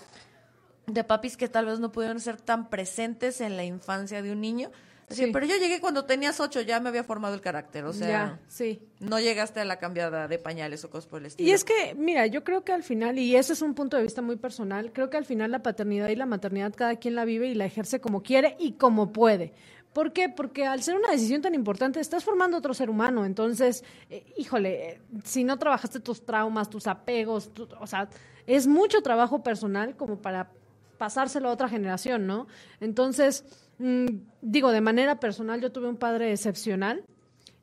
de 0.87 1.03
papis 1.03 1.37
que 1.37 1.47
tal 1.49 1.65
vez 1.65 1.79
no 1.79 1.91
pudieron 1.91 2.19
ser 2.19 2.37
tan 2.41 2.69
presentes 2.69 3.41
en 3.41 3.55
la 3.57 3.63
infancia 3.65 4.21
de 4.21 4.31
un 4.31 4.41
niño. 4.41 4.71
Sí. 5.09 5.29
Pero 5.33 5.45
yo 5.45 5.55
llegué 5.57 5.79
cuando 5.81 6.05
tenías 6.05 6.39
ocho, 6.39 6.61
ya 6.61 6.79
me 6.79 6.89
había 6.89 7.03
formado 7.03 7.33
el 7.33 7.41
carácter. 7.41 7.85
O 7.85 7.93
sea, 7.93 8.07
ya, 8.07 8.39
sí. 8.47 8.81
no 8.99 9.19
llegaste 9.19 9.59
a 9.59 9.65
la 9.65 9.77
cambiada 9.79 10.27
de 10.27 10.37
pañales 10.37 10.83
o 10.85 10.89
cosas 10.89 11.07
por 11.07 11.19
el 11.19 11.25
estilo. 11.25 11.49
Y 11.49 11.51
es 11.51 11.63
que, 11.63 11.95
mira, 11.95 12.27
yo 12.27 12.43
creo 12.43 12.63
que 12.63 12.73
al 12.73 12.83
final, 12.83 13.17
y 13.17 13.35
ese 13.35 13.53
es 13.53 13.61
un 13.61 13.73
punto 13.73 13.97
de 13.97 14.03
vista 14.03 14.21
muy 14.21 14.35
personal, 14.35 14.91
creo 14.93 15.09
que 15.09 15.17
al 15.17 15.25
final 15.25 15.49
la 15.51 15.63
paternidad 15.63 16.09
y 16.09 16.15
la 16.15 16.25
maternidad 16.27 16.73
cada 16.75 16.95
quien 16.97 17.15
la 17.15 17.25
vive 17.25 17.47
y 17.47 17.55
la 17.55 17.65
ejerce 17.65 17.99
como 17.99 18.21
quiere 18.21 18.55
y 18.59 18.73
como 18.73 19.11
puede. 19.11 19.53
¿Por 19.93 20.13
qué? 20.13 20.29
Porque 20.29 20.67
al 20.67 20.83
ser 20.83 20.95
una 20.95 21.09
decisión 21.09 21.41
tan 21.41 21.55
importante, 21.55 21.99
estás 21.99 22.23
formando 22.23 22.55
otro 22.57 22.75
ser 22.75 22.91
humano. 22.91 23.25
Entonces, 23.25 23.83
eh, 24.11 24.23
híjole, 24.37 24.89
eh, 24.91 25.01
si 25.23 25.43
no 25.43 25.57
trabajaste 25.57 25.99
tus 25.99 26.23
traumas, 26.23 26.69
tus 26.69 26.85
apegos, 26.85 27.51
tu- 27.51 27.67
o 27.79 27.87
sea, 27.87 28.07
es 28.45 28.67
mucho 28.67 29.01
trabajo 29.01 29.41
personal 29.41 29.95
como 29.97 30.21
para 30.21 30.51
pasárselo 30.99 31.49
a 31.49 31.53
otra 31.53 31.67
generación, 31.67 32.27
¿no? 32.27 32.45
Entonces, 32.79 33.43
mm, 33.79 34.05
digo, 34.41 34.71
de 34.71 34.81
manera 34.81 35.19
personal, 35.19 35.61
yo 35.61 35.71
tuve 35.71 35.87
un 35.89 35.97
padre 35.97 36.31
excepcional. 36.31 37.03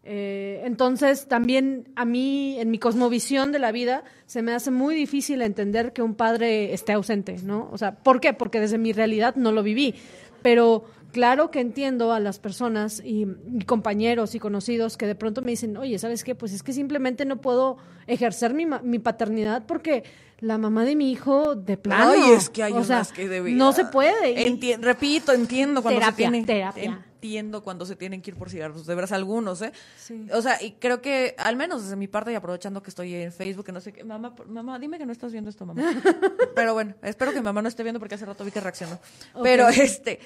Eh, 0.08 0.62
entonces, 0.64 1.26
también 1.26 1.88
a 1.96 2.04
mí, 2.04 2.58
en 2.60 2.70
mi 2.70 2.78
cosmovisión 2.78 3.50
de 3.50 3.58
la 3.58 3.72
vida, 3.72 4.04
se 4.26 4.40
me 4.40 4.52
hace 4.52 4.70
muy 4.70 4.94
difícil 4.94 5.42
entender 5.42 5.92
que 5.92 6.02
un 6.02 6.14
padre 6.14 6.72
esté 6.72 6.92
ausente, 6.92 7.36
¿no? 7.42 7.68
O 7.72 7.78
sea, 7.78 7.96
¿por 7.96 8.20
qué? 8.20 8.32
Porque 8.32 8.60
desde 8.60 8.78
mi 8.78 8.92
realidad 8.92 9.34
no 9.34 9.50
lo 9.50 9.64
viví. 9.64 9.94
Pero 10.42 10.84
claro 11.10 11.50
que 11.50 11.60
entiendo 11.60 12.12
a 12.12 12.20
las 12.20 12.38
personas 12.38 13.02
y, 13.04 13.26
y 13.52 13.64
compañeros 13.64 14.36
y 14.36 14.38
conocidos 14.38 14.96
que 14.96 15.06
de 15.06 15.16
pronto 15.16 15.42
me 15.42 15.50
dicen, 15.50 15.76
oye, 15.76 15.98
¿sabes 15.98 16.22
qué? 16.22 16.36
Pues 16.36 16.52
es 16.52 16.62
que 16.62 16.72
simplemente 16.72 17.24
no 17.24 17.40
puedo 17.40 17.78
ejercer 18.06 18.54
mi, 18.54 18.64
mi 18.64 19.00
paternidad 19.00 19.64
porque 19.66 20.04
la 20.38 20.58
mamá 20.58 20.84
de 20.84 20.96
mi 20.96 21.10
hijo, 21.10 21.54
de 21.54 21.76
plano. 21.76 22.10
Ay, 22.12 22.32
es 22.32 22.50
que 22.50 22.62
hay 22.62 22.72
o 22.72 22.84
sea, 22.84 22.96
unas 22.96 23.12
que 23.12 23.28
de 23.28 23.40
No 23.52 23.72
se 23.72 23.86
puede. 23.86 24.46
Enti- 24.46 24.78
repito, 24.78 25.32
entiendo 25.32 25.82
cuando 25.82 26.00
Terapia, 26.00 26.26
se 26.26 26.30
tienen 26.30 26.46
terapia. 26.46 27.04
entiendo 27.14 27.62
cuando 27.62 27.86
se 27.86 27.96
tienen 27.96 28.20
que 28.20 28.30
ir 28.30 28.36
por 28.36 28.50
cigarros, 28.50 28.86
de 28.86 28.94
veras 28.94 29.12
algunos, 29.12 29.62
¿eh? 29.62 29.72
Sí. 29.96 30.26
O 30.32 30.42
sea, 30.42 30.62
y 30.62 30.72
creo 30.72 31.00
que 31.00 31.34
al 31.38 31.56
menos 31.56 31.84
desde 31.84 31.96
mi 31.96 32.06
parte 32.06 32.32
y 32.32 32.34
aprovechando 32.34 32.82
que 32.82 32.90
estoy 32.90 33.14
en 33.14 33.32
Facebook, 33.32 33.64
que 33.64 33.72
no 33.72 33.80
sé 33.80 33.92
qué, 33.92 34.04
mamá, 34.04 34.34
mamá, 34.46 34.78
dime 34.78 34.98
que 34.98 35.06
no 35.06 35.12
estás 35.12 35.32
viendo 35.32 35.48
esto, 35.48 35.64
mamá. 35.64 35.82
Pero 36.54 36.74
bueno, 36.74 36.94
espero 37.02 37.32
que 37.32 37.38
mi 37.38 37.44
mamá 37.44 37.62
no 37.62 37.68
esté 37.68 37.82
viendo 37.82 37.98
porque 37.98 38.16
hace 38.16 38.26
rato 38.26 38.44
vi 38.44 38.50
que 38.50 38.60
reaccionó. 38.60 38.98
Pero 39.42 39.68
este, 39.68 40.20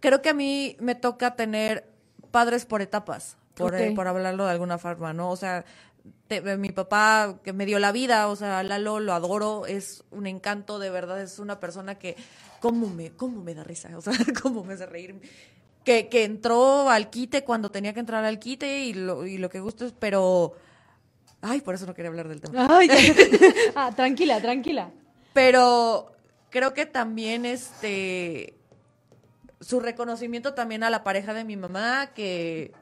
creo 0.00 0.22
que 0.22 0.30
a 0.30 0.34
mí 0.34 0.76
me 0.80 0.94
toca 0.94 1.36
tener 1.36 1.86
padres 2.30 2.64
por 2.64 2.80
etapas, 2.80 3.36
por, 3.54 3.74
eh, 3.74 3.92
por 3.94 4.06
hablarlo 4.08 4.44
de 4.46 4.52
alguna 4.52 4.78
forma, 4.78 5.12
¿no? 5.12 5.30
O 5.30 5.36
sea, 5.36 5.64
te- 6.26 6.40
mi 6.56 6.70
papá 6.70 7.38
que 7.42 7.52
me 7.52 7.66
dio 7.66 7.78
la 7.78 7.92
vida, 7.92 8.28
o 8.28 8.36
sea, 8.36 8.62
Lalo 8.62 9.00
lo 9.00 9.12
adoro, 9.12 9.66
es 9.66 10.04
un 10.10 10.26
encanto, 10.26 10.78
de 10.78 10.90
verdad, 10.90 11.20
es 11.20 11.38
una 11.38 11.60
persona 11.60 11.96
que, 11.96 12.16
¿cómo 12.60 12.88
me, 12.88 13.10
cómo 13.10 13.42
me 13.42 13.54
da 13.54 13.64
risa? 13.64 13.90
O 13.96 14.00
sea, 14.00 14.12
cómo 14.42 14.64
me 14.64 14.74
hace 14.74 14.86
reír. 14.86 15.20
Que, 15.84 16.08
que 16.08 16.24
entró 16.24 16.90
al 16.90 17.08
quite 17.10 17.42
cuando 17.42 17.70
tenía 17.70 17.94
que 17.94 18.00
entrar 18.00 18.24
al 18.24 18.38
quite 18.38 18.84
y 18.84 18.92
lo, 18.92 19.26
y 19.26 19.38
lo 19.38 19.48
que 19.48 19.60
gusto 19.60 19.86
es, 19.86 19.92
pero... 19.98 20.54
Ay, 21.42 21.62
por 21.62 21.74
eso 21.74 21.86
no 21.86 21.94
quería 21.94 22.10
hablar 22.10 22.28
del 22.28 22.40
tema. 22.42 22.66
Ay, 22.70 22.88
ah, 23.74 23.90
tranquila, 23.96 24.42
tranquila. 24.42 24.90
Pero 25.32 26.12
creo 26.50 26.74
que 26.74 26.84
también 26.84 27.46
este 27.46 28.54
su 29.60 29.80
reconocimiento 29.80 30.54
también 30.54 30.82
a 30.84 30.90
la 30.90 31.04
pareja 31.04 31.34
de 31.34 31.44
mi 31.44 31.56
mamá 31.56 32.10
que, 32.14 32.72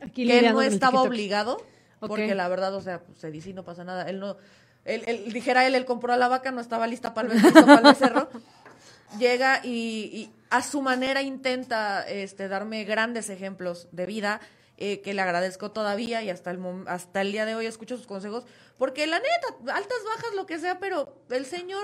Aquí 0.00 0.26
que 0.26 0.50
no 0.50 0.62
estaba 0.62 1.02
obligado 1.02 1.58
Porque 2.00 2.34
la 2.34 2.48
verdad 2.48 2.74
o 2.74 2.80
sea 2.80 3.00
pues, 3.02 3.18
se 3.18 3.30
dice 3.30 3.50
y 3.50 3.52
no 3.54 3.64
pasa 3.64 3.84
nada 3.84 4.08
él 4.08 4.20
no 4.20 4.36
él, 4.84 5.02
él- 5.06 5.32
dijera 5.32 5.66
él 5.66 5.74
él 5.74 5.84
compró 5.84 6.12
a 6.12 6.16
la 6.16 6.28
vaca 6.28 6.50
no 6.52 6.60
estaba 6.60 6.86
lista 6.86 7.14
para 7.14 7.32
el 7.32 7.40
para 7.52 7.74
el 7.76 7.82
becerro. 7.82 8.28
llega 9.18 9.60
y, 9.64 9.70
y 10.12 10.30
a 10.50 10.62
su 10.62 10.82
manera 10.82 11.22
intenta 11.22 12.06
este 12.08 12.48
darme 12.48 12.84
grandes 12.84 13.30
ejemplos 13.30 13.88
de 13.92 14.06
vida 14.06 14.40
eh, 14.76 15.00
que 15.00 15.12
le 15.14 15.22
agradezco 15.22 15.70
todavía 15.72 16.22
y 16.22 16.30
hasta 16.30 16.50
el 16.50 16.60
hasta 16.86 17.20
el 17.22 17.32
día 17.32 17.44
de 17.46 17.54
hoy 17.54 17.66
escucho 17.66 17.96
sus 17.96 18.06
consejos 18.06 18.44
porque 18.76 19.06
la 19.06 19.18
neta 19.18 19.74
altas 19.74 19.98
bajas 20.06 20.34
lo 20.36 20.46
que 20.46 20.58
sea 20.58 20.78
pero 20.78 21.16
el 21.30 21.46
señor 21.46 21.82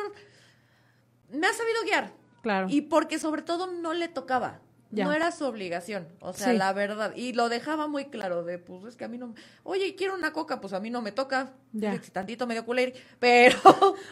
me 1.31 1.47
ha 1.47 1.53
sabido 1.53 1.83
guiar 1.85 2.13
Claro. 2.43 2.67
y 2.69 2.83
porque 2.83 3.19
sobre 3.19 3.41
todo 3.41 3.67
no 3.73 3.95
le 3.95 4.07
tocaba. 4.09 4.61
Ya. 4.95 5.05
No 5.05 5.13
era 5.13 5.33
su 5.33 5.45
obligación, 5.45 6.07
o 6.21 6.33
sea, 6.33 6.53
Sí. 6.53 6.57
la 6.59 6.73
verdad. 6.73 7.13
Y 7.17 7.33
lo 7.33 7.49
dejaba 7.49 7.87
muy 7.89 8.07
claro 8.07 8.45
de, 8.45 8.59
pues 8.59 8.85
es 8.85 8.97
que 8.97 9.05
a 9.05 9.09
mí 9.09 9.19
no... 9.19 9.35
Oye, 9.63 9.95
quiero 9.97 10.15
una 10.15 10.33
coca, 10.33 10.61
pues 10.61 10.73
a 10.73 10.81
mí 10.81 10.91
no 10.91 11.03
me 11.03 11.11
toca. 11.13 11.53
Ya. 11.73 12.01
Si 12.03 12.11
tantito 12.11 12.47
medio 12.47 12.65
culero, 12.65 12.93
pero... 13.19 13.57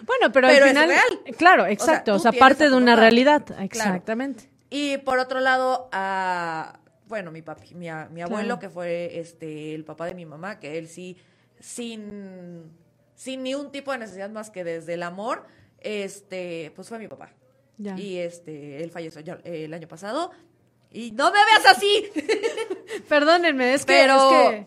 Bueno, 0.05 0.33
pero, 0.33 0.49
Pero 0.49 0.49
al 0.49 0.63
es 0.63 0.69
final, 0.69 0.89
real. 0.89 1.37
claro, 1.37 1.67
exacto, 1.67 2.15
o 2.15 2.19
sea, 2.19 2.33
parte 2.33 2.69
de 2.69 2.75
una 2.77 2.97
realidad, 2.97 3.45
Claro. 3.47 3.63
exactamente. 3.65 4.51
Y 4.71 4.99
por 4.99 5.19
otro 5.19 5.41
lado, 5.41 5.89
a... 5.93 6.79
Bueno, 7.07 7.31
mi 7.31 7.43
papi, 7.43 7.75
mi, 7.75 7.89
a- 7.91 8.09
mi 8.11 8.23
abuelo, 8.23 8.45
Claro. 8.57 8.59
que 8.61 8.69
fue 8.71 9.19
este 9.21 9.75
el 9.75 9.85
papá 9.85 10.07
de 10.07 10.15
mi 10.15 10.25
mamá, 10.25 10.59
que 10.59 10.79
él 10.79 10.89
sí, 10.89 11.19
sin, 11.61 12.73
sin 13.15 13.43
ni 13.43 13.55
un 13.55 13.71
tipo 13.71 13.93
de 13.93 13.99
necesidad 13.99 14.31
más 14.31 14.51
que 14.51 14.65
desde 14.65 14.95
el 14.95 15.03
amor, 15.03 15.47
este, 15.81 16.73
pues 16.75 16.89
fue 16.89 16.99
mi 16.99 17.09
papá. 17.09 17.31
Ya. 17.79 17.99
Y 17.99 18.19
este, 18.19 18.83
él 18.83 18.91
falleció 18.91 19.21
ya, 19.21 19.39
el 19.45 19.73
año 19.75 19.89
pasado. 19.89 20.31
Y 20.93 21.11
no 21.13 21.27
me 21.33 21.39
veas 21.45 21.67
así. 21.77 22.05
Perdónenme, 23.09 23.75
es 23.75 23.85
que, 23.85 23.93
Pero 23.93 24.15
es 24.51 24.51
que 24.51 24.67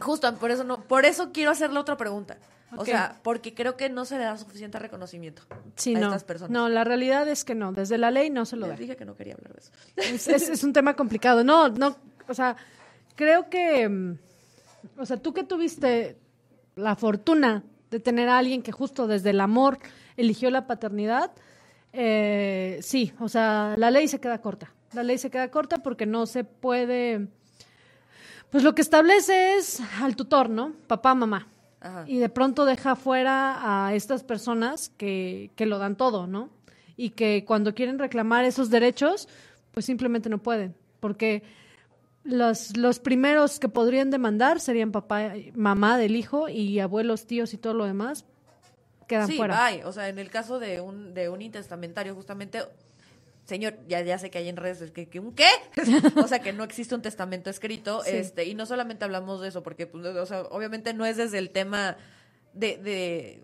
justo 0.00 0.32
por 0.36 0.50
eso 0.50 0.64
no, 0.64 0.80
por 0.82 1.04
eso 1.04 1.30
quiero 1.32 1.50
hacerle 1.50 1.78
otra 1.80 1.96
pregunta. 1.96 2.38
O 2.76 2.84
sea, 2.84 3.18
porque 3.22 3.54
creo 3.54 3.76
que 3.78 3.88
no 3.88 4.04
se 4.04 4.18
le 4.18 4.24
da 4.24 4.36
suficiente 4.36 4.78
reconocimiento 4.78 5.40
sí, 5.74 5.94
a 5.96 6.00
no, 6.00 6.06
estas 6.08 6.24
personas. 6.24 6.50
no, 6.50 6.68
la 6.68 6.84
realidad 6.84 7.26
es 7.26 7.42
que 7.44 7.54
no, 7.54 7.72
desde 7.72 7.96
la 7.96 8.10
ley 8.10 8.28
no 8.28 8.44
se 8.44 8.56
lo 8.56 8.66
Les 8.66 8.76
da. 8.76 8.80
dije 8.80 8.94
que 8.96 9.06
no 9.06 9.16
quería 9.16 9.34
hablar 9.34 9.54
de 9.54 9.60
eso. 9.60 9.72
Es, 9.96 10.28
es- 10.28 10.48
es 10.50 10.62
un 10.64 10.74
tema 10.74 10.94
complicado. 10.94 11.42
No, 11.44 11.70
no, 11.70 11.96
o 12.28 12.34
sea, 12.34 12.56
creo 13.14 13.48
que, 13.48 13.88
mm, 13.88 14.18
o 14.98 15.06
sea, 15.06 15.16
tú 15.16 15.32
que 15.32 15.44
tuviste 15.44 16.18
la 16.76 16.94
fortuna 16.94 17.62
de 17.90 18.00
tener 18.00 18.28
a 18.28 18.36
alguien 18.36 18.62
que 18.62 18.70
justo 18.70 19.06
desde 19.06 19.30
el 19.30 19.40
amor 19.40 19.78
eligió 20.18 20.50
la 20.50 20.66
paternidad, 20.66 21.30
eh, 21.94 22.78
sí, 22.82 23.14
o 23.18 23.30
sea, 23.30 23.76
la 23.78 23.90
ley 23.90 24.08
se 24.08 24.20
queda 24.20 24.42
corta. 24.42 24.70
La 24.92 25.02
ley 25.02 25.18
se 25.18 25.30
queda 25.30 25.50
corta 25.50 25.78
porque 25.78 26.06
no 26.06 26.26
se 26.26 26.44
puede, 26.44 27.28
pues 28.50 28.64
lo 28.64 28.74
que 28.74 28.82
establece 28.82 29.54
es 29.54 29.80
al 30.00 30.16
tutor, 30.16 30.48
¿no? 30.48 30.74
Papá, 30.86 31.14
mamá. 31.14 31.48
Ajá. 31.80 32.04
Y 32.06 32.18
de 32.18 32.28
pronto 32.28 32.64
deja 32.64 32.96
fuera 32.96 33.86
a 33.86 33.94
estas 33.94 34.24
personas 34.24 34.90
que, 34.96 35.50
que 35.54 35.66
lo 35.66 35.78
dan 35.78 35.96
todo, 35.96 36.26
¿no? 36.26 36.50
Y 36.96 37.10
que 37.10 37.44
cuando 37.46 37.74
quieren 37.74 37.98
reclamar 37.98 38.44
esos 38.44 38.70
derechos, 38.70 39.28
pues 39.72 39.86
simplemente 39.86 40.28
no 40.28 40.38
pueden. 40.38 40.74
Porque 40.98 41.44
los, 42.24 42.76
los 42.76 42.98
primeros 42.98 43.60
que 43.60 43.68
podrían 43.68 44.10
demandar 44.10 44.58
serían 44.60 44.90
papá, 44.90 45.34
mamá 45.54 45.98
del 45.98 46.16
hijo 46.16 46.48
y 46.48 46.80
abuelos, 46.80 47.26
tíos 47.26 47.54
y 47.54 47.58
todo 47.58 47.74
lo 47.74 47.84
demás 47.84 48.24
quedan 49.08 49.26
sí, 49.26 49.36
fuera. 49.36 49.64
hay. 49.64 49.82
O 49.82 49.92
sea, 49.92 50.08
en 50.08 50.20
el 50.20 50.30
caso 50.30 50.60
de 50.60 50.80
un, 50.80 51.14
de 51.14 51.28
un 51.28 51.42
intestamentario, 51.42 52.14
justamente, 52.14 52.60
señor, 53.48 53.78
ya, 53.88 54.02
ya 54.02 54.18
sé 54.18 54.30
que 54.30 54.38
hay 54.38 54.48
en 54.48 54.56
redes 54.56 54.80
es 54.82 54.90
que, 54.92 55.08
que 55.08 55.18
un 55.18 55.34
qué, 55.34 55.48
o 56.22 56.28
sea, 56.28 56.38
que 56.40 56.52
no 56.52 56.62
existe 56.64 56.94
un 56.94 57.02
testamento 57.02 57.48
escrito, 57.50 58.02
Sí. 58.04 58.10
este, 58.14 58.44
y 58.44 58.54
no 58.54 58.66
solamente 58.66 59.04
hablamos 59.04 59.40
de 59.40 59.48
eso, 59.48 59.62
porque, 59.62 59.86
pues, 59.86 60.04
o 60.04 60.26
sea, 60.26 60.42
obviamente 60.42 60.92
no 60.94 61.06
es 61.06 61.16
desde 61.16 61.38
el 61.38 61.50
tema 61.50 61.96
de, 62.52 62.76
de, 62.76 63.42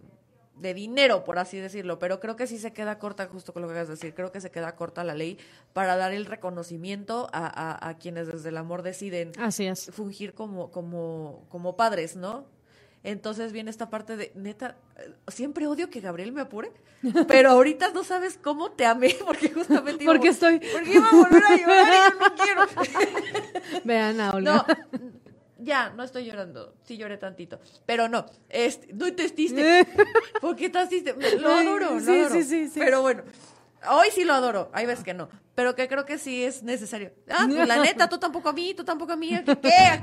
de 0.60 0.74
dinero, 0.74 1.24
por 1.24 1.38
así 1.38 1.56
decirlo, 1.58 1.98
pero 1.98 2.20
creo 2.20 2.36
que 2.36 2.46
sí 2.46 2.58
se 2.58 2.72
queda 2.72 2.98
corta, 2.98 3.26
justo 3.26 3.52
con 3.54 3.62
lo 3.62 3.68
que 3.68 3.72
acabas 3.72 3.88
de 3.88 3.94
decir, 3.94 4.14
creo 4.14 4.30
que 4.30 4.40
se 4.42 4.50
queda 4.50 4.76
corta 4.76 5.02
la 5.04 5.14
ley 5.14 5.38
para 5.72 5.96
dar 5.96 6.12
el 6.12 6.26
reconocimiento 6.26 7.28
a, 7.32 7.46
a, 7.46 7.88
a 7.88 7.96
quienes 7.98 8.26
desde 8.28 8.50
el 8.50 8.56
amor 8.58 8.82
deciden 8.82 9.32
Así 9.40 9.66
es. 9.66 9.90
fungir 9.90 10.34
como, 10.34 10.70
como, 10.70 11.46
como 11.48 11.76
padres, 11.76 12.14
¿no? 12.14 12.46
Entonces 13.04 13.52
viene 13.52 13.70
esta 13.70 13.90
parte 13.90 14.16
de, 14.16 14.32
neta, 14.34 14.76
eh, 14.96 15.12
siempre 15.28 15.66
odio 15.66 15.90
que 15.90 16.00
Gabriel 16.00 16.32
me 16.32 16.40
apure, 16.40 16.72
pero 17.28 17.50
ahorita 17.50 17.90
no 17.90 18.02
sabes 18.02 18.38
cómo 18.42 18.72
te 18.72 18.86
amé, 18.86 19.14
porque 19.26 19.50
justamente... 19.50 20.04
Porque 20.06 20.28
estoy... 20.28 20.58
Porque 20.72 20.94
iba 20.94 21.06
a 21.06 21.14
volver 21.14 21.44
a 21.44 21.56
llorar 21.56 21.86
y 21.86 22.14
yo 22.14 22.18
no 22.18 22.34
quiero. 22.34 23.82
Vean 23.84 24.20
a 24.20 24.30
Olga. 24.32 24.66
No, 24.66 24.66
ya, 25.58 25.90
no 25.90 26.02
estoy 26.02 26.24
llorando. 26.24 26.74
Sí 26.84 26.96
lloré 26.96 27.18
tantito. 27.18 27.60
Pero 27.86 28.08
no, 28.08 28.24
este, 28.48 28.92
no 28.94 29.12
te 29.14 29.24
estiste. 29.24 29.86
¿Por 30.40 30.56
qué 30.56 30.70
te 30.70 30.78
asiste? 30.78 31.14
Lo 31.38 31.52
adoro, 31.52 31.94
lo 31.94 32.00
Sí, 32.00 32.20
adoro. 32.20 32.34
sí, 32.34 32.42
sí, 32.42 32.68
sí. 32.68 32.80
Pero 32.80 33.02
bueno, 33.02 33.22
hoy 33.90 34.08
sí 34.12 34.24
lo 34.24 34.34
adoro. 34.34 34.70
Hay 34.72 34.86
veces 34.86 35.04
que 35.04 35.14
no. 35.14 35.28
Pero 35.54 35.74
que 35.74 35.88
creo 35.88 36.04
que 36.04 36.18
sí 36.18 36.42
es 36.42 36.62
necesario. 36.62 37.12
Ah, 37.30 37.46
pues 37.48 37.68
la 37.68 37.78
neta, 37.78 38.08
tú 38.08 38.18
tampoco 38.18 38.48
a 38.48 38.52
mí, 38.52 38.74
tú 38.74 38.84
tampoco 38.84 39.12
a 39.12 39.16
mí. 39.16 39.30
¿Qué? 39.62 40.00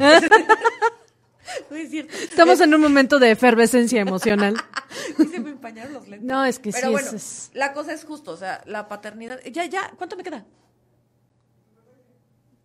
No 1.69 1.75
es 1.77 1.89
cierto. 1.89 2.13
Estamos 2.15 2.59
en 2.61 2.73
un 2.73 2.81
momento 2.81 3.19
de 3.19 3.31
efervescencia 3.31 4.01
emocional. 4.01 4.55
Y 5.19 5.25
se 5.25 5.39
me 5.39 5.51
empañaron 5.51 5.93
los 5.93 6.07
lentes. 6.07 6.27
No, 6.27 6.43
es 6.45 6.59
que 6.59 6.71
Pero 6.71 6.87
sí, 6.87 6.91
bueno, 6.93 7.11
es- 7.11 7.49
la 7.53 7.71
cosa 7.73 7.93
es 7.93 8.03
justo, 8.03 8.31
o 8.31 8.37
sea, 8.37 8.61
la 8.65 8.87
paternidad. 8.89 9.39
Ya, 9.51 9.65
ya, 9.65 9.91
¿cuánto 9.97 10.15
me 10.17 10.23
queda? 10.23 10.45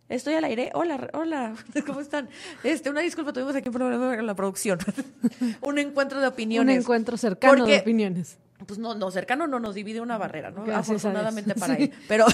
Estoy 0.09 0.35
al 0.35 0.43
aire. 0.45 0.71
Hola, 0.73 1.09
hola, 1.13 1.55
¿cómo 1.85 1.99
están? 2.01 2.29
Este, 2.63 2.89
una 2.89 3.01
disculpa, 3.01 3.33
tuvimos 3.33 3.55
aquí 3.55 3.67
un 3.69 3.75
problema 3.75 4.13
en 4.15 4.25
la 4.25 4.35
producción. 4.35 4.79
un 5.61 5.77
encuentro 5.79 6.19
de 6.21 6.27
un 6.27 6.33
opiniones. 6.33 6.77
encuentro 6.79 7.17
cercano 7.17 7.65
de 7.65 7.79
opiniones. 7.79 8.37
Pues 8.65 8.79
no, 8.79 8.95
no, 8.95 9.11
cercano 9.11 9.47
no 9.47 9.59
nos 9.59 9.75
divide 9.75 10.01
una 10.01 10.17
barrera, 10.17 10.49
¿no? 10.51 10.63
Gracias 10.65 11.03
Afortunadamente 11.03 11.55
para 11.55 11.75
Sí. 11.75 11.83
él. 11.83 11.93
Pero, 12.07 12.25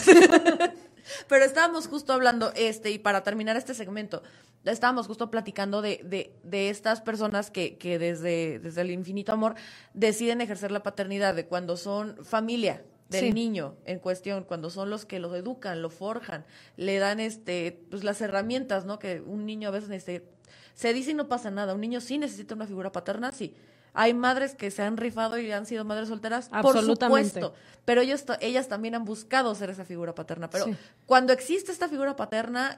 pero 1.27 1.45
estábamos 1.45 1.87
justo 1.87 2.13
hablando, 2.13 2.51
este, 2.55 2.91
y 2.91 2.99
para 2.99 3.23
terminar 3.23 3.57
este 3.57 3.73
segmento, 3.73 4.23
estábamos 4.66 5.07
justo 5.07 5.30
platicando 5.30 5.82
de, 5.82 5.99
de, 6.03 6.34
de 6.43 6.70
estas 6.70 7.01
personas 7.01 7.51
que, 7.51 7.78
que 7.78 7.99
desde, 7.99 8.59
desde 8.59 8.82
el 8.82 8.91
infinito 8.91 9.32
amor 9.34 9.55
deciden 9.93 10.41
ejercer 10.41 10.72
la 10.72 10.84
paternidad, 10.84 11.36
de 11.36 11.45
cuando 11.45 11.76
son 11.78 12.18
familia 12.24 12.84
del 13.09 13.26
Sí. 13.26 13.34
niño 13.34 13.76
en 13.86 13.99
cuestión, 13.99 14.43
cuando 14.43 14.70
son 14.70 14.89
los 14.89 15.05
que 15.05 15.20
lo 15.20 15.36
educan, 15.36 15.82
lo 15.82 15.89
forjan, 15.89 16.45
le 16.78 16.97
dan 16.97 17.20
este, 17.20 17.80
pues 17.91 18.03
las 18.03 18.22
herramientas, 18.22 18.86
¿no? 18.86 18.97
Que 18.99 19.22
un 19.22 19.45
niño 19.45 19.68
a 19.68 19.72
veces 19.72 19.89
necesita. 19.89 20.26
Se 20.74 20.93
dice 20.93 21.11
y 21.11 21.14
no 21.14 21.28
pasa 21.28 21.51
nada, 21.51 21.76
un 21.76 21.82
niño 21.82 22.01
sí 22.01 22.18
necesita 22.18 22.55
una 22.55 22.66
figura 22.66 22.91
paterna, 22.91 23.32
sí. 23.32 23.53
Hay 23.95 24.16
madres 24.16 24.55
que 24.55 24.72
se 24.72 24.82
han 24.82 24.97
rifado 24.97 25.38
y 25.38 25.51
han 25.51 25.68
sido 25.68 25.86
madres 25.86 26.07
solteras, 26.07 26.49
por 26.64 26.82
supuesto. 26.82 27.53
Pero 27.86 28.01
ellos, 28.01 28.24
ellas 28.39 28.68
también 28.68 28.95
han 28.95 29.05
buscado 29.05 29.53
ser 29.53 29.70
esa 29.70 29.86
figura 29.86 30.16
paterna. 30.16 30.49
Pero 30.49 30.66
Sí. 30.66 30.76
cuando 31.05 31.32
existe 31.32 31.72
esta 31.72 31.88
figura 31.88 32.16
paterna, 32.16 32.76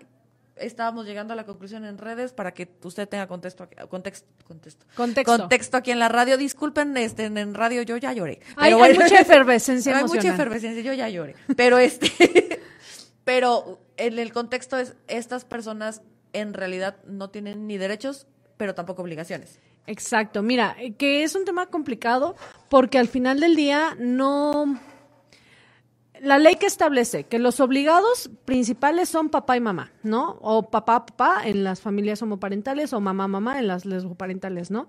estábamos 0.57 1.05
llegando 1.05 1.33
a 1.33 1.35
la 1.35 1.45
conclusión 1.45 1.85
en 1.85 1.97
redes 1.97 2.33
para 2.33 2.53
que 2.53 2.69
usted 2.83 3.07
tenga 3.07 3.27
contexto, 3.27 3.63
aquí- 3.63 3.75
contexto, 3.89 4.27
contexto, 4.47 4.85
Contexto. 4.95 5.37
contexto 5.37 5.77
aquí 5.77 5.91
en 5.91 5.99
la 5.99 6.09
radio. 6.09 6.37
Disculpen, 6.37 6.95
este, 6.97 7.25
en, 7.25 7.53
radio 7.53 7.81
yo 7.81 7.97
ya 7.97 8.13
lloré. 8.13 8.39
Hay, 8.55 8.71
Pero 8.71 8.83
hay 8.83 8.93
mucha 8.97 9.19
efervescencia 9.19 9.97
Hay 9.97 10.05
mucha 10.05 10.33
efervescencia, 10.33 10.81
yo 10.81 10.93
ya 10.93 11.09
lloré. 11.09 11.35
Pero 11.55 11.77
este, 11.77 12.61
pero 13.23 13.79
en 13.97 14.19
el 14.19 14.31
contexto 14.31 14.77
es, 14.77 14.95
estas 15.07 15.45
personas 15.45 16.01
en 16.33 16.53
realidad 16.53 16.97
no 17.05 17.29
tienen 17.29 17.67
ni 17.67 17.77
derechos, 17.77 18.27
pero 18.57 18.75
tampoco 18.75 19.01
obligaciones. 19.01 19.59
Exacto, 19.87 20.41
mira, 20.41 20.75
eh, 20.79 20.95
que 20.95 21.23
es 21.23 21.35
un 21.35 21.45
tema 21.45 21.67
complicado 21.67 22.35
porque 22.69 22.97
al 22.97 23.07
final 23.07 23.39
del 23.39 23.55
día 23.55 23.95
no... 23.99 24.79
La 26.25 26.39
ley 26.39 26.55
que 26.55 26.65
establece 26.65 27.25
que 27.25 27.37
los 27.37 27.59
obligados 27.59 28.31
principales 28.45 29.09
son 29.09 29.29
papá 29.29 29.57
y 29.57 29.59
mamá, 29.59 29.91
¿no? 30.01 30.39
O 30.41 30.71
papá, 30.71 31.05
papá 31.05 31.41
en 31.45 31.63
las 31.63 31.81
familias 31.81 32.19
homoparentales 32.23 32.93
o 32.93 32.99
mamá, 32.99 33.27
mamá 33.27 33.59
en 33.59 33.67
las 33.67 33.85
lesboparentales, 33.85 34.71
¿no? 34.71 34.87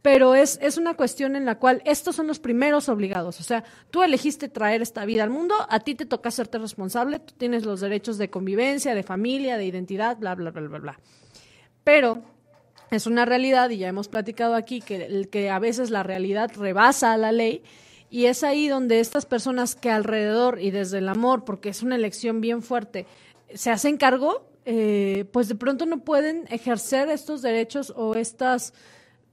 Pero 0.00 0.36
es, 0.36 0.60
es 0.62 0.78
una 0.78 0.94
cuestión 0.94 1.34
en 1.34 1.44
la 1.44 1.58
cual 1.58 1.82
estos 1.86 2.14
son 2.14 2.28
los 2.28 2.38
primeros 2.38 2.88
obligados. 2.88 3.40
O 3.40 3.42
sea, 3.42 3.64
tú 3.90 4.04
elegiste 4.04 4.48
traer 4.48 4.80
esta 4.80 5.04
vida 5.04 5.24
al 5.24 5.30
mundo, 5.30 5.56
a 5.68 5.80
ti 5.80 5.96
te 5.96 6.06
toca 6.06 6.28
hacerte 6.28 6.56
responsable, 6.58 7.18
tú 7.18 7.34
tienes 7.36 7.64
los 7.64 7.80
derechos 7.80 8.16
de 8.16 8.30
convivencia, 8.30 8.94
de 8.94 9.02
familia, 9.02 9.56
de 9.56 9.66
identidad, 9.66 10.16
bla, 10.18 10.36
bla, 10.36 10.52
bla, 10.52 10.68
bla, 10.68 10.78
bla. 10.78 11.00
Pero 11.82 12.22
es 12.92 13.08
una 13.08 13.24
realidad 13.24 13.70
y 13.70 13.78
ya 13.78 13.88
hemos 13.88 14.06
platicado 14.06 14.54
aquí 14.54 14.80
que, 14.80 15.26
que 15.32 15.50
a 15.50 15.58
veces 15.58 15.90
la 15.90 16.04
realidad 16.04 16.52
rebasa 16.54 17.12
a 17.12 17.16
la 17.16 17.32
ley 17.32 17.64
y 18.16 18.24
es 18.26 18.42
ahí 18.44 18.66
donde 18.68 19.00
estas 19.00 19.26
personas 19.26 19.74
que 19.74 19.90
alrededor 19.90 20.58
y 20.58 20.70
desde 20.70 20.98
el 20.98 21.08
amor, 21.10 21.44
porque 21.44 21.68
es 21.68 21.82
una 21.82 21.96
elección 21.96 22.40
bien 22.40 22.62
fuerte, 22.62 23.04
se 23.52 23.70
hacen 23.70 23.98
cargo, 23.98 24.48
eh, 24.64 25.26
pues 25.32 25.48
de 25.48 25.54
pronto 25.54 25.84
no 25.84 25.98
pueden 25.98 26.46
ejercer 26.48 27.10
estos 27.10 27.42
derechos 27.42 27.92
o 27.94 28.14
estas 28.14 28.72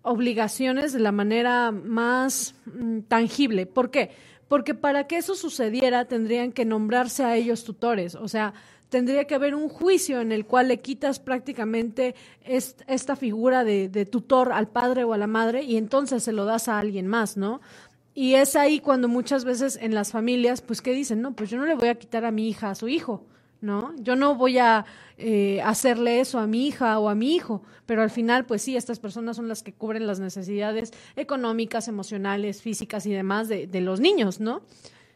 obligaciones 0.01 0.91
de 0.91 0.99
la 0.99 1.13
manera 1.13 1.71
más 1.71 2.55
mm, 2.65 2.99
tangible. 3.07 3.65
¿Por 3.65 3.89
qué? 3.89 4.11
Porque 4.49 4.73
para 4.75 5.07
que 5.07 5.15
eso 5.17 5.35
sucediera 5.35 6.05
tendrían 6.05 6.51
que 6.51 6.65
nombrarse 6.65 7.23
a 7.23 7.35
ellos 7.37 7.63
tutores, 7.63 8.15
o 8.15 8.27
sea, 8.27 8.53
tendría 8.89 9.25
que 9.25 9.35
haber 9.35 9.55
un 9.55 9.69
juicio 9.69 10.19
en 10.21 10.31
el 10.33 10.45
cual 10.45 10.67
le 10.67 10.81
quitas 10.81 11.19
prácticamente 11.19 12.15
est- 12.43 12.81
esta 12.87 13.15
figura 13.15 13.63
de, 13.63 13.87
de 13.89 14.05
tutor 14.05 14.51
al 14.51 14.67
padre 14.67 15.05
o 15.05 15.13
a 15.13 15.17
la 15.17 15.25
madre 15.27 15.63
y 15.63 15.77
entonces 15.77 16.21
se 16.23 16.33
lo 16.33 16.45
das 16.45 16.67
a 16.67 16.77
alguien 16.79 17.07
más, 17.07 17.37
¿no? 17.37 17.61
Y 18.15 18.35
es 18.35 18.55
ahí 18.55 18.79
cuando 18.79 19.07
muchas 19.07 19.43
veces 19.43 19.77
en 19.81 19.95
las 19.95 20.11
familias, 20.11 20.61
pues, 20.61 20.81
¿qué 20.81 20.91
dicen? 20.93 21.21
No, 21.21 21.33
pues 21.35 21.49
yo 21.49 21.57
no 21.57 21.65
le 21.65 21.75
voy 21.75 21.87
a 21.89 21.95
quitar 21.95 22.25
a 22.25 22.31
mi 22.31 22.47
hija 22.47 22.69
a 22.69 22.75
su 22.75 22.87
hijo, 22.87 23.25
¿no? 23.61 23.93
Yo 23.97 24.15
no 24.15 24.35
voy 24.35 24.59
a 24.59 24.85
eh, 25.17 25.61
hacerle 25.63 26.19
eso 26.19 26.37
a 26.39 26.45
mi 26.45 26.67
hija 26.67 26.99
o 26.99 27.09
a 27.09 27.15
mi 27.15 27.35
hijo, 27.35 27.63
pero 27.85 28.03
al 28.03 28.11
final, 28.11 28.45
pues 28.45 28.61
sí, 28.61 28.77
estas 28.77 28.99
personas 28.99 29.35
son 29.35 29.47
las 29.47 29.63
que 29.63 29.73
cubren 29.73 30.05
las 30.05 30.19
necesidades 30.19 30.91
económicas, 31.15 31.87
emocionales, 31.87 32.61
físicas 32.61 33.05
y 33.07 33.11
demás 33.13 33.47
de, 33.47 33.65
de 33.67 33.81
los 33.81 33.99
niños, 33.99 34.39
¿no? 34.39 34.61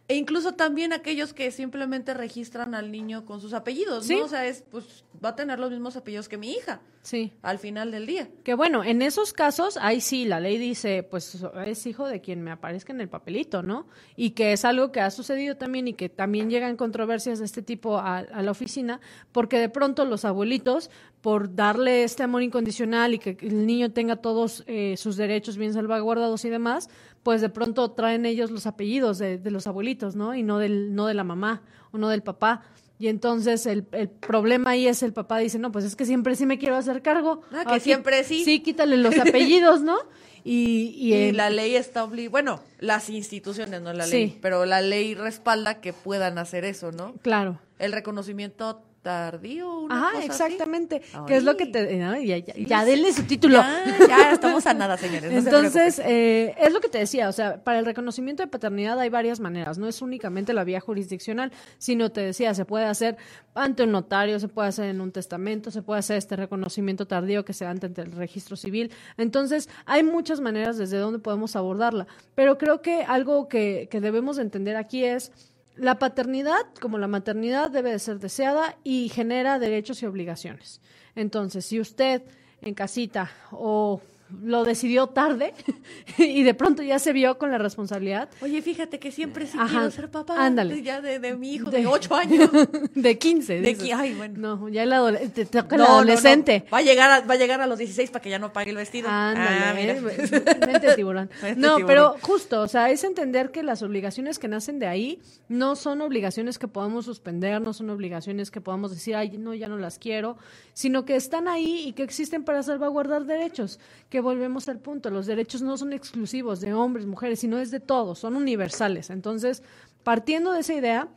E 0.09 0.15
incluso 0.15 0.53
también 0.53 0.93
aquellos 0.93 1.33
que 1.33 1.51
simplemente 1.51 2.13
registran 2.13 2.73
al 2.73 2.91
niño 2.91 3.25
con 3.25 3.41
sus 3.41 3.53
apellidos, 3.53 4.05
Sí. 4.05 4.15
¿no? 4.15 4.23
O 4.23 4.27
sea, 4.29 4.47
es, 4.47 4.63
pues, 4.71 5.03
va 5.23 5.29
a 5.29 5.35
tener 5.35 5.59
los 5.59 5.69
mismos 5.69 5.97
apellidos 5.97 6.29
que 6.29 6.37
mi 6.37 6.51
hija 6.53 6.79
Sí. 7.07 7.31
al 7.41 7.57
final 7.57 7.89
del 7.89 8.05
día. 8.05 8.27
Que 8.43 8.53
bueno, 8.53 8.83
en 8.83 9.01
esos 9.01 9.31
casos, 9.31 9.77
ahí 9.79 10.01
sí, 10.01 10.25
la 10.25 10.41
ley 10.41 10.57
dice, 10.57 11.03
pues 11.03 11.41
es 11.65 11.87
hijo 11.87 12.05
de 12.05 12.19
quien 12.19 12.43
me 12.43 12.51
aparezca 12.51 12.91
en 12.91 12.99
el 12.99 13.07
papelito, 13.07 13.63
¿no? 13.63 13.87
Y 14.17 14.31
que 14.31 14.51
es 14.51 14.65
algo 14.65 14.91
que 14.91 14.99
ha 14.99 15.09
sucedido 15.09 15.55
también 15.55 15.87
y 15.87 15.93
que 15.93 16.09
también 16.09 16.49
llegan 16.49 16.75
controversias 16.75 17.39
de 17.39 17.45
este 17.45 17.61
tipo 17.61 17.97
a, 17.97 18.17
a 18.17 18.41
la 18.41 18.51
oficina, 18.51 18.99
porque 19.31 19.57
de 19.57 19.69
pronto 19.69 20.03
los 20.03 20.25
abuelitos, 20.25 20.89
por 21.21 21.55
darle 21.55 22.03
este 22.03 22.23
amor 22.23 22.43
incondicional 22.43 23.13
y 23.13 23.19
que 23.19 23.37
el 23.39 23.65
niño 23.65 23.93
tenga 23.93 24.17
todos 24.17 24.65
eh, 24.67 24.95
sus 24.97 25.15
derechos 25.15 25.55
bien 25.55 25.71
salvaguardados 25.71 26.43
y 26.43 26.49
demás, 26.49 26.89
pues 27.23 27.39
de 27.39 27.47
pronto 27.47 27.91
traen 27.91 28.25
ellos 28.25 28.51
los 28.51 28.67
apellidos 28.67 29.17
de, 29.17 29.37
de 29.37 29.51
los 29.51 29.65
abuelitos, 29.65 30.17
¿no? 30.17 30.35
Y 30.35 30.43
no, 30.43 30.59
del, 30.59 30.93
no 30.93 31.05
de 31.05 31.13
la 31.13 31.23
mamá 31.23 31.61
o 31.91 31.97
no 31.97 32.09
del 32.09 32.21
papá. 32.21 32.63
Y 32.99 33.07
entonces 33.09 33.65
el, 33.67 33.85
el 33.91 34.09
problema 34.09 34.71
ahí 34.71 34.87
es 34.87 35.03
el 35.03 35.13
papá 35.13 35.37
dice, 35.37 35.59
no, 35.59 35.71
pues 35.71 35.85
es 35.85 35.95
que 35.95 36.05
siempre 36.05 36.35
sí 36.35 36.45
me 36.45 36.57
quiero 36.57 36.75
hacer 36.75 37.01
cargo. 37.03 37.41
Ah, 37.51 37.63
que 37.71 37.79
siempre 37.79 38.23
sí. 38.23 38.43
Sí, 38.43 38.59
quítale 38.61 38.97
los 38.97 39.15
apellidos, 39.19 39.81
¿no? 39.81 39.97
Y, 40.43 40.95
y, 40.97 41.09
Y, 41.09 41.13
el- 41.13 41.37
la 41.37 41.49
ley 41.49 41.75
está 41.75 42.03
obligada, 42.03 42.31
bueno, 42.31 42.61
las 42.79 43.09
instituciones, 43.09 43.81
no 43.81 43.93
la 43.93 44.05
Sí. 44.05 44.11
ley, 44.11 44.37
pero 44.41 44.65
la 44.65 44.81
ley 44.81 45.13
respalda 45.13 45.81
que 45.81 45.93
puedan 45.93 46.37
hacer 46.37 46.63
eso, 46.65 46.91
¿no? 46.91 47.13
Claro. 47.21 47.59
El 47.79 47.91
reconocimiento 47.91 48.81
tardío, 49.01 49.79
una 49.79 50.07
Ajá, 50.07 50.11
cosa 50.13 50.35
así. 50.35 50.43
exactamente. 50.45 51.01
Que 51.25 51.37
es 51.37 51.43
lo 51.43 51.57
que 51.57 51.67
te... 51.67 51.97
no, 51.97 52.19
ya, 52.19 52.37
ya, 52.39 52.53
Sí, 52.53 52.65
ya 52.65 52.85
sí. 52.85 52.85
denle 52.85 53.13
su 53.13 53.23
título. 53.23 53.67
Ya, 53.85 53.85
ya, 54.07 54.31
estamos 54.31 54.65
a 54.67 54.73
nada, 54.73 54.97
señores. 54.97 55.31
no 55.31 55.37
Entonces, 55.39 55.99
eh, 56.03 56.55
es 56.59 56.73
lo 56.73 56.81
que 56.81 56.89
te 56.89 56.99
decía, 56.99 57.29
o 57.29 57.31
sea, 57.31 57.63
para 57.63 57.79
el 57.79 57.85
reconocimiento 57.85 58.43
de 58.43 58.47
paternidad 58.47 58.99
hay 58.99 59.09
varias 59.09 59.39
maneras, 59.39 59.77
no 59.77 59.87
es 59.87 60.01
únicamente 60.01 60.53
la 60.53 60.63
vía 60.65 60.79
jurisdiccional, 60.81 61.51
sino 61.77 62.11
te 62.11 62.21
decía, 62.21 62.53
se 62.53 62.65
puede 62.65 62.85
hacer 62.85 63.17
ante 63.55 63.83
un 63.83 63.91
notario, 63.91 64.39
se 64.39 64.47
puede 64.49 64.69
hacer 64.69 64.85
en 64.85 65.01
un 65.01 65.11
testamento, 65.11 65.71
se 65.71 65.81
puede 65.81 65.99
hacer 65.99 66.17
este 66.17 66.35
reconocimiento 66.35 67.07
tardío 67.07 67.45
que 67.45 67.53
se 67.53 67.65
da 67.65 67.71
ante 67.71 67.87
el 68.01 68.11
registro 68.13 68.55
civil. 68.57 68.91
Entonces, 69.17 69.69
hay 69.85 70.03
muchas 70.03 70.41
maneras 70.41 70.77
desde 70.77 70.97
donde 70.97 71.19
podemos 71.19 71.55
abordarla, 71.55 72.07
pero 72.35 72.57
creo 72.57 72.81
que 72.81 73.03
algo 73.03 73.47
que, 73.47 73.87
que 73.91 74.01
debemos 74.01 74.37
de 74.37 74.43
entender 74.43 74.75
aquí 74.75 75.05
es 75.05 75.31
la 75.77 75.99
paternidad, 75.99 76.65
como 76.81 76.97
la 76.97 77.07
maternidad, 77.07 77.69
debe 77.71 77.91
de 77.91 77.99
ser 77.99 78.19
deseada 78.19 78.77
y 78.83 79.09
genera 79.09 79.59
derechos 79.59 80.01
y 80.01 80.05
obligaciones. 80.05 80.81
Entonces, 81.15 81.65
si 81.65 81.79
usted 81.79 82.23
en 82.61 82.73
casita 82.73 83.31
o 83.51 84.01
lo 84.43 84.63
decidió 84.65 85.07
tarde 85.07 85.53
y 86.17 86.43
de 86.43 86.53
pronto 86.53 86.83
ya 86.83 86.99
se 86.99 87.13
vio 87.13 87.37
con 87.37 87.49
la 87.51 87.57
responsabilidad 87.57 88.29
Oye, 88.41 88.61
fíjate 88.61 88.99
que 88.99 89.11
siempre 89.11 89.47
sí 89.47 89.57
Ajá, 89.59 89.69
quiero 89.69 89.91
ser 89.91 90.09
papá. 90.11 90.45
ándale. 90.45 90.81
Ya 90.83 90.99
de, 91.01 91.19
de 91.19 91.35
mi 91.35 91.53
hijo 91.53 91.69
De- 91.69 91.79
de, 91.79 91.87
ocho 91.87 92.13
años. 92.15 92.49
de 92.93 93.17
15. 93.17 93.61
De 93.61 93.69
dices. 93.73 93.91
ay, 93.95 94.13
bueno. 94.15 94.57
No, 94.57 94.69
ya 94.69 94.83
el 94.83 94.91
adole- 94.91 95.31
te 95.31 95.45
toca 95.45 95.75
el 95.75 95.81
No, 95.81 95.87
no, 95.87 95.91
no. 95.93 95.97
adolescente. 95.99 96.65
Va 96.73 96.79
a 96.79 96.81
llegar 96.81 97.09
a, 97.09 97.25
va 97.25 97.33
a 97.35 97.37
llegar 97.37 97.61
a 97.61 97.67
los 97.67 97.77
16 97.79 98.11
para 98.11 98.21
que 98.21 98.29
ya 98.29 98.39
no 98.39 98.51
pague 98.53 98.69
el 98.71 98.75
vestido. 98.77 99.07
Ándale, 99.09 99.47
Ah, 99.49 99.73
mira. 99.75 99.93
eh, 99.93 100.91
tiburón. 100.95 101.29
No, 101.55 101.77
tiburón. 101.77 101.85
pero 101.87 102.15
justo, 102.21 102.61
o 102.61 102.67
sea, 102.67 102.89
es 102.91 103.03
entender 103.03 103.51
que 103.51 103.63
las 103.63 103.81
obligaciones 103.81 104.39
que 104.39 104.47
nacen 104.47 104.79
de 104.79 104.87
ahí 104.87 105.21
no 105.47 105.75
son 105.75 106.01
obligaciones 106.01 106.59
que 106.59 106.67
podamos 106.67 107.05
suspender, 107.05 107.61
no 107.61 107.73
son 107.73 107.89
obligaciones 107.89 108.51
que 108.51 108.61
podamos 108.61 108.91
decir, 108.91 109.15
ay, 109.15 109.37
no, 109.37 109.53
ya 109.53 109.67
no 109.67 109.77
las 109.77 109.99
quiero, 109.99 110.37
sino 110.73 111.05
que 111.05 111.15
están 111.15 111.47
ahí 111.47 111.83
y 111.87 111.93
que 111.93 112.03
existen 112.03 112.43
para 112.43 112.61
salvaguardar 112.63 113.25
derechos. 113.25 113.79
Que 114.09 114.16
que 114.17 114.21
volvemos 114.21 114.67
al 114.67 114.79
punto, 114.79 115.11
los 115.11 115.27
derechos 115.27 115.61
no 115.61 115.77
son 115.77 115.93
exclusivos 115.93 116.59
de 116.59 116.73
hombres, 116.73 117.05
mujeres, 117.05 117.39
sino 117.39 117.59
es 117.59 117.69
de 117.69 117.79
todos, 117.79 118.17
son 118.17 118.35
universales. 118.35 119.11
Entonces, 119.11 119.61
partiendo 120.01 120.53
de 120.53 120.61
esa 120.61 120.73
idea, 120.73 121.07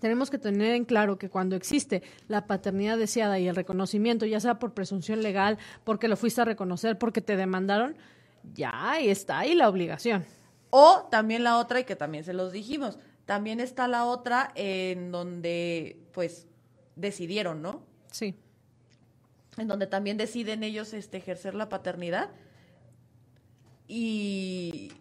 tenemos 0.00 0.30
que 0.30 0.38
tener 0.38 0.74
en 0.74 0.86
claro 0.86 1.18
que 1.18 1.28
cuando 1.28 1.54
existe 1.54 2.02
la 2.26 2.46
paternidad 2.46 2.96
deseada 2.96 3.38
y 3.38 3.46
el 3.46 3.54
reconocimiento, 3.54 4.24
ya 4.24 4.40
sea 4.40 4.58
por 4.58 4.72
presunción 4.72 5.22
legal, 5.22 5.58
porque 5.84 6.08
lo 6.08 6.16
fuiste 6.16 6.40
a 6.40 6.46
reconocer, 6.46 6.96
porque 6.96 7.20
te 7.20 7.36
demandaron, 7.36 7.94
ya 8.54 8.70
ahí 8.72 9.10
está 9.10 9.40
ahí 9.40 9.54
la 9.54 9.68
obligación. 9.68 10.24
O 10.70 11.06
también 11.10 11.44
la 11.44 11.58
otra, 11.58 11.80
y 11.80 11.84
que 11.84 11.94
también 11.94 12.24
se 12.24 12.32
los 12.32 12.52
dijimos, 12.52 12.98
también 13.26 13.60
está 13.60 13.86
la 13.86 14.06
otra 14.06 14.50
en 14.54 15.12
donde, 15.12 16.00
pues, 16.14 16.46
decidieron, 16.96 17.60
¿no? 17.60 17.82
Sí. 18.10 18.34
En 19.56 19.68
donde 19.68 19.86
también 19.86 20.16
deciden 20.16 20.62
ellos 20.62 20.92
este, 20.92 21.18
ejercer 21.18 21.54
la 21.54 21.68
paternidad. 21.68 22.30
Y, 23.86 24.92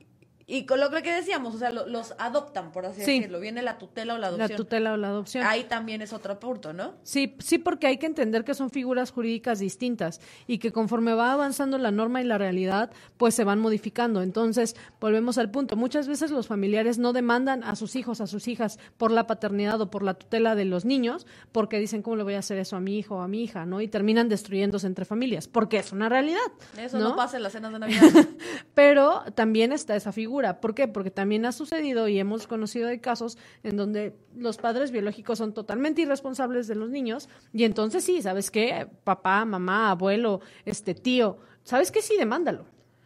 y 0.45 0.65
con 0.65 0.79
lo 0.79 0.89
que 0.89 1.13
decíamos, 1.13 1.55
o 1.55 1.57
sea, 1.57 1.71
los 1.71 2.13
adoptan, 2.17 2.71
por 2.71 2.85
así 2.85 2.99
decirlo. 2.99 3.39
Viene 3.39 3.61
la 3.61 3.77
tutela 3.77 4.15
o 4.15 4.17
la 4.17 4.27
adopción. 4.27 4.49
La 4.49 4.55
tutela 4.55 4.93
o 4.93 4.97
la 4.97 5.07
adopción. 5.07 5.45
Ahí 5.45 5.63
también 5.63 6.01
es 6.01 6.11
otro 6.11 6.39
punto, 6.39 6.73
¿no? 6.73 6.93
Sí, 7.03 7.35
sí, 7.39 7.57
porque 7.57 7.87
hay 7.87 7.97
que 7.97 8.05
entender 8.05 8.43
que 8.43 8.53
son 8.53 8.69
figuras 8.69 9.11
jurídicas 9.11 9.59
distintas 9.59 10.19
y 10.45 10.57
que 10.57 10.71
conforme 10.71 11.13
va 11.13 11.31
avanzando 11.31 11.77
la 11.77 11.91
norma 11.91 12.21
y 12.21 12.25
la 12.25 12.37
realidad, 12.37 12.91
pues 13.17 13.35
se 13.35 13.43
van 13.43 13.59
modificando. 13.59 14.21
Entonces, 14.21 14.75
volvemos 14.99 15.37
al 15.37 15.49
punto. 15.49 15.75
Muchas 15.75 16.07
veces 16.07 16.31
los 16.31 16.47
familiares 16.47 16.97
no 16.97 17.13
demandan 17.13 17.63
a 17.63 17.75
sus 17.75 17.95
hijos, 17.95 18.19
a 18.19 18.27
sus 18.27 18.47
hijas, 18.47 18.79
por 18.97 19.11
la 19.11 19.27
paternidad 19.27 19.79
o 19.79 19.89
por 19.89 20.03
la 20.03 20.13
tutela 20.15 20.55
de 20.55 20.65
los 20.65 20.83
niños, 20.83 21.25
porque 21.51 21.79
dicen, 21.79 22.01
¿cómo 22.01 22.17
le 22.17 22.23
voy 22.23 22.33
a 22.33 22.39
hacer 22.39 22.57
eso 22.57 22.75
a 22.75 22.81
mi 22.81 22.97
hijo 22.97 23.15
o 23.15 23.21
a 23.21 23.27
mi 23.27 23.43
hija? 23.43 23.65
¿no? 23.65 23.79
Y 23.79 23.87
terminan 23.87 24.27
destruyéndose 24.27 24.87
entre 24.87 25.05
familias, 25.05 25.47
porque 25.47 25.77
es 25.77 25.91
una 25.93 26.09
realidad. 26.09 26.39
Eso 26.77 26.99
no, 26.99 27.15
pasa 27.15 27.37
en 27.37 27.43
las 27.43 27.53
cenas 27.53 27.71
de 27.71 27.79
Navidad. 27.83 28.27
Pero 28.73 29.23
también 29.35 29.71
está 29.71 29.95
esa 29.95 30.11
figura 30.11 30.32
¿Por 30.59 30.73
qué? 30.73 30.87
Porque 30.87 31.11
también 31.11 31.45
ha 31.45 31.51
sucedido 31.51 32.07
y 32.07 32.19
hemos 32.19 32.47
conocido 32.47 32.87
de 32.87 32.99
casos 32.99 33.37
en 33.63 33.77
donde 33.77 34.15
los 34.35 34.57
padres 34.57 34.91
biológicos 34.91 35.37
son 35.37 35.53
totalmente 35.53 36.01
irresponsables 36.01 36.67
de 36.67 36.75
los 36.75 36.89
niños 36.89 37.29
y 37.53 37.63
entonces 37.63 38.03
sí, 38.03 38.21
¿sabes 38.21 38.49
qué? 38.49 38.87
Papá, 39.03 39.45
mamá, 39.45 39.91
abuelo, 39.91 40.41
este 40.65 40.95
tío, 40.95 41.37
¿sabes 41.63 41.91
qué? 41.91 42.01
Sí, 42.01 42.15
demándalo. 42.17 42.65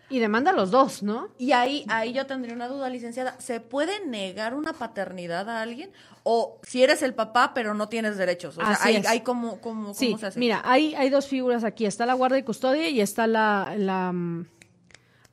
Y 0.09 0.19
demanda 0.19 0.51
a 0.51 0.53
los 0.53 0.71
dos, 0.71 1.03
¿no? 1.03 1.27
Y 1.37 1.51
ahí, 1.51 1.83
ahí 1.89 2.13
yo 2.13 2.25
tendría 2.25 2.55
una 2.55 2.69
duda, 2.69 2.89
licenciada. 2.89 3.37
¿Se 3.41 3.59
puede 3.59 4.05
negar 4.05 4.53
una 4.53 4.71
paternidad 4.71 5.49
a 5.49 5.61
alguien? 5.61 5.91
O 6.23 6.61
si 6.63 6.81
eres 6.81 7.01
el 7.01 7.13
papá, 7.13 7.51
pero 7.53 7.73
no 7.73 7.89
tienes 7.89 8.15
derechos. 8.15 8.57
O 8.57 8.61
sea, 8.61 8.77
hay, 8.83 9.03
hay 9.05 9.19
como, 9.19 9.59
como, 9.59 9.93
sí, 9.93 10.07
¿cómo 10.07 10.17
se 10.19 10.27
hace? 10.27 10.39
Mira, 10.39 10.61
hay, 10.63 10.95
hay 10.95 11.09
dos 11.09 11.27
figuras 11.27 11.65
aquí. 11.65 11.85
Está 11.85 12.05
la 12.05 12.13
guardia 12.13 12.37
y 12.37 12.43
custodia 12.43 12.87
y 12.87 13.01
está 13.01 13.27
la, 13.27 13.73
la... 13.77 14.13
Mm, 14.13 14.47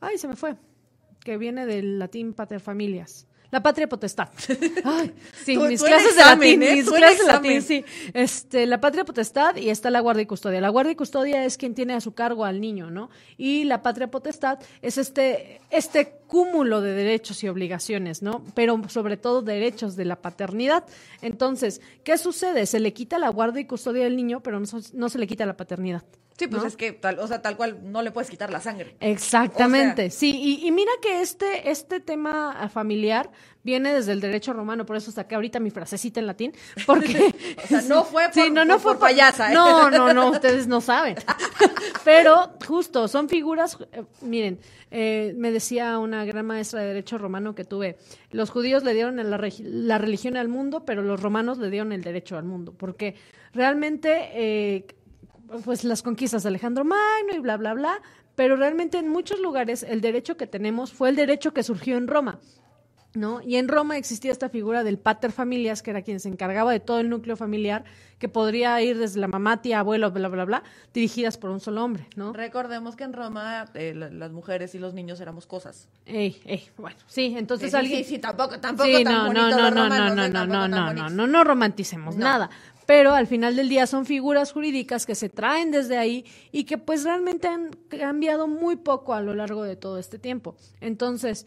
ay, 0.01 0.19
se 0.19 0.27
me 0.27 0.35
fue 0.35 0.57
que 1.25 1.39
viene 1.39 1.67
del 1.67 1.99
latín 1.99 2.35
pater 2.35 2.61
familias. 2.61 3.27
La 3.55 3.63
patria 3.63 3.89
potestad. 3.89 4.31
Ay, 4.85 5.13
sí, 5.45 5.57
mis 5.57 5.81
clases 5.81 6.17
de 6.17 6.23
latín, 6.23 6.61
¿eh? 6.61 6.75
mis 6.75 6.91
clases 6.91 7.25
de 7.25 7.33
latín, 7.33 7.63
sí. 7.63 7.85
Este, 8.13 8.67
la 8.67 8.81
patria 8.81 9.05
potestad 9.05 9.55
y 9.55 9.71
está 9.71 9.91
la 9.91 10.01
guardia 10.01 10.23
y 10.23 10.27
custodia. 10.27 10.61
La 10.61 10.71
guardia 10.71 10.91
y 10.91 10.97
custodia 10.97 11.45
es 11.45 11.57
quien 11.57 11.73
tiene 11.73 11.95
a 11.95 12.01
su 12.01 12.15
cargo 12.15 12.45
al 12.45 12.61
niño, 12.61 12.91
¿no? 12.91 13.11
Y 13.37 13.63
la 13.63 13.81
patria 13.81 14.11
potestad 14.11 14.59
es 14.83 14.99
este, 14.99 15.61
este 15.71 16.15
cúmulo 16.27 16.81
de 16.81 16.95
derechos 16.95 17.45
y 17.45 17.49
obligaciones, 17.49 18.23
¿no? 18.23 18.43
Pero 18.57 18.81
sobre 18.89 19.17
todo 19.17 19.41
derechos 19.41 19.95
de 19.95 20.05
la 20.05 20.17
paternidad. 20.17 20.85
Entonces, 21.23 21.81
¿qué 22.03 22.19
sucede? 22.19 22.67
Se 22.67 22.81
le 22.81 22.93
quita 22.93 23.21
la 23.21 23.29
guardia 23.29 23.61
y 23.61 23.67
custodia 23.67 24.03
del 24.03 24.17
niño, 24.17 24.43
pero 24.43 24.61
no 24.61 25.09
se 25.09 25.19
le 25.19 25.27
quita 25.29 25.47
la 25.47 25.57
paternidad. 25.57 26.03
Sí, 26.37 26.49
pues 26.49 26.65
es 26.65 26.77
que 26.77 26.91
tal, 26.91 27.21
o 27.21 27.29
sea, 27.29 27.43
tal 27.43 27.57
cual 27.57 27.79
no 27.85 28.03
le 28.03 28.11
puedes 28.11 28.29
quitar 28.29 28.51
la 28.51 28.61
sangre. 28.61 28.97
Exactamente, 28.99 30.11
sí, 30.11 30.59
y, 30.65 30.71
mira 30.73 30.91
que 31.01 31.21
este, 31.21 31.71
este 31.71 32.01
tema 32.01 32.69
familiar 32.73 33.31
viene 33.63 33.95
desde 33.95 34.13
el 34.13 34.21
derecho 34.21 34.53
romano, 34.53 34.85
por 34.85 34.97
eso 34.97 35.13
saqué 35.13 35.37
ahorita 35.37 35.61
mi 35.61 35.71
frasecita 35.71 36.19
en 36.19 36.27
latín, 36.27 36.53
porque... 36.87 37.33
o 37.65 37.67
sea, 37.69 37.83
no 37.83 38.03
fue 38.03 38.29
por, 38.35 38.51
no, 38.51 38.65
no 38.65 38.81
fue 38.81 38.99
payasa. 38.99 39.53
¿eh? 39.53 39.55
No, 39.55 39.91
no, 39.91 40.13
no, 40.13 40.31
ustedes 40.31 40.67
no 40.67 40.81
saben. 40.81 41.15
Pero 42.05 42.57
justo, 42.67 43.07
son 43.07 43.29
figuras, 43.29 43.79
eh, 43.93 44.03
miren, 44.21 44.59
eh, 44.91 45.35
me 45.37 45.53
decía 45.53 45.99
una 46.01 46.25
gran 46.25 46.47
maestra 46.47 46.81
de 46.81 46.89
derecho 46.89 47.17
romano 47.17 47.55
que 47.55 47.65
tuve, 47.65 47.97
los 48.33 48.51
judíos 48.51 48.83
le 48.83 48.93
dieron 48.93 49.17
la, 49.17 49.51
la 49.61 49.99
religión 49.99 50.37
al 50.37 50.49
mundo, 50.49 50.85
pero 50.85 51.03
los 51.03 51.21
romanos 51.21 51.59
le 51.59 51.71
dieron 51.71 51.93
el 51.93 52.03
derecho 52.03 52.37
al 52.37 52.45
mundo, 52.45 52.75
porque 52.77 53.15
realmente 53.53 54.85
pues 55.63 55.85
las 55.85 56.03
conquistas 56.03 56.43
de 56.43 56.49
Alejandro 56.49 56.85
Magno 56.85 57.35
y 57.35 57.39
bla, 57.39 57.57
bla, 57.57 57.75
bla, 57.75 58.01
pero 58.35 58.57
realmente 58.57 58.99
en 58.99 59.09
muchos 59.09 59.41
lugares 59.41 59.83
el 59.83 60.01
derecho 60.01 60.37
que 60.37 60.47
tenemos 60.47 60.93
fue 60.93 61.09
el 61.09 61.17
derecho 61.17 61.53
que 61.53 61.63
surgió 61.63 61.97
en 61.97 62.09
Roma. 62.09 62.39
¿No? 63.17 63.41
Y 63.41 63.55
en 63.55 63.69
Roma 63.69 63.97
existía 63.97 64.33
esta 64.33 64.49
figura 64.49 64.83
del 64.83 64.99
pater 64.99 65.31
familias, 65.31 65.83
que 65.83 65.91
era 65.91 66.03
quien 66.03 66.19
se 66.19 66.29
encargaba 66.29 66.73
de 66.73 66.81
todo 66.81 66.99
el 66.99 67.09
núcleo 67.09 67.37
familiar, 67.37 67.85
que 68.19 68.29
podría 68.29 68.83
ir 68.83 68.99
desde 68.99 69.21
la 69.21 69.29
mamá, 69.29 69.63
tía, 69.63 69.79
abuelo, 69.79 70.11
bla, 70.11 70.27
bla, 70.27 70.45
bla, 70.45 70.63
dirigidas 70.93 71.39
por 71.39 71.51
un 71.51 71.61
solo 71.61 71.85
hombre, 71.85 72.09
¿no? 72.17 72.33
Recordemos 72.33 72.97
que 72.97 73.05
en 73.05 73.13
Roma 73.13 73.67
eh, 73.75 73.95
las 73.95 74.33
mujeres 74.33 74.75
y 74.75 74.81
los 74.81 74.95
niños 74.95 75.21
éramos 75.21 75.47
cosas. 75.47 75.89
Ey, 76.07 76.43
ey, 76.45 76.69
bueno, 76.77 76.97
sí, 77.07 77.35
entonces 77.39 77.71
sí, 77.71 77.77
alguien... 77.77 77.99
Sí, 78.03 78.15
sí, 78.15 78.19
tampoco, 78.19 78.59
tampoco 78.59 78.91
tan 78.91 79.05
no, 79.05 79.33
no, 79.33 79.49
no, 79.49 79.71
no, 79.71 79.89
no, 79.89 79.89
no, 79.89 80.29
no, 80.29 80.69
no, 80.69 80.93
no, 80.93 81.09
no, 81.09 81.27
no 81.29 81.45
romanticemos 81.45 82.17
nada 82.17 82.51
pero 82.87 83.15
al 83.15 83.27
final 83.27 83.57
del 83.57 83.69
día 83.69 83.87
son 83.87 84.07
figuras 84.07 84.53
jurídicas 84.53 85.07
que 85.07 85.15
se 85.15 85.29
traen 85.29 85.71
desde 85.71 85.97
ahí 85.97 86.25
y 86.53 86.65
que 86.65 86.79
pues 86.79 87.05
realmente 87.05 87.49
han 87.49 87.71
cambiado 87.89 88.47
muy 88.47 88.77
poco 88.77 89.15
a 89.15 89.21
lo 89.21 89.35
largo 89.35 89.63
de 89.63 89.77
todo 89.77 89.99
este 89.99 90.19
tiempo. 90.19 90.57
Entonces, 90.81 91.47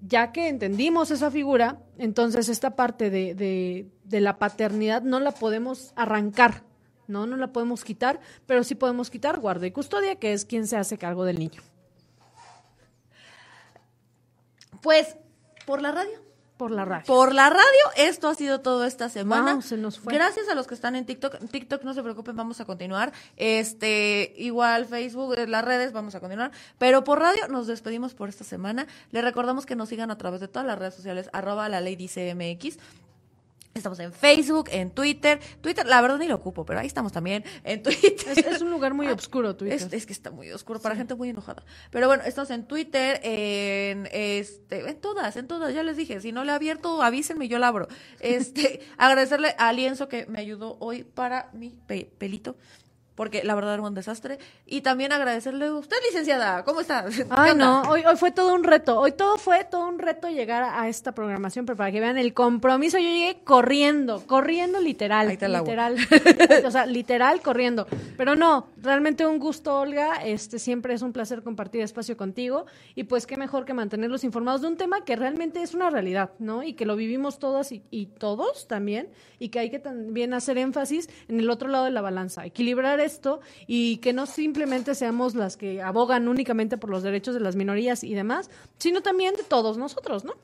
ya 0.00 0.32
que 0.32 0.48
entendimos 0.48 1.10
esa 1.10 1.30
figura, 1.30 1.82
entonces 1.98 2.48
esta 2.48 2.76
parte 2.76 3.10
de, 3.10 3.34
de, 4.04 4.20
la 4.20 4.38
paternidad 4.38 5.02
no 5.02 5.20
la 5.20 5.32
podemos 5.32 5.92
arrancar, 5.96 6.62
¿no? 7.06 7.26
No 7.26 7.36
la 7.36 7.52
podemos 7.52 7.84
quitar, 7.84 8.20
pero 8.46 8.64
sí 8.64 8.74
podemos 8.74 9.10
quitar 9.10 9.40
guarda 9.40 9.66
y 9.66 9.72
custodia, 9.72 10.16
que 10.16 10.32
es 10.32 10.44
quien 10.44 10.66
se 10.66 10.76
hace 10.76 10.98
cargo 10.98 11.24
del 11.24 11.38
niño. 11.38 11.62
Pues, 14.80 15.16
por 15.66 15.82
la 15.82 15.90
radio 15.90 16.27
por 16.58 16.72
la 16.72 16.84
radio. 16.84 17.06
Por 17.06 17.34
la 17.34 17.48
radio, 17.48 17.64
esto 17.96 18.28
ha 18.28 18.34
sido 18.34 18.60
todo 18.60 18.84
esta 18.84 19.08
semana. 19.08 19.62
se 19.62 19.78
nos 19.78 19.98
fue. 19.98 20.12
Gracias 20.12 20.48
a 20.48 20.54
los 20.54 20.66
que 20.66 20.74
están 20.74 20.96
en 20.96 21.06
TikTok. 21.06 21.38
TikTok, 21.50 21.84
no 21.84 21.94
se 21.94 22.02
preocupen, 22.02 22.36
vamos 22.36 22.60
a 22.60 22.66
continuar. 22.66 23.12
Este, 23.36 24.34
igual 24.36 24.84
Facebook, 24.84 25.34
eh, 25.38 25.46
las 25.46 25.64
redes, 25.64 25.92
vamos 25.92 26.14
a 26.16 26.20
continuar. 26.20 26.50
Pero 26.76 27.04
por 27.04 27.20
radio 27.20 27.46
nos 27.48 27.68
despedimos 27.68 28.14
por 28.14 28.28
esta 28.28 28.44
semana. 28.44 28.86
Les 29.12 29.24
recordamos 29.24 29.64
que 29.64 29.76
nos 29.76 29.88
sigan 29.88 30.10
a 30.10 30.18
través 30.18 30.40
de 30.40 30.48
todas 30.48 30.66
las 30.66 30.78
redes 30.78 30.94
sociales, 30.94 31.30
arroba 31.32 31.68
la 31.68 31.80
ley 31.80 31.96
dice 31.96 32.34
MX. 32.34 32.78
Estamos 33.78 33.98
en 34.00 34.12
Facebook, 34.12 34.68
en 34.70 34.90
Twitter. 34.90 35.40
Twitter, 35.60 35.86
la 35.86 36.00
verdad 36.00 36.18
ni 36.18 36.26
lo 36.26 36.34
ocupo, 36.34 36.64
pero 36.64 36.80
ahí 36.80 36.86
estamos 36.86 37.12
también 37.12 37.44
en 37.64 37.82
Twitter. 37.82 38.36
Es, 38.36 38.60
un 38.60 38.70
lugar 38.70 38.94
muy 38.94 39.06
oscuro 39.06 39.56
Twitter. 39.56 39.88
Es, 39.92 40.06
que 40.06 40.12
está 40.12 40.30
muy 40.30 40.50
oscuro 40.50 40.80
para 40.80 40.96
gente 40.96 41.14
muy 41.14 41.30
enojada. 41.30 41.62
Pero 41.90 42.08
bueno, 42.08 42.22
estamos 42.24 42.50
en 42.50 42.66
Twitter, 42.66 43.20
en 43.22 44.08
este, 44.12 44.88
en 44.88 45.00
todas, 45.00 45.36
en 45.36 45.46
todas, 45.46 45.72
ya 45.74 45.82
les 45.82 45.96
dije, 45.96 46.20
si 46.20 46.32
no 46.32 46.44
le 46.44 46.52
he 46.52 46.54
abierto, 46.54 47.02
avísenme, 47.02 47.48
yo 47.48 47.58
la 47.58 47.68
abro. 47.68 47.88
Este, 48.20 48.80
agradecerle 48.98 49.54
a 49.58 49.72
Lienzo 49.72 50.08
que 50.08 50.26
me 50.26 50.40
ayudó 50.40 50.76
hoy 50.80 51.04
para 51.04 51.50
mi 51.52 51.70
pelito 52.18 52.56
porque 53.18 53.42
la 53.42 53.56
verdad 53.56 53.74
era 53.74 53.82
un 53.82 53.94
desastre. 53.94 54.38
Y 54.64 54.82
también 54.82 55.10
agradecerle 55.10 55.66
a 55.66 55.74
usted, 55.74 55.96
licenciada, 56.06 56.62
¿cómo 56.62 56.80
está? 56.82 57.04
Ay, 57.30 57.56
no, 57.56 57.82
hoy, 57.82 58.04
hoy 58.08 58.16
fue 58.16 58.30
todo 58.30 58.54
un 58.54 58.62
reto, 58.62 58.96
hoy 59.00 59.10
todo 59.10 59.38
fue 59.38 59.64
todo 59.64 59.88
un 59.88 59.98
reto 59.98 60.28
llegar 60.28 60.62
a 60.62 60.88
esta 60.88 61.10
programación, 61.10 61.66
pero 61.66 61.76
para 61.76 61.90
que 61.90 61.98
vean 61.98 62.16
el 62.16 62.32
compromiso, 62.32 62.96
yo 62.96 63.08
llegué 63.08 63.40
corriendo, 63.42 64.22
corriendo 64.24 64.80
literal, 64.80 65.26
literal, 65.26 65.96
o 66.64 66.70
sea, 66.70 66.86
literal 66.86 67.40
corriendo. 67.42 67.88
Pero 68.16 68.36
no, 68.36 68.68
realmente 68.80 69.26
un 69.26 69.40
gusto, 69.40 69.80
Olga, 69.80 70.24
este 70.24 70.60
siempre 70.60 70.94
es 70.94 71.02
un 71.02 71.12
placer 71.12 71.42
compartir 71.42 71.82
espacio 71.82 72.16
contigo 72.16 72.66
y 72.94 73.02
pues 73.02 73.26
qué 73.26 73.36
mejor 73.36 73.64
que 73.64 73.74
mantenerlos 73.74 74.22
informados 74.22 74.60
de 74.60 74.68
un 74.68 74.76
tema 74.76 75.04
que 75.04 75.16
realmente 75.16 75.60
es 75.60 75.74
una 75.74 75.90
realidad, 75.90 76.30
¿no? 76.38 76.62
Y 76.62 76.74
que 76.74 76.86
lo 76.86 76.94
vivimos 76.94 77.40
todas 77.40 77.72
y, 77.72 77.82
y 77.90 78.06
todos 78.06 78.68
también 78.68 79.08
y 79.40 79.48
que 79.48 79.58
hay 79.58 79.70
que 79.70 79.80
también 79.80 80.34
hacer 80.34 80.56
énfasis 80.56 81.08
en 81.26 81.40
el 81.40 81.50
otro 81.50 81.68
lado 81.68 81.84
de 81.84 81.90
la 81.90 82.00
balanza, 82.00 82.46
equilibrar 82.46 83.00
esto 83.08 83.40
y 83.66 83.96
que 83.96 84.12
no 84.12 84.26
simplemente 84.26 84.94
seamos 84.94 85.34
las 85.34 85.56
que 85.56 85.82
abogan 85.82 86.28
únicamente 86.28 86.76
por 86.76 86.90
los 86.90 87.02
derechos 87.02 87.34
de 87.34 87.40
las 87.40 87.56
minorías 87.56 88.04
y 88.04 88.14
demás, 88.14 88.50
sino 88.78 89.00
también 89.00 89.34
de 89.34 89.42
todos 89.42 89.76
nosotros, 89.78 90.24
¿no? 90.24 90.34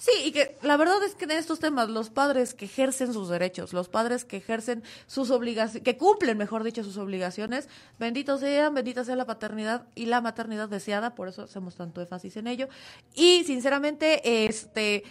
Sí, 0.00 0.12
y 0.24 0.32
que 0.32 0.56
la 0.62 0.78
verdad 0.78 1.02
es 1.04 1.14
que 1.14 1.26
en 1.26 1.32
estos 1.32 1.58
temas 1.58 1.90
los 1.90 2.08
padres 2.08 2.54
que 2.54 2.64
ejercen 2.64 3.12
sus 3.12 3.28
derechos, 3.28 3.74
los 3.74 3.90
padres 3.90 4.24
que 4.24 4.38
ejercen 4.38 4.82
sus 5.06 5.30
obligaciones, 5.30 5.84
que 5.84 5.98
cumplen, 5.98 6.38
mejor 6.38 6.64
dicho, 6.64 6.82
sus 6.82 6.96
obligaciones, 6.96 7.68
benditos 7.98 8.40
sean, 8.40 8.72
bendita 8.72 9.04
sea 9.04 9.14
la 9.14 9.26
paternidad 9.26 9.86
y 9.94 10.06
la 10.06 10.22
maternidad 10.22 10.70
deseada, 10.70 11.14
por 11.14 11.28
eso 11.28 11.42
hacemos 11.42 11.76
tanto 11.76 12.00
énfasis 12.00 12.38
en 12.38 12.46
ello. 12.46 12.68
Y 13.14 13.44
sinceramente, 13.44 14.46
este 14.46 15.04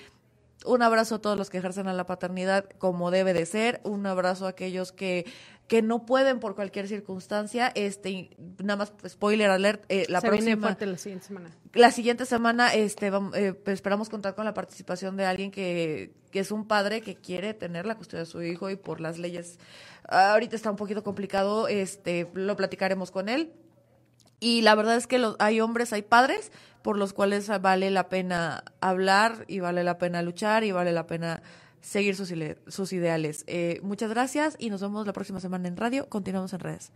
un 0.66 0.82
abrazo 0.82 1.16
a 1.16 1.20
todos 1.20 1.38
los 1.38 1.50
que 1.50 1.60
ejercen 1.60 1.88
a 1.88 1.94
la 1.94 2.06
paternidad 2.06 2.66
como 2.80 3.12
debe 3.12 3.34
de 3.34 3.46
ser, 3.46 3.82
un 3.84 4.06
abrazo 4.06 4.46
a 4.46 4.50
aquellos 4.50 4.92
que 4.92 5.26
que 5.70 5.82
no 5.82 6.06
pueden 6.06 6.40
por 6.42 6.56
cualquier 6.56 6.88
circunstancia. 6.90 7.72
Este, 7.76 8.32
nada 8.58 8.76
más 8.76 8.92
spoiler 9.08 9.50
alert, 9.52 9.86
eh, 9.88 10.06
la 10.10 10.20
Se 10.20 10.28
próxima 10.28 10.46
viene 10.48 10.62
fuerte 10.62 10.86
la 10.88 10.98
siguiente 10.98 11.28
semana. 11.28 11.50
la 11.74 11.92
siguiente 11.92 12.26
semana 12.26 12.74
este 12.74 13.12
vam- 13.12 13.34
eh, 13.36 13.54
pues, 13.54 13.76
esperamos 13.76 14.10
contar 14.10 14.34
con 14.36 14.44
la 14.46 14.54
participación 14.54 15.16
de 15.16 15.26
alguien 15.26 15.52
que, 15.52 16.12
que 16.32 16.40
es 16.40 16.52
un 16.52 16.68
padre 16.68 17.02
que 17.02 17.16
quiere 17.16 17.54
tener 17.54 17.86
la 17.86 17.96
custodia 17.96 18.22
de 18.24 18.26
su 18.26 18.42
hijo 18.42 18.70
y 18.72 18.76
por 18.76 19.00
las 19.00 19.18
leyes 19.20 19.60
ah, 20.10 20.34
ahorita 20.34 20.56
está 20.56 20.72
un 20.72 20.76
poquito 20.76 21.04
complicado, 21.04 21.68
este 21.68 22.28
lo 22.34 22.58
platicaremos 22.58 23.12
con 23.12 23.30
él. 23.30 23.54
Y 24.42 24.62
la 24.64 24.74
verdad 24.74 24.96
es 24.96 25.06
que 25.06 25.20
los, 25.20 25.36
hay 25.38 25.60
hombres, 25.62 25.94
hay 25.94 26.02
padres 26.02 26.52
por 26.82 26.98
los 26.98 27.12
cuales 27.14 27.48
vale 27.62 27.92
la 27.92 28.08
pena 28.10 28.64
hablar 28.82 29.44
y 29.48 29.60
vale 29.60 29.84
la 29.84 29.98
pena 29.98 30.22
luchar 30.24 30.64
y 30.64 30.72
vale 30.72 30.94
la 30.94 31.06
pena 31.06 31.44
seguir 31.82 32.16
sus, 32.16 32.34
sus 32.68 32.94
ideales. 32.94 33.44
Eh, 33.48 33.80
muchas 33.84 34.10
gracias 34.10 34.56
y 34.60 34.70
nos 34.70 34.82
vemos 34.82 35.06
la 35.06 35.14
próxima 35.14 35.40
semana 35.40 35.68
en 35.68 35.78
radio. 35.78 36.08
Continuamos 36.10 36.54
en 36.54 36.60
redes. 36.60 36.92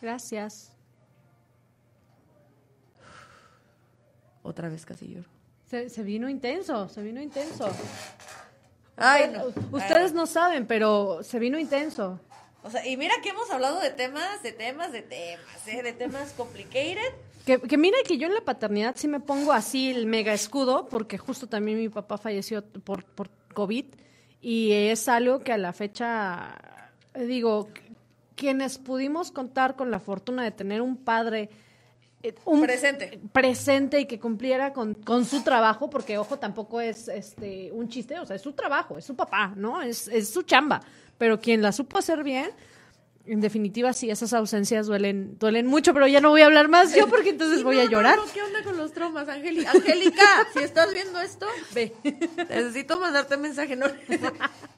Gracias. 0.00 0.72
Otra 4.42 4.68
vez 4.68 4.86
casi 4.86 5.08
lloro. 5.08 5.28
Se, 5.68 5.88
se 5.88 6.02
vino 6.02 6.28
intenso, 6.28 6.88
se 6.88 7.02
vino 7.02 7.20
intenso. 7.20 7.68
Ay, 8.96 9.32
no. 9.32 9.46
Ustedes 9.76 10.12
no 10.12 10.26
saben, 10.26 10.66
pero 10.66 11.22
se 11.22 11.38
vino 11.38 11.58
intenso. 11.58 12.20
O 12.62 12.70
sea, 12.70 12.86
y 12.86 12.96
mira 12.96 13.14
que 13.22 13.30
hemos 13.30 13.50
hablado 13.50 13.80
de 13.80 13.90
temas, 13.90 14.42
de 14.42 14.52
temas, 14.52 14.92
de 14.92 15.02
temas, 15.02 15.68
¿eh? 15.68 15.82
de 15.82 15.92
temas 15.92 16.32
complicated. 16.32 17.12
Que, 17.44 17.60
que 17.60 17.78
mira 17.78 17.96
que 18.04 18.18
yo 18.18 18.26
en 18.26 18.34
la 18.34 18.40
paternidad 18.40 18.94
sí 18.96 19.06
me 19.06 19.20
pongo 19.20 19.52
así 19.52 19.90
el 19.90 20.06
mega 20.06 20.32
escudo, 20.32 20.88
porque 20.88 21.18
justo 21.18 21.48
también 21.48 21.78
mi 21.78 21.88
papá 21.88 22.18
falleció 22.18 22.64
por, 22.64 23.04
por 23.04 23.30
COVID 23.54 23.86
y 24.40 24.72
es 24.72 25.08
algo 25.08 25.40
que 25.40 25.52
a 25.52 25.58
la 25.58 25.72
fecha, 25.72 26.56
digo, 27.14 27.68
quienes 28.34 28.78
pudimos 28.78 29.30
contar 29.30 29.76
con 29.76 29.90
la 29.90 29.98
fortuna 29.98 30.44
de 30.44 30.50
tener 30.50 30.82
un 30.82 30.96
padre 30.96 31.50
eh, 32.22 32.34
un 32.44 32.62
Presente. 32.62 33.20
presente 33.32 34.00
y 34.00 34.06
que 34.06 34.18
cumpliera 34.18 34.72
con, 34.72 34.94
con 34.94 35.24
su 35.24 35.42
trabajo, 35.42 35.90
porque 35.90 36.18
ojo, 36.18 36.38
tampoco 36.38 36.80
es 36.80 37.08
este 37.08 37.70
un 37.72 37.88
chiste, 37.88 38.18
o 38.18 38.26
sea, 38.26 38.36
es 38.36 38.42
su 38.42 38.52
trabajo, 38.52 38.98
es 38.98 39.04
su 39.04 39.14
papá, 39.14 39.52
¿no? 39.54 39.82
Es, 39.82 40.08
es 40.08 40.30
su 40.30 40.42
chamba. 40.42 40.80
Pero 41.18 41.40
quien 41.40 41.62
la 41.62 41.72
supo 41.72 41.98
hacer 41.98 42.24
bien, 42.24 42.50
en 43.26 43.40
definitiva, 43.40 43.92
sí, 43.92 44.10
esas 44.10 44.32
ausencias 44.32 44.86
duelen, 44.86 45.38
duelen 45.38 45.66
mucho, 45.66 45.92
pero 45.94 46.06
ya 46.06 46.20
no 46.20 46.30
voy 46.30 46.42
a 46.42 46.46
hablar 46.46 46.68
más 46.68 46.94
yo 46.94 47.08
porque 47.08 47.30
entonces 47.30 47.58
Sí, 47.58 47.64
voy 47.64 47.76
no, 47.76 47.82
a 47.82 47.84
llorar. 47.86 48.16
no, 48.18 48.24
¿Qué 48.32 48.42
onda 48.42 48.62
con 48.62 48.76
los 48.76 48.92
traumas, 48.92 49.28
Angélica? 49.28 49.70
Angélica, 49.70 50.22
si 50.54 50.60
estás 50.60 50.92
viendo 50.92 51.20
esto, 51.20 51.46
ve. 51.74 51.92
Necesito 52.48 52.98
mandarte 52.98 53.36
mensaje. 53.36 53.76
No, 53.76 53.86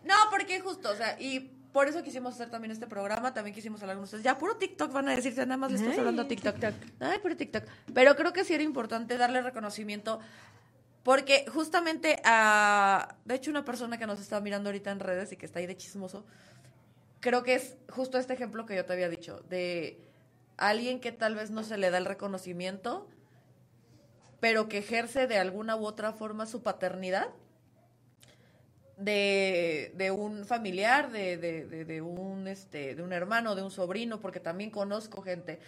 no 0.05 0.15
porque 0.31 0.61
justo, 0.61 0.91
o 0.91 0.95
sea, 0.97 1.21
y 1.21 1.41
por 1.73 1.87
eso 1.89 2.03
quisimos 2.03 2.35
hacer 2.35 2.51
también 2.51 2.73
este 2.73 2.87
programa, 2.87 3.35
también 3.35 3.55
quisimos 3.55 3.81
hablar 3.83 3.97
con 3.97 4.05
ustedes. 4.05 4.25
Ya, 4.25 4.39
puro 4.39 4.57
TikTok 4.57 4.93
van 4.93 5.09
a 5.09 5.15
decirse, 5.15 5.45
nada 5.45 5.59
más 5.59 5.71
le 5.71 5.77
estás 5.77 5.93
Ay, 5.93 5.99
hablando 5.99 6.23
a 6.23 6.29
TikTok. 6.29 6.57
Ay, 7.01 7.19
puro 7.21 7.37
TikTok. 7.37 7.65
Pero 7.95 8.17
creo 8.17 8.33
que 8.33 8.45
sí 8.45 8.55
era 8.55 8.63
importante 8.63 9.17
darle 9.17 9.43
reconocimiento 9.43 10.19
porque 11.03 11.47
justamente 11.53 12.21
a, 12.25 13.15
de 13.25 13.35
hecho, 13.35 13.51
una 13.51 13.65
persona 13.65 13.99
que 13.99 14.07
nos 14.07 14.21
está 14.21 14.41
mirando 14.41 14.69
ahorita 14.69 14.91
en 14.91 15.01
redes 15.01 15.33
y 15.33 15.37
que 15.37 15.47
está 15.47 15.59
ahí 15.59 15.67
de 15.67 15.77
chismoso, 15.77 16.27
creo 17.21 17.43
que 17.43 17.55
es 17.55 17.77
justo 17.89 18.19
este 18.19 18.35
ejemplo 18.35 18.67
que 18.67 18.77
yo 18.77 18.85
te 18.85 18.93
había 18.93 19.09
dicho, 19.09 19.41
de 19.49 20.01
alguien 20.57 21.01
que 21.01 21.13
tal 21.13 21.35
vez 21.35 21.51
no 21.51 21.63
se 21.63 21.79
le 21.79 21.91
da 21.91 21.99
el 21.99 22.05
reconocimiento, 22.05 23.09
pero 24.41 24.69
que 24.69 24.79
ejerce 24.79 25.27
de 25.27 25.39
alguna 25.39 25.77
u 25.77 25.87
otra 25.87 26.13
forma 26.13 26.47
su 26.47 26.63
paternidad 26.63 27.29
de, 28.97 29.93
de 29.95 30.11
un 30.11 30.45
familiar, 30.45 31.11
de, 31.11 31.37
de, 31.37 31.85
de, 31.85 32.03
un 32.03 32.49
este, 32.49 32.95
de 32.95 33.03
un 33.03 33.13
hermano, 33.13 33.55
de 33.55 33.63
un 33.63 33.71
sobrino, 33.71 34.21
porque 34.21 34.41
también 34.41 34.71
conozco 34.71 35.23
gente 35.23 35.61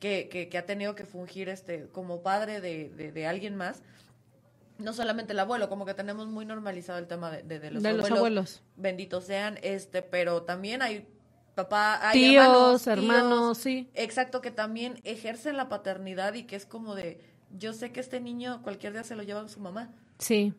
que, 0.00 0.28
que, 0.28 0.48
que 0.48 0.58
ha 0.58 0.66
tenido 0.66 0.94
que 0.94 1.04
fungir 1.04 1.48
este 1.48 1.86
como 1.88 2.22
padre 2.22 2.60
de 2.60 3.26
alguien 3.26 3.56
más. 3.56 3.82
No 4.78 4.92
solamente 4.92 5.32
el 5.32 5.38
abuelo, 5.38 5.68
como 5.68 5.86
que 5.86 5.94
tenemos 5.94 6.26
muy 6.26 6.44
normalizado 6.44 6.98
el 6.98 7.06
tema 7.06 7.30
de, 7.30 7.42
de, 7.44 7.60
de 7.60 7.70
los, 7.70 7.82
De 7.82 7.92
los 7.92 8.10
abuelos. 8.10 8.62
benditos 8.76 9.24
sean, 9.24 9.58
este, 9.62 10.02
pero 10.02 10.42
también 10.42 10.82
hay 10.82 11.06
papá, 11.54 12.08
hay 12.08 12.18
Tíos, 12.30 12.86
hermanos, 12.86 12.86
hermanos, 12.88 13.58
tíos, 13.58 13.58
sí. 13.58 13.88
Exacto, 13.94 14.40
que 14.40 14.50
también 14.50 15.00
ejercen 15.04 15.56
la 15.56 15.68
paternidad 15.68 16.34
y 16.34 16.42
que 16.42 16.56
es 16.56 16.66
como 16.66 16.96
de, 16.96 17.20
yo 17.56 17.72
sé 17.72 17.92
que 17.92 18.00
este 18.00 18.20
niño 18.20 18.62
cualquier 18.62 18.92
día 18.92 19.04
se 19.04 19.14
lo 19.14 19.22
lleva 19.22 19.46
su 19.48 19.60
mamá. 19.60 19.92
Sí. 20.18 20.52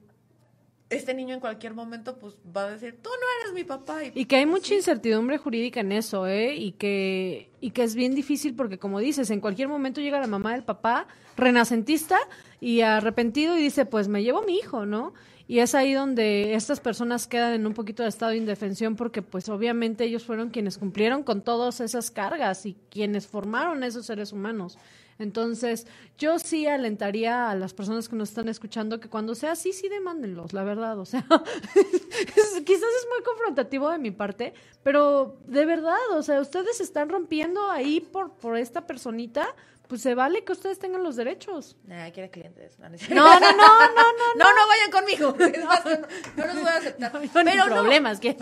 Este 0.90 1.16
niño 1.16 1.34
en 1.34 1.40
cualquier 1.42 1.74
momento 1.74 2.18
pues 2.20 2.36
va 2.56 2.66
a 2.68 2.70
decir, 2.70 3.00
tú 3.02 3.10
no 3.10 3.26
eres 3.42 3.54
mi 3.56 3.64
papá. 3.64 4.04
Y, 4.06 4.12
Y 4.16 4.26
que 4.26 4.36
hay 4.38 4.46
mucha 4.46 4.76
incertidumbre 4.76 5.38
jurídica 5.40 5.80
en 5.82 5.92
eso, 5.92 6.28
¿eh? 6.28 6.54
Y 6.56 6.74
que, 6.74 7.50
y 7.60 7.72
que 7.72 7.84
es 7.84 7.96
bien 7.96 8.14
difícil 8.14 8.56
porque, 8.56 8.78
como 8.78 9.00
dices, 9.00 9.32
en 9.32 9.42
cualquier 9.42 9.68
momento 9.68 10.00
llega 10.00 10.20
la 10.20 10.28
mamá 10.28 10.54
del 10.54 10.64
papá 10.64 11.08
renacentista 11.36 12.18
y 12.66 12.82
arrepentido 12.82 13.56
y 13.56 13.62
dice, 13.62 13.86
pues 13.86 14.08
me 14.08 14.24
llevo 14.24 14.42
mi 14.42 14.58
hijo, 14.58 14.88
¿no? 14.88 15.14
Y 15.48 15.60
es 15.60 15.76
ahí 15.76 15.94
donde 15.94 16.56
estas 16.56 16.80
personas 16.80 17.28
quedan 17.28 17.54
en 17.54 17.68
un 17.68 17.76
poquito 17.76 18.02
de 18.02 18.10
estado 18.10 18.32
de 18.32 18.38
indefensión 18.38 18.96
porque, 18.96 19.22
pues 19.22 19.50
obviamente 19.50 20.04
ellos 20.04 20.24
fueron 20.24 20.50
quienes 20.50 20.80
cumplieron 20.80 21.22
con 21.22 21.44
todas 21.44 21.80
esas 21.80 22.10
cargas 22.10 22.66
y 22.66 22.76
quienes 22.90 23.28
formaron 23.28 23.84
esos 23.84 24.08
seres 24.08 24.34
humanos. 24.34 24.80
Entonces, 25.20 25.86
yo 26.18 26.40
sí 26.40 26.66
alentaría 26.66 27.52
a 27.52 27.56
las 27.56 27.76
personas 27.76 28.10
que 28.10 28.16
nos 28.16 28.30
están 28.30 28.50
escuchando 28.50 29.00
que 29.00 29.10
cuando 29.10 29.36
sea 29.36 29.52
así, 29.52 29.72
sí 29.72 29.88
demándenlos, 29.88 30.52
la 30.52 30.64
verdad. 30.64 30.98
O 30.98 31.06
sea, 31.06 31.24
quizás 31.30 32.90
es 32.90 33.08
muy 33.12 33.24
confrontativo 33.24 33.92
de 33.92 34.00
mi 34.00 34.10
parte, 34.10 34.56
pero 34.82 35.38
de 35.46 35.68
verdad, 35.68 36.00
o 36.16 36.24
sea, 36.24 36.42
ustedes 36.42 36.82
están 36.82 37.10
rompiendo 37.10 37.70
ahí 37.70 38.02
por, 38.02 38.32
por 38.32 38.58
esta 38.58 38.88
personita, 38.88 39.48
pues 39.88 40.02
se 40.02 40.16
vale 40.16 40.44
que 40.44 40.52
ustedes 40.54 40.80
tengan 40.80 41.04
los 41.04 41.16
derechos. 41.16 41.76
Nah, 41.86 42.10
quiere 42.12 42.30
clientes. 42.30 42.78
No, 42.80 42.90
no, 42.90 42.96
No, 43.10 43.40
no, 43.40 43.50
no, 43.56 44.04
no, 44.36 44.46
no. 44.56 44.68
vayan 44.68 44.92
conmigo. 44.92 45.36
No, 46.38 46.46
los 46.46 46.56
voy 46.56 46.68
a 46.68 46.76
aceptar. 46.78 47.12
Pero 47.34 47.66
no, 47.68 47.74
problemas, 47.74 48.20
que 48.20 48.38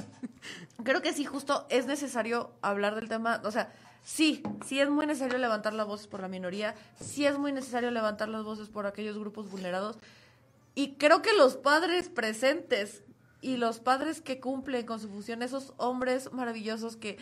creo 0.84 1.02
que 1.02 1.14
sí, 1.14 1.26
justo 1.26 1.66
es 1.70 1.86
necesario 1.86 2.52
hablar 2.62 2.96
del 2.96 3.10
tema. 3.10 3.42
O 3.44 3.52
sea, 3.52 3.72
sí, 4.04 4.42
sí 4.66 4.80
es 4.80 4.90
muy 4.90 5.06
necesario 5.06 5.38
levantar 5.38 5.74
las 5.74 5.88
voces 5.88 6.08
por 6.08 6.22
la 6.22 6.28
minoría. 6.28 6.76
Sí 7.00 7.26
es 7.26 7.38
muy 7.38 7.52
necesario 7.52 7.92
levantar 7.92 8.30
las 8.30 8.44
voces 8.44 8.70
por 8.70 8.86
aquellos 8.86 9.18
grupos 9.18 9.50
vulnerados. 9.50 9.98
Y 10.76 10.94
creo 10.96 11.22
que 11.22 11.34
los 11.34 11.56
padres 11.58 12.10
presentes 12.10 13.04
y 13.42 13.58
los 13.58 13.80
padres 13.80 14.22
que 14.22 14.40
cumplen 14.40 14.86
con 14.86 15.00
su 15.00 15.10
función, 15.10 15.44
esos 15.44 15.74
hombres 15.78 16.32
maravillosos 16.32 16.96
que 16.96 17.18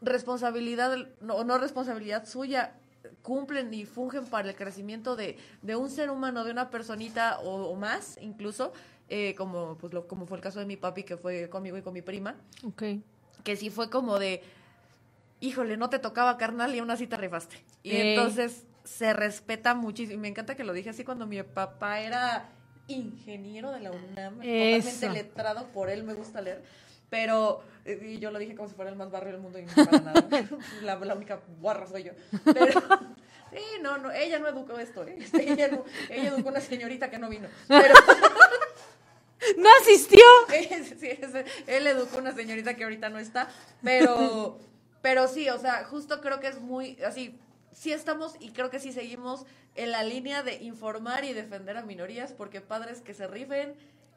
responsabilidad 0.00 0.96
no- 1.20 1.34
o 1.34 1.44
no 1.44 1.58
responsabilidad 1.58 2.26
suya 2.26 2.74
cumplen 3.22 3.72
y 3.74 3.84
fungen 3.86 4.26
para 4.26 4.48
el 4.48 4.54
crecimiento 4.56 5.16
de, 5.16 5.36
de 5.62 5.76
un 5.76 5.90
ser 5.90 6.10
humano, 6.10 6.44
de 6.44 6.50
una 6.50 6.70
personita 6.70 7.38
o, 7.40 7.70
o 7.70 7.74
más, 7.76 8.18
incluso, 8.20 8.72
eh, 9.08 9.34
como, 9.36 9.76
pues, 9.78 9.92
lo, 9.92 10.06
como 10.06 10.26
fue 10.26 10.36
el 10.38 10.42
caso 10.42 10.58
de 10.60 10.66
mi 10.66 10.76
papi, 10.76 11.02
que 11.04 11.16
fue 11.16 11.48
conmigo 11.48 11.76
y 11.78 11.82
con 11.82 11.92
mi 11.94 12.02
prima, 12.02 12.36
Ok. 12.64 12.82
que 13.44 13.56
sí 13.56 13.70
fue 13.70 13.88
como 13.90 14.18
de, 14.18 14.42
híjole, 15.40 15.76
no 15.76 15.88
te 15.90 15.98
tocaba 15.98 16.36
carnal 16.36 16.74
y 16.74 16.78
aún 16.80 16.90
así 16.90 17.06
te 17.06 17.16
rifaste. 17.16 17.56
Y 17.82 17.92
Ey. 17.92 18.08
entonces 18.10 18.64
se 18.84 19.12
respeta 19.12 19.74
muchísimo. 19.74 20.14
Y 20.18 20.20
me 20.20 20.28
encanta 20.28 20.54
que 20.56 20.64
lo 20.64 20.72
dije 20.72 20.90
así 20.90 21.04
cuando 21.04 21.26
mi 21.26 21.42
papá 21.42 22.00
era 22.00 22.48
ingeniero 22.88 23.70
de 23.70 23.80
la 23.80 23.90
UNAM, 23.92 24.40
Eso. 24.42 24.88
totalmente 24.88 25.10
letrado 25.10 25.66
por 25.68 25.90
él, 25.90 26.04
me 26.04 26.14
gusta 26.14 26.40
leer. 26.40 26.62
Pero, 27.10 27.62
eh, 27.84 27.98
y 28.14 28.18
yo 28.18 28.30
lo 28.30 28.38
dije 28.38 28.54
como 28.54 28.68
si 28.68 28.74
fuera 28.74 28.90
el 28.90 28.96
más 28.96 29.10
barrio 29.10 29.32
del 29.32 29.40
mundo 29.40 29.58
y 29.58 29.64
no 29.64 29.72
para 29.74 30.00
nada. 30.00 30.28
la, 30.82 30.96
la 30.96 31.14
única 31.14 31.40
guarra 31.60 31.86
soy 31.86 32.04
yo. 32.04 32.12
Pero, 32.44 32.80
sí, 33.52 33.62
no, 33.82 33.98
no, 33.98 34.10
ella 34.12 34.38
no 34.38 34.48
educó 34.48 34.78
esto, 34.78 35.04
¿eh? 35.06 35.18
Ella, 35.32 35.68
no- 35.68 35.84
ella 36.10 36.28
educó 36.28 36.50
una 36.50 36.60
señorita 36.60 37.10
que 37.10 37.18
no 37.18 37.28
vino. 37.28 37.48
Pero, 37.66 37.94
¡No 39.56 39.68
asistió! 39.80 40.20
Sí, 40.98 41.08
él 41.66 41.86
educó 41.86 42.18
una 42.18 42.34
señorita 42.34 42.74
que 42.74 42.84
ahorita 42.84 43.08
no 43.08 43.18
está, 43.18 43.48
pero, 43.82 44.58
pero 45.00 45.28
sí, 45.28 45.48
o 45.48 45.58
sea, 45.58 45.84
justo 45.84 46.20
creo 46.20 46.40
que 46.40 46.48
es 46.48 46.60
muy, 46.60 47.00
así, 47.02 47.38
sí 47.72 47.92
estamos 47.92 48.34
y 48.40 48.50
creo 48.50 48.68
que 48.68 48.80
sí 48.80 48.92
seguimos 48.92 49.46
en 49.76 49.92
la 49.92 50.02
línea 50.02 50.42
de 50.42 50.54
informar 50.56 51.24
y 51.24 51.32
defender 51.32 51.76
a 51.76 51.82
minorías, 51.82 52.32
porque 52.32 52.60
padres 52.60 53.00
que 53.00 53.14
se 53.14 53.28
rifen, 53.28 53.74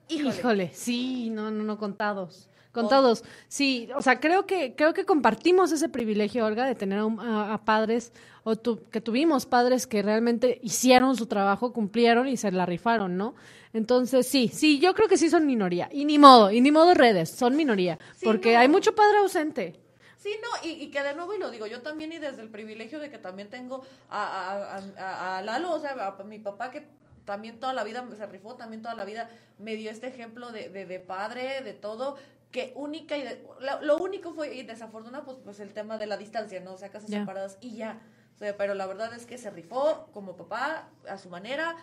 híjole, 0.09 0.35
Híjole, 0.35 0.71
sí, 0.73 1.29
no, 1.29 1.51
no, 1.51 1.63
no, 1.63 1.77
contados. 1.77 2.49
Contados. 2.71 3.23
Sí, 3.49 3.89
o 3.95 4.01
sea, 4.01 4.19
creo 4.19 4.45
que 4.45 4.75
creo 4.75 4.93
que 4.93 5.05
compartimos 5.05 5.71
ese 5.71 5.89
privilegio, 5.89 6.45
Olga, 6.45 6.65
de 6.65 6.75
tener 6.75 6.99
a, 6.99 7.53
a- 7.53 7.65
padres 7.65 8.13
o 8.43 8.55
tu- 8.55 8.83
que 8.89 9.01
tuvimos 9.01 9.45
padres 9.45 9.87
que 9.87 10.01
realmente 10.01 10.59
hicieron 10.63 11.15
su 11.15 11.25
trabajo, 11.25 11.73
cumplieron 11.73 12.27
y 12.27 12.37
se 12.37 12.51
la 12.51 12.65
rifaron, 12.65 13.17
¿no? 13.17 13.35
Entonces, 13.73 14.27
sí, 14.27 14.47
sí, 14.53 14.79
yo 14.79 14.93
creo 14.93 15.07
que 15.07 15.17
sí 15.17 15.29
son 15.29 15.45
minoría. 15.45 15.89
Y 15.91 16.05
ni 16.05 16.17
modo, 16.17 16.49
y 16.51 16.61
ni 16.61 16.71
modo 16.71 16.93
redes, 16.93 17.29
son 17.29 17.55
minoría, 17.55 17.99
Sí, 18.15 18.25
porque 18.25 18.53
no. 18.53 18.59
hay 18.59 18.67
mucho 18.67 18.95
padre 18.95 19.17
ausente. 19.19 19.79
Sí, 20.17 20.29
no, 20.41 20.67
y, 20.69 20.73
y 20.83 20.91
que 20.91 21.01
de 21.01 21.15
nuevo, 21.15 21.33
y 21.33 21.39
lo 21.39 21.49
digo 21.51 21.65
yo 21.67 21.81
también, 21.81 22.11
y 22.13 22.19
desde 22.19 22.41
el 22.41 22.49
privilegio 22.49 22.99
de 22.99 23.09
que 23.09 23.17
también 23.17 23.49
tengo 23.49 23.83
a, 24.09 24.23
a, 24.23 24.77
a- 24.77 24.81
a- 24.97 25.37
a 25.37 25.41
Lalo, 25.41 25.71
o 25.73 25.79
sea, 25.79 26.15
a, 26.19 26.23
mi 26.23 26.37
papá 26.39 26.69
que 26.71 26.85
también 27.25 27.59
toda 27.59 27.73
la 27.73 27.83
vida 27.83 28.05
se 28.17 28.25
rifó, 28.27 28.55
también 28.55 28.81
toda 28.81 28.95
la 28.95 29.03
vida 29.05 29.29
me 29.57 29.75
dio 29.75 29.89
este 29.91 30.07
ejemplo 30.07 30.51
de, 30.51 30.69
de, 30.69 30.85
de 30.85 30.99
padre, 30.99 31.61
de 31.63 31.73
todo, 31.73 32.17
que 32.51 32.73
única 32.75 33.17
y 33.17 33.23
de- 33.23 33.43
lo, 33.59 33.81
lo 33.81 33.97
único 33.97 34.33
fue 34.33 34.53
y 34.55 34.63
desafortunado 34.63 35.23
pues 35.25 35.37
pues 35.43 35.59
el 35.59 35.73
tema 35.73 35.97
de 35.97 36.05
la 36.05 36.17
distancia 36.17 36.59
no 36.59 36.73
o 36.73 36.77
sea 36.77 36.89
casas 36.89 37.09
separadas 37.19 37.57
y 37.61 37.75
ya. 37.77 38.01
O 38.35 38.37
sea, 38.37 38.57
pero 38.57 38.73
la 38.73 38.87
verdad 38.87 39.13
es 39.13 39.25
que 39.25 39.37
se 39.37 39.49
rifó 39.51 40.07
como 40.13 40.35
papá 40.35 40.89
a 41.07 41.17
su 41.17 41.29
manera 41.29 41.75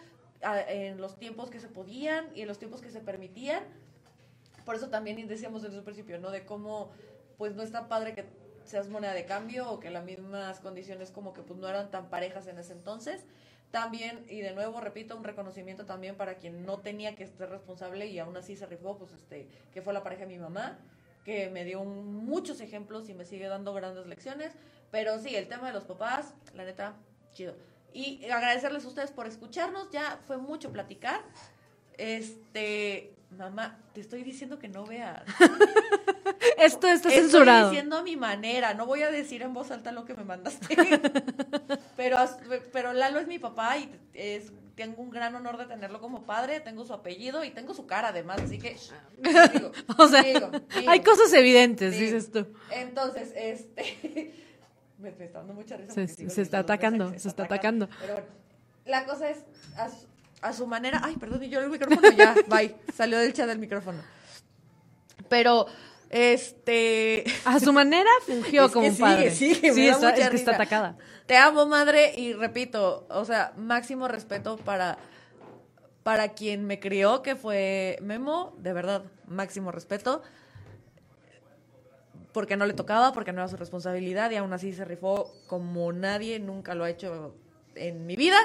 a- 0.42 0.60
en 0.60 1.00
los 1.00 1.18
tiempos 1.18 1.50
que 1.50 1.60
se 1.60 1.68
podían 1.68 2.28
y 2.34 2.42
en 2.42 2.48
los 2.48 2.58
tiempos 2.58 2.80
que 2.80 2.90
se 2.90 3.00
permitían. 3.00 3.62
Por 4.64 4.74
eso 4.74 4.88
también 4.88 5.26
decíamos 5.28 5.62
desde 5.62 5.78
un 5.78 5.84
principio 5.84 6.18
no 6.18 6.30
de 6.30 6.44
cómo 6.44 6.90
pues 7.38 7.54
no 7.54 7.62
está 7.62 7.88
padre 7.88 8.14
que 8.14 8.26
seas 8.64 8.88
moneda 8.88 9.14
de 9.14 9.24
cambio 9.24 9.70
o 9.70 9.80
que 9.80 9.88
las 9.90 10.04
mismas 10.04 10.60
condiciones 10.60 11.10
como 11.10 11.32
que 11.32 11.42
pues 11.42 11.58
no 11.58 11.68
eran 11.68 11.90
tan 11.90 12.10
parejas 12.10 12.46
en 12.48 12.58
ese 12.58 12.72
entonces 12.74 13.24
también, 13.70 14.24
y 14.28 14.40
de 14.40 14.52
nuevo, 14.52 14.80
repito, 14.80 15.16
un 15.16 15.24
reconocimiento 15.24 15.84
también 15.84 16.16
para 16.16 16.36
quien 16.36 16.64
no 16.64 16.78
tenía 16.78 17.14
que 17.14 17.26
ser 17.26 17.50
responsable 17.50 18.06
y 18.06 18.18
aún 18.18 18.36
así 18.36 18.56
se 18.56 18.66
rifó, 18.66 18.96
pues 18.96 19.12
este, 19.12 19.46
que 19.72 19.82
fue 19.82 19.92
la 19.92 20.02
pareja 20.02 20.22
de 20.22 20.28
mi 20.28 20.38
mamá, 20.38 20.78
que 21.24 21.50
me 21.50 21.64
dio 21.64 21.84
muchos 21.84 22.60
ejemplos 22.60 23.08
y 23.10 23.14
me 23.14 23.26
sigue 23.26 23.46
dando 23.48 23.74
grandes 23.74 24.06
lecciones. 24.06 24.54
Pero 24.90 25.18
sí, 25.18 25.36
el 25.36 25.48
tema 25.48 25.66
de 25.66 25.74
los 25.74 25.84
papás, 25.84 26.32
la 26.54 26.64
neta, 26.64 26.94
chido. 27.34 27.54
Y 27.92 28.24
agradecerles 28.30 28.84
a 28.84 28.88
ustedes 28.88 29.10
por 29.10 29.26
escucharnos, 29.26 29.90
ya 29.90 30.18
fue 30.26 30.38
mucho 30.38 30.72
platicar. 30.72 31.20
Este, 31.98 33.14
mamá, 33.36 33.78
te 33.92 34.00
estoy 34.00 34.22
diciendo 34.22 34.58
que 34.58 34.68
no 34.68 34.86
veas. 34.86 35.22
Esto 36.56 36.86
está 36.88 37.08
Estoy 37.08 37.12
censurado. 37.12 37.70
diciendo 37.70 37.96
a 37.98 38.02
mi 38.02 38.16
manera, 38.16 38.74
no 38.74 38.86
voy 38.86 39.02
a 39.02 39.10
decir 39.10 39.42
en 39.42 39.52
voz 39.54 39.70
alta 39.70 39.92
lo 39.92 40.04
que 40.04 40.14
me 40.14 40.24
mandaste. 40.24 40.66
pero, 41.96 42.16
pero 42.72 42.92
Lalo 42.92 43.18
es 43.20 43.26
mi 43.26 43.38
papá 43.38 43.76
y 43.78 43.90
es, 44.14 44.52
tengo 44.74 45.02
un 45.02 45.10
gran 45.10 45.34
honor 45.34 45.56
de 45.58 45.66
tenerlo 45.66 46.00
como 46.00 46.22
padre, 46.24 46.60
tengo 46.60 46.84
su 46.84 46.92
apellido 46.92 47.44
y 47.44 47.50
tengo 47.50 47.74
su 47.74 47.86
cara 47.86 48.08
además, 48.08 48.40
así 48.40 48.58
que 48.58 48.76
digo, 49.52 49.72
O 49.98 50.06
sea, 50.08 50.22
digo, 50.22 50.50
digo. 50.50 50.90
hay 50.90 51.00
cosas 51.00 51.32
evidentes, 51.32 51.94
Sí. 51.94 52.00
dices 52.02 52.30
tú. 52.30 52.46
Entonces, 52.70 53.32
este 53.36 54.34
me, 54.98 55.10
me 55.12 55.24
está 55.26 55.38
dando 55.38 55.54
mucha 55.54 55.76
risa. 55.76 55.94
Se- 55.94 56.28
se 56.30 56.42
está 56.42 56.60
atacando, 56.60 57.12
se 57.18 57.28
está 57.28 57.44
atacando. 57.44 57.88
Pero 58.00 58.14
bueno, 58.14 58.28
la 58.86 59.04
cosa 59.04 59.30
es 59.30 59.38
a 59.76 59.88
su, 59.90 60.06
a 60.40 60.52
su 60.52 60.66
manera, 60.66 61.00
ay, 61.04 61.16
perdón, 61.16 61.42
y 61.42 61.48
yo 61.48 61.60
el 61.60 61.68
micrófono 61.70 62.10
ya, 62.12 62.34
bye, 62.48 62.74
salió 62.94 63.18
del 63.18 63.32
chat 63.32 63.46
del 63.48 63.58
micrófono. 63.58 64.00
Pero 65.28 65.66
este 66.10 67.24
A 67.44 67.60
su 67.60 67.72
manera 67.72 68.10
fungió 68.26 68.64
Es 68.66 68.68
que 68.68 68.74
como 68.74 68.86
un 68.88 68.96
padre. 68.96 69.24
me 69.26 69.30
sí, 69.30 69.54
da 69.54 69.92
está, 69.92 70.10
mucha 70.10 70.24
es 70.24 70.30
que 70.30 70.36
está 70.36 70.54
atacada. 70.54 70.96
Te 71.26 71.36
amo, 71.36 71.66
madre, 71.66 72.14
y 72.16 72.32
repito, 72.32 73.06
o 73.10 73.24
sea, 73.24 73.52
máximo 73.56 74.08
respeto 74.08 74.56
para, 74.56 74.96
para 76.02 76.30
quien 76.30 76.66
me 76.66 76.80
crió, 76.80 77.20
que 77.22 77.36
fue 77.36 77.98
Memo, 78.00 78.54
de 78.58 78.72
verdad, 78.72 79.04
máximo 79.26 79.70
respeto. 79.70 80.22
Porque 82.32 82.56
no 82.56 82.64
le 82.64 82.72
tocaba, 82.72 83.12
porque 83.12 83.32
no 83.32 83.40
era 83.40 83.48
su 83.48 83.56
responsabilidad, 83.56 84.30
y 84.30 84.36
aún 84.36 84.52
así 84.54 84.72
se 84.72 84.84
rifó 84.86 85.34
como 85.46 85.92
nadie 85.92 86.38
nunca 86.40 86.74
lo 86.74 86.84
ha 86.84 86.90
hecho 86.90 87.34
en 87.74 88.06
mi 88.06 88.16
vida. 88.16 88.38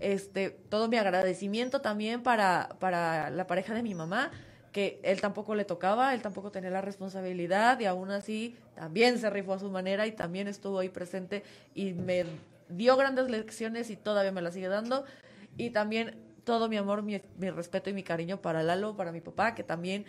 Este, 0.00 0.50
todo 0.50 0.88
mi 0.88 0.96
agradecimiento 0.96 1.80
también 1.80 2.22
para, 2.22 2.70
para 2.80 3.30
la 3.30 3.46
pareja 3.46 3.74
de 3.74 3.82
mi 3.82 3.94
mamá, 3.94 4.32
que 4.74 4.98
él 5.04 5.20
tampoco 5.20 5.54
le 5.54 5.64
tocaba, 5.64 6.14
él 6.14 6.20
tampoco 6.20 6.50
tenía 6.50 6.68
la 6.68 6.80
responsabilidad, 6.80 7.78
y 7.78 7.84
aún 7.84 8.10
así 8.10 8.56
también 8.74 9.20
se 9.20 9.30
rifó 9.30 9.52
a 9.52 9.60
su 9.60 9.70
manera 9.70 10.04
y 10.08 10.10
también 10.10 10.48
estuvo 10.48 10.80
ahí 10.80 10.88
presente 10.88 11.44
y 11.76 11.92
me 11.92 12.24
dio 12.68 12.96
grandes 12.96 13.30
lecciones 13.30 13.88
y 13.90 13.96
todavía 13.96 14.32
me 14.32 14.42
las 14.42 14.52
sigue 14.52 14.66
dando. 14.66 15.04
Y 15.56 15.70
también 15.70 16.16
todo 16.42 16.68
mi 16.68 16.76
amor, 16.76 17.04
mi, 17.04 17.20
respeto 17.38 17.88
y 17.88 17.92
mi 17.92 18.02
cariño 18.02 18.42
para 18.42 18.64
Lalo, 18.64 18.96
para 18.96 19.12
mi 19.12 19.20
papá, 19.20 19.54
que 19.54 19.62
también 19.62 20.06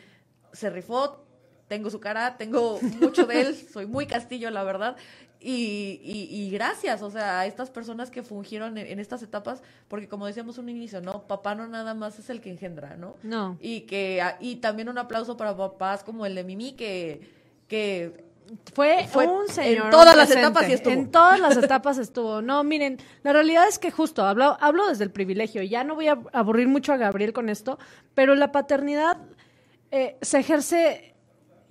se 0.52 0.72
rifó. 0.72 1.24
Tengo 1.68 1.90
su 1.90 2.00
cara, 2.00 2.38
tengo 2.38 2.80
mucho 3.00 3.26
de 3.26 3.42
él, 3.42 3.56
soy 3.74 3.86
muy 3.88 4.06
castillo, 4.08 4.50
la 4.52 4.64
verdad. 4.64 4.96
Y, 5.40 6.00
y, 6.04 6.28
y 6.32 6.50
gracias, 6.50 7.02
o 7.04 7.12
sea, 7.12 7.42
a 7.42 7.46
estas 7.46 7.70
personas 7.70 8.10
que 8.10 8.24
fungieron 8.24 8.78
en, 8.78 8.88
en 8.88 9.00
estas 9.00 9.22
etapas, 9.22 9.62
porque 9.88 10.08
como 10.08 10.26
decíamos 10.26 10.58
un 10.58 10.70
inicio, 10.70 11.02
¿no? 11.02 11.28
Papá 11.28 11.54
no 11.56 11.68
nada 11.68 11.94
más 11.94 12.18
es 12.18 12.30
el 12.32 12.42
que 12.42 12.50
engendra, 12.50 12.96
¿no? 12.98 13.16
No. 13.22 13.58
Y 13.62 13.82
que 13.82 14.24
y 14.40 14.56
también 14.58 14.90
un 14.90 14.98
aplauso 14.98 15.38
para 15.38 15.56
papás 15.56 16.04
como 16.04 16.26
el 16.26 16.34
de 16.36 16.44
Mimi, 16.44 16.74
que, 16.74 17.22
que 17.68 18.24
Fue, 18.74 19.08
Fue 19.08 19.28
un 19.28 19.48
en 19.48 19.54
señor. 19.54 19.90
todas 19.92 20.16
las 20.16 20.30
etapas 20.32 20.66
sí 20.68 20.74
estuvo. 20.74 20.94
En 20.94 21.12
todas 21.12 21.40
las 21.40 21.58
etapas 21.58 21.98
estuvo. 21.98 22.42
No, 22.42 22.64
miren, 22.64 23.00
la 23.24 23.34
realidad 23.34 23.68
es 23.68 23.80
que 23.80 23.92
justo, 23.92 24.24
hablo, 24.26 24.58
hablo 24.62 24.88
desde 24.88 25.04
el 25.04 25.12
privilegio. 25.12 25.64
Ya 25.64 25.84
no 25.84 25.96
voy 25.96 26.08
a 26.08 26.20
aburrir 26.34 26.68
mucho 26.68 26.94
a 26.94 26.98
Gabriel 26.98 27.34
con 27.34 27.50
esto, 27.50 27.80
pero 28.14 28.36
la 28.36 28.52
paternidad 28.52 29.18
eh, 29.92 30.18
se 30.22 30.40
ejerce, 30.40 31.15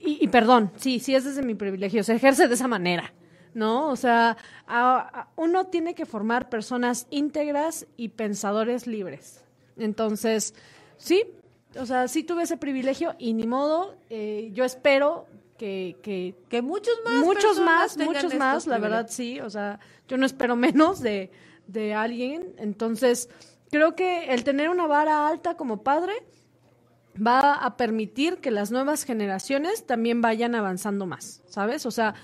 y, 0.04 0.18
y 0.24 0.28
perdón, 0.28 0.70
sí, 0.76 1.00
sí 1.00 1.14
es 1.14 1.24
desde 1.24 1.42
mi 1.42 1.54
privilegio, 1.54 2.02
se 2.04 2.14
ejerce 2.14 2.48
de 2.48 2.54
esa 2.54 2.68
manera. 2.68 3.12
¿No? 3.54 3.88
O 3.90 3.94
sea, 3.94 4.36
a- 4.66 4.98
a- 5.20 5.28
uno 5.36 5.66
tiene 5.66 5.94
que 5.94 6.06
formar 6.06 6.48
personas 6.48 7.06
íntegras 7.10 7.86
y 7.96 8.08
pensadores 8.08 8.88
libres. 8.88 9.44
Entonces, 9.76 10.54
sí, 10.96 11.22
o 11.78 11.86
sea, 11.86 12.08
sí 12.08 12.24
tuve 12.24 12.42
ese 12.42 12.56
privilegio 12.56 13.14
y 13.16 13.32
ni 13.32 13.46
modo, 13.46 13.94
eh, 14.10 14.50
yo 14.54 14.64
espero 14.64 15.26
que, 15.56 15.96
que, 16.02 16.34
que 16.48 16.62
muchos 16.62 16.94
más 17.04 17.24
muchos 17.24 17.60
más, 17.60 17.96
muchos 17.96 18.34
más, 18.34 18.66
la 18.66 18.78
verdad 18.78 19.06
sí, 19.08 19.38
o 19.38 19.48
sea, 19.50 19.78
yo 20.08 20.16
no 20.16 20.26
espero 20.26 20.56
menos 20.56 21.00
de, 21.00 21.30
de 21.68 21.94
alguien, 21.94 22.54
entonces 22.58 23.28
creo 23.70 23.94
que 23.94 24.32
el 24.34 24.42
tener 24.42 24.68
una 24.68 24.88
vara 24.88 25.28
alta 25.28 25.56
como 25.56 25.84
padre 25.84 26.12
va 27.14 27.54
a 27.54 27.76
permitir 27.76 28.38
que 28.38 28.50
las 28.50 28.70
nuevas 28.70 29.04
generaciones 29.04 29.86
también 29.86 30.20
vayan 30.20 30.54
avanzando 30.54 31.06
más, 31.06 31.42
¿sabes? 31.46 31.86
O 31.86 31.90
sea, 31.90 32.14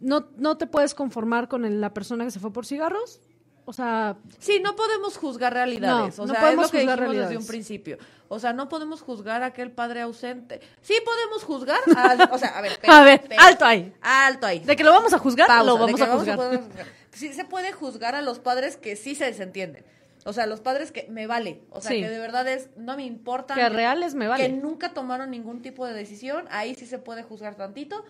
no, 0.00 0.28
no 0.36 0.56
te 0.56 0.66
puedes 0.66 0.94
conformar 0.94 1.48
con 1.48 1.80
la 1.80 1.92
persona 1.92 2.24
que 2.24 2.30
se 2.30 2.40
fue 2.40 2.52
por 2.52 2.66
cigarros, 2.66 3.20
o 3.68 3.72
sea, 3.74 4.16
Sí, 4.38 4.60
no 4.64 4.74
podemos 4.74 5.18
juzgar 5.18 5.52
realidades. 5.52 6.16
No, 6.16 6.24
o 6.24 6.26
no 6.26 6.32
sea, 6.32 6.40
podemos 6.40 6.66
es 6.66 6.72
lo 6.72 6.78
que 6.78 6.86
dijimos 6.86 7.16
desde 7.16 7.36
un 7.36 7.46
principio. 7.46 7.98
O 8.28 8.38
sea, 8.38 8.54
no 8.54 8.66
podemos 8.70 9.02
juzgar 9.02 9.42
a 9.42 9.46
aquel 9.46 9.70
padre 9.72 10.00
ausente. 10.00 10.60
Sí 10.80 10.94
podemos 11.04 11.44
juzgar 11.44 11.78
a, 11.94 12.30
o 12.32 12.38
sea, 12.38 12.56
a 12.56 12.62
ver, 12.62 12.80
A 12.88 13.02
ver, 13.02 13.28
alto 13.38 13.66
ahí. 13.66 13.92
Alto 14.00 14.46
ahí. 14.46 14.60
de 14.60 14.74
que 14.74 14.84
lo 14.84 14.90
vamos 14.90 15.12
a 15.12 15.18
juzgar, 15.18 15.46
Pausa, 15.46 15.64
lo 15.64 15.76
vamos 15.76 16.00
a 16.00 16.06
juzgar. 16.06 16.36
poder 16.36 16.60
juzgar. 16.62 16.86
Sí 17.12 17.34
se 17.34 17.44
puede 17.44 17.72
juzgar 17.72 18.14
a 18.14 18.22
los 18.22 18.38
padres 18.38 18.78
que 18.78 18.96
sí 18.96 19.14
se 19.14 19.26
desentienden. 19.26 19.84
O 20.24 20.32
sea, 20.32 20.46
los 20.46 20.60
padres 20.60 20.92
que 20.92 21.06
me 21.08 21.26
vale. 21.26 21.62
O 21.70 21.80
sea, 21.80 21.92
Sí. 21.92 22.00
que 22.00 22.08
de 22.08 22.18
verdad 22.18 22.46
es, 22.48 22.70
no 22.76 22.96
me 22.96 23.04
importa. 23.04 23.54
Que 23.54 23.68
reales 23.68 24.14
me 24.14 24.28
vale. 24.28 24.46
Que 24.46 24.52
nunca 24.52 24.92
tomaron 24.92 25.30
ningún 25.30 25.62
tipo 25.62 25.86
de 25.86 25.94
decisión. 25.94 26.46
Ahí 26.50 26.74
sí 26.74 26.86
se 26.86 26.98
puede 26.98 27.22
juzgar 27.22 27.54
tantito. 27.56 28.04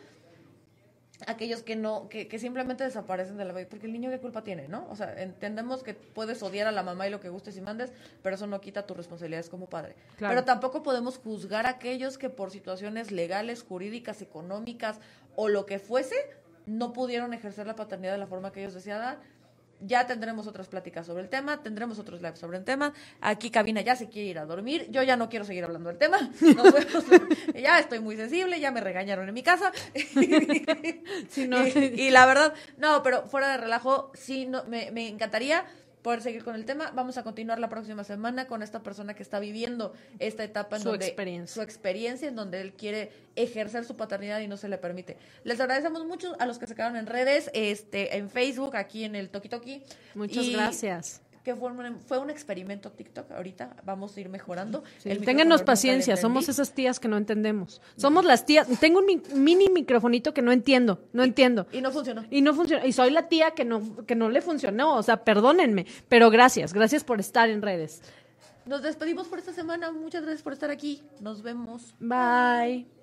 Aquellos 1.27 1.65
que 1.65 1.75
no, 1.75 2.09
que, 2.09 2.29
que 2.29 2.39
simplemente 2.39 2.85
desaparecen 2.85 3.37
de 3.37 3.45
la 3.45 3.53
vida. 3.53 3.67
Porque 3.69 3.87
el 3.87 3.93
niño 3.93 4.09
qué 4.09 4.21
culpa 4.21 4.45
tiene, 4.45 4.69
¿no? 4.69 4.87
O 4.89 4.95
sea, 4.95 5.21
entendemos 5.21 5.83
que 5.83 5.95
puedes 5.95 6.41
odiar 6.45 6.69
a 6.69 6.73
la 6.73 6.85
mamá 6.85 7.09
y 7.09 7.11
lo 7.11 7.19
que 7.19 7.29
gustes 7.29 7.57
y 7.57 7.61
mandes, 7.61 7.93
pero 8.23 8.37
eso 8.37 8.47
no 8.47 8.61
quita 8.61 8.87
tus 8.87 8.97
responsabilidades 8.97 9.49
como 9.51 9.69
padre. 9.69 9.97
Claro. 10.17 10.33
Pero 10.33 10.45
tampoco 10.45 10.85
podemos 10.85 11.19
juzgar 11.19 11.67
a 11.67 11.71
aquellos 11.71 12.19
que 12.19 12.31
por 12.31 12.53
situaciones 12.53 13.11
legales, 13.11 13.65
jurídicas, 13.65 14.23
económicas 14.23 15.01
o 15.35 15.49
lo 15.49 15.67
que 15.67 15.81
fuese, 15.81 16.15
no 16.67 16.93
pudieron 16.93 17.35
ejercer 17.35 17.67
la 17.67 17.75
paternidad 17.75 18.13
de 18.13 18.19
la 18.19 18.27
forma 18.29 18.53
que 18.53 18.61
ellos 18.61 18.75
deseaban. 18.75 19.19
Ya 19.81 20.07
tendremos 20.07 20.47
otras 20.47 20.69
pláticas 20.69 21.07
sobre 21.07 21.23
el 21.23 21.29
tema, 21.29 21.63
tendremos 21.63 21.99
otros 21.99 22.21
lives 22.21 22.39
sobre 22.39 22.59
el 22.59 22.65
tema. 22.65 22.93
Aquí 23.21 23.51
Cabina 23.51 23.81
ya 23.81 23.95
se 23.97 24.09
quiere 24.09 24.29
ir 24.29 24.39
a 24.39 24.45
dormir. 24.47 24.87
Yo 24.91 25.03
ya 25.03 25.17
no 25.17 25.29
quiero 25.29 25.45
seguir 25.45 25.65
hablando 25.65 25.89
del 25.89 25.99
tema. 25.99 26.19
Nos 26.41 26.73
vemos. 26.73 27.05
ya 27.55 27.79
estoy 27.79 28.01
muy 28.01 28.17
sensible, 28.17 28.59
ya 28.61 28.71
me 28.71 28.81
regañaron 28.81 29.29
en 29.29 29.35
mi 29.35 29.43
casa. 29.43 29.73
Sí, 31.29 31.47
no. 31.47 31.67
y, 31.67 31.71
y 31.71 32.11
la 32.11 32.27
verdad, 32.27 32.55
no, 32.79 33.03
pero 33.03 33.27
fuera 33.27 33.49
de 33.49 33.59
relajo, 33.59 34.11
sí, 34.15 34.47
no, 34.47 34.65
me, 34.65 34.91
me 34.91 35.09
encantaría 35.09 35.65
poder 36.09 36.23
seguir 36.23 36.43
con 36.43 36.55
el 36.55 36.65
tema. 36.65 36.91
Vamos 36.95 37.19
a 37.19 37.23
continuar 37.23 37.59
la 37.59 37.69
próxima 37.69 38.03
semana 38.03 38.47
con 38.47 38.63
esta 38.63 38.83
persona 38.83 39.13
que 39.13 39.23
está 39.23 39.41
viviendo 39.41 39.93
esta 40.19 40.43
etapa 40.43 40.77
en 40.77 40.83
Su 40.83 40.89
donde 40.89 41.05
experiencia. 41.05 41.55
su 41.55 41.61
experiencia 41.61 42.29
en 42.29 42.35
donde 42.35 42.63
él 42.63 42.73
quiere 42.73 43.13
ejercer 43.37 43.85
su 43.85 43.95
paternidad 43.95 44.41
y 44.41 44.49
no 44.49 44.57
se 44.57 44.71
le 44.71 44.79
permite. 44.79 45.19
Les 45.45 45.61
agradecemos 45.61 46.07
mucho 46.07 46.35
a 46.41 46.47
los 46.47 46.59
que 46.59 46.67
se 46.67 46.75
quedaron 46.75 46.97
en 46.97 47.05
redes, 47.05 47.51
este, 47.53 48.17
en 48.17 48.31
Facebook, 48.31 48.75
aquí 48.75 49.05
en 49.05 49.17
el 49.17 49.29
Toki 49.29 49.51
Toki. 49.51 49.83
Muchas 50.15 50.47
Y 50.47 50.55
gracias. 50.55 51.21
Que 51.45 51.55
fue 51.55 51.71
un, 51.71 52.01
fue 52.07 52.19
un 52.19 52.31
experimento 52.31 52.91
TikTok. 52.91 53.31
Ahorita 53.33 53.77
vamos 53.85 54.17
a 54.17 54.21
ir 54.21 54.29
mejorando. 54.29 54.83
Sí, 54.99 55.09
El 55.11 55.19
paciencia, 55.65 56.17
somos 56.17 56.49
esas 56.49 56.73
tías 56.73 57.01
que 57.01 57.09
no 57.09 57.17
entendemos. 57.17 57.81
Somos 57.97 58.25
las 58.25 58.45
tías, 58.45 58.67
tengo 58.81 58.99
un 58.99 59.07
mi- 59.07 59.23
mini 59.35 59.69
microfonito 59.71 60.35
que 60.35 60.43
no 60.43 60.53
entiendo, 60.53 61.01
no 61.13 61.23
entiendo. 61.25 61.67
Y 61.73 61.81
no 61.81 61.91
funcionó. 61.91 62.25
Y 62.31 62.43
no 62.43 62.55
funciona, 62.55 62.85
y 62.87 62.93
soy 62.93 63.11
la 63.11 63.29
tía 63.29 63.53
que 63.53 63.65
no, 63.65 64.05
que 64.07 64.15
no 64.15 64.29
le 64.31 64.41
funcionó, 64.43 64.97
o 64.97 65.03
sea, 65.03 65.25
perdónenme, 65.25 65.87
pero 66.09 66.31
gracias, 66.31 66.73
gracias 66.75 67.05
por 67.05 67.21
estar 67.21 67.49
en 67.49 67.63
redes. 67.63 68.03
Nos 68.67 68.83
despedimos 68.83 69.29
por 69.29 69.39
esta 69.39 69.55
semana. 69.55 69.91
Muchas 69.93 70.23
gracias 70.23 70.43
por 70.43 70.53
estar 70.53 70.71
aquí. 70.71 71.03
Nos 71.21 71.43
vemos. 71.43 71.95
Bye. 72.01 72.98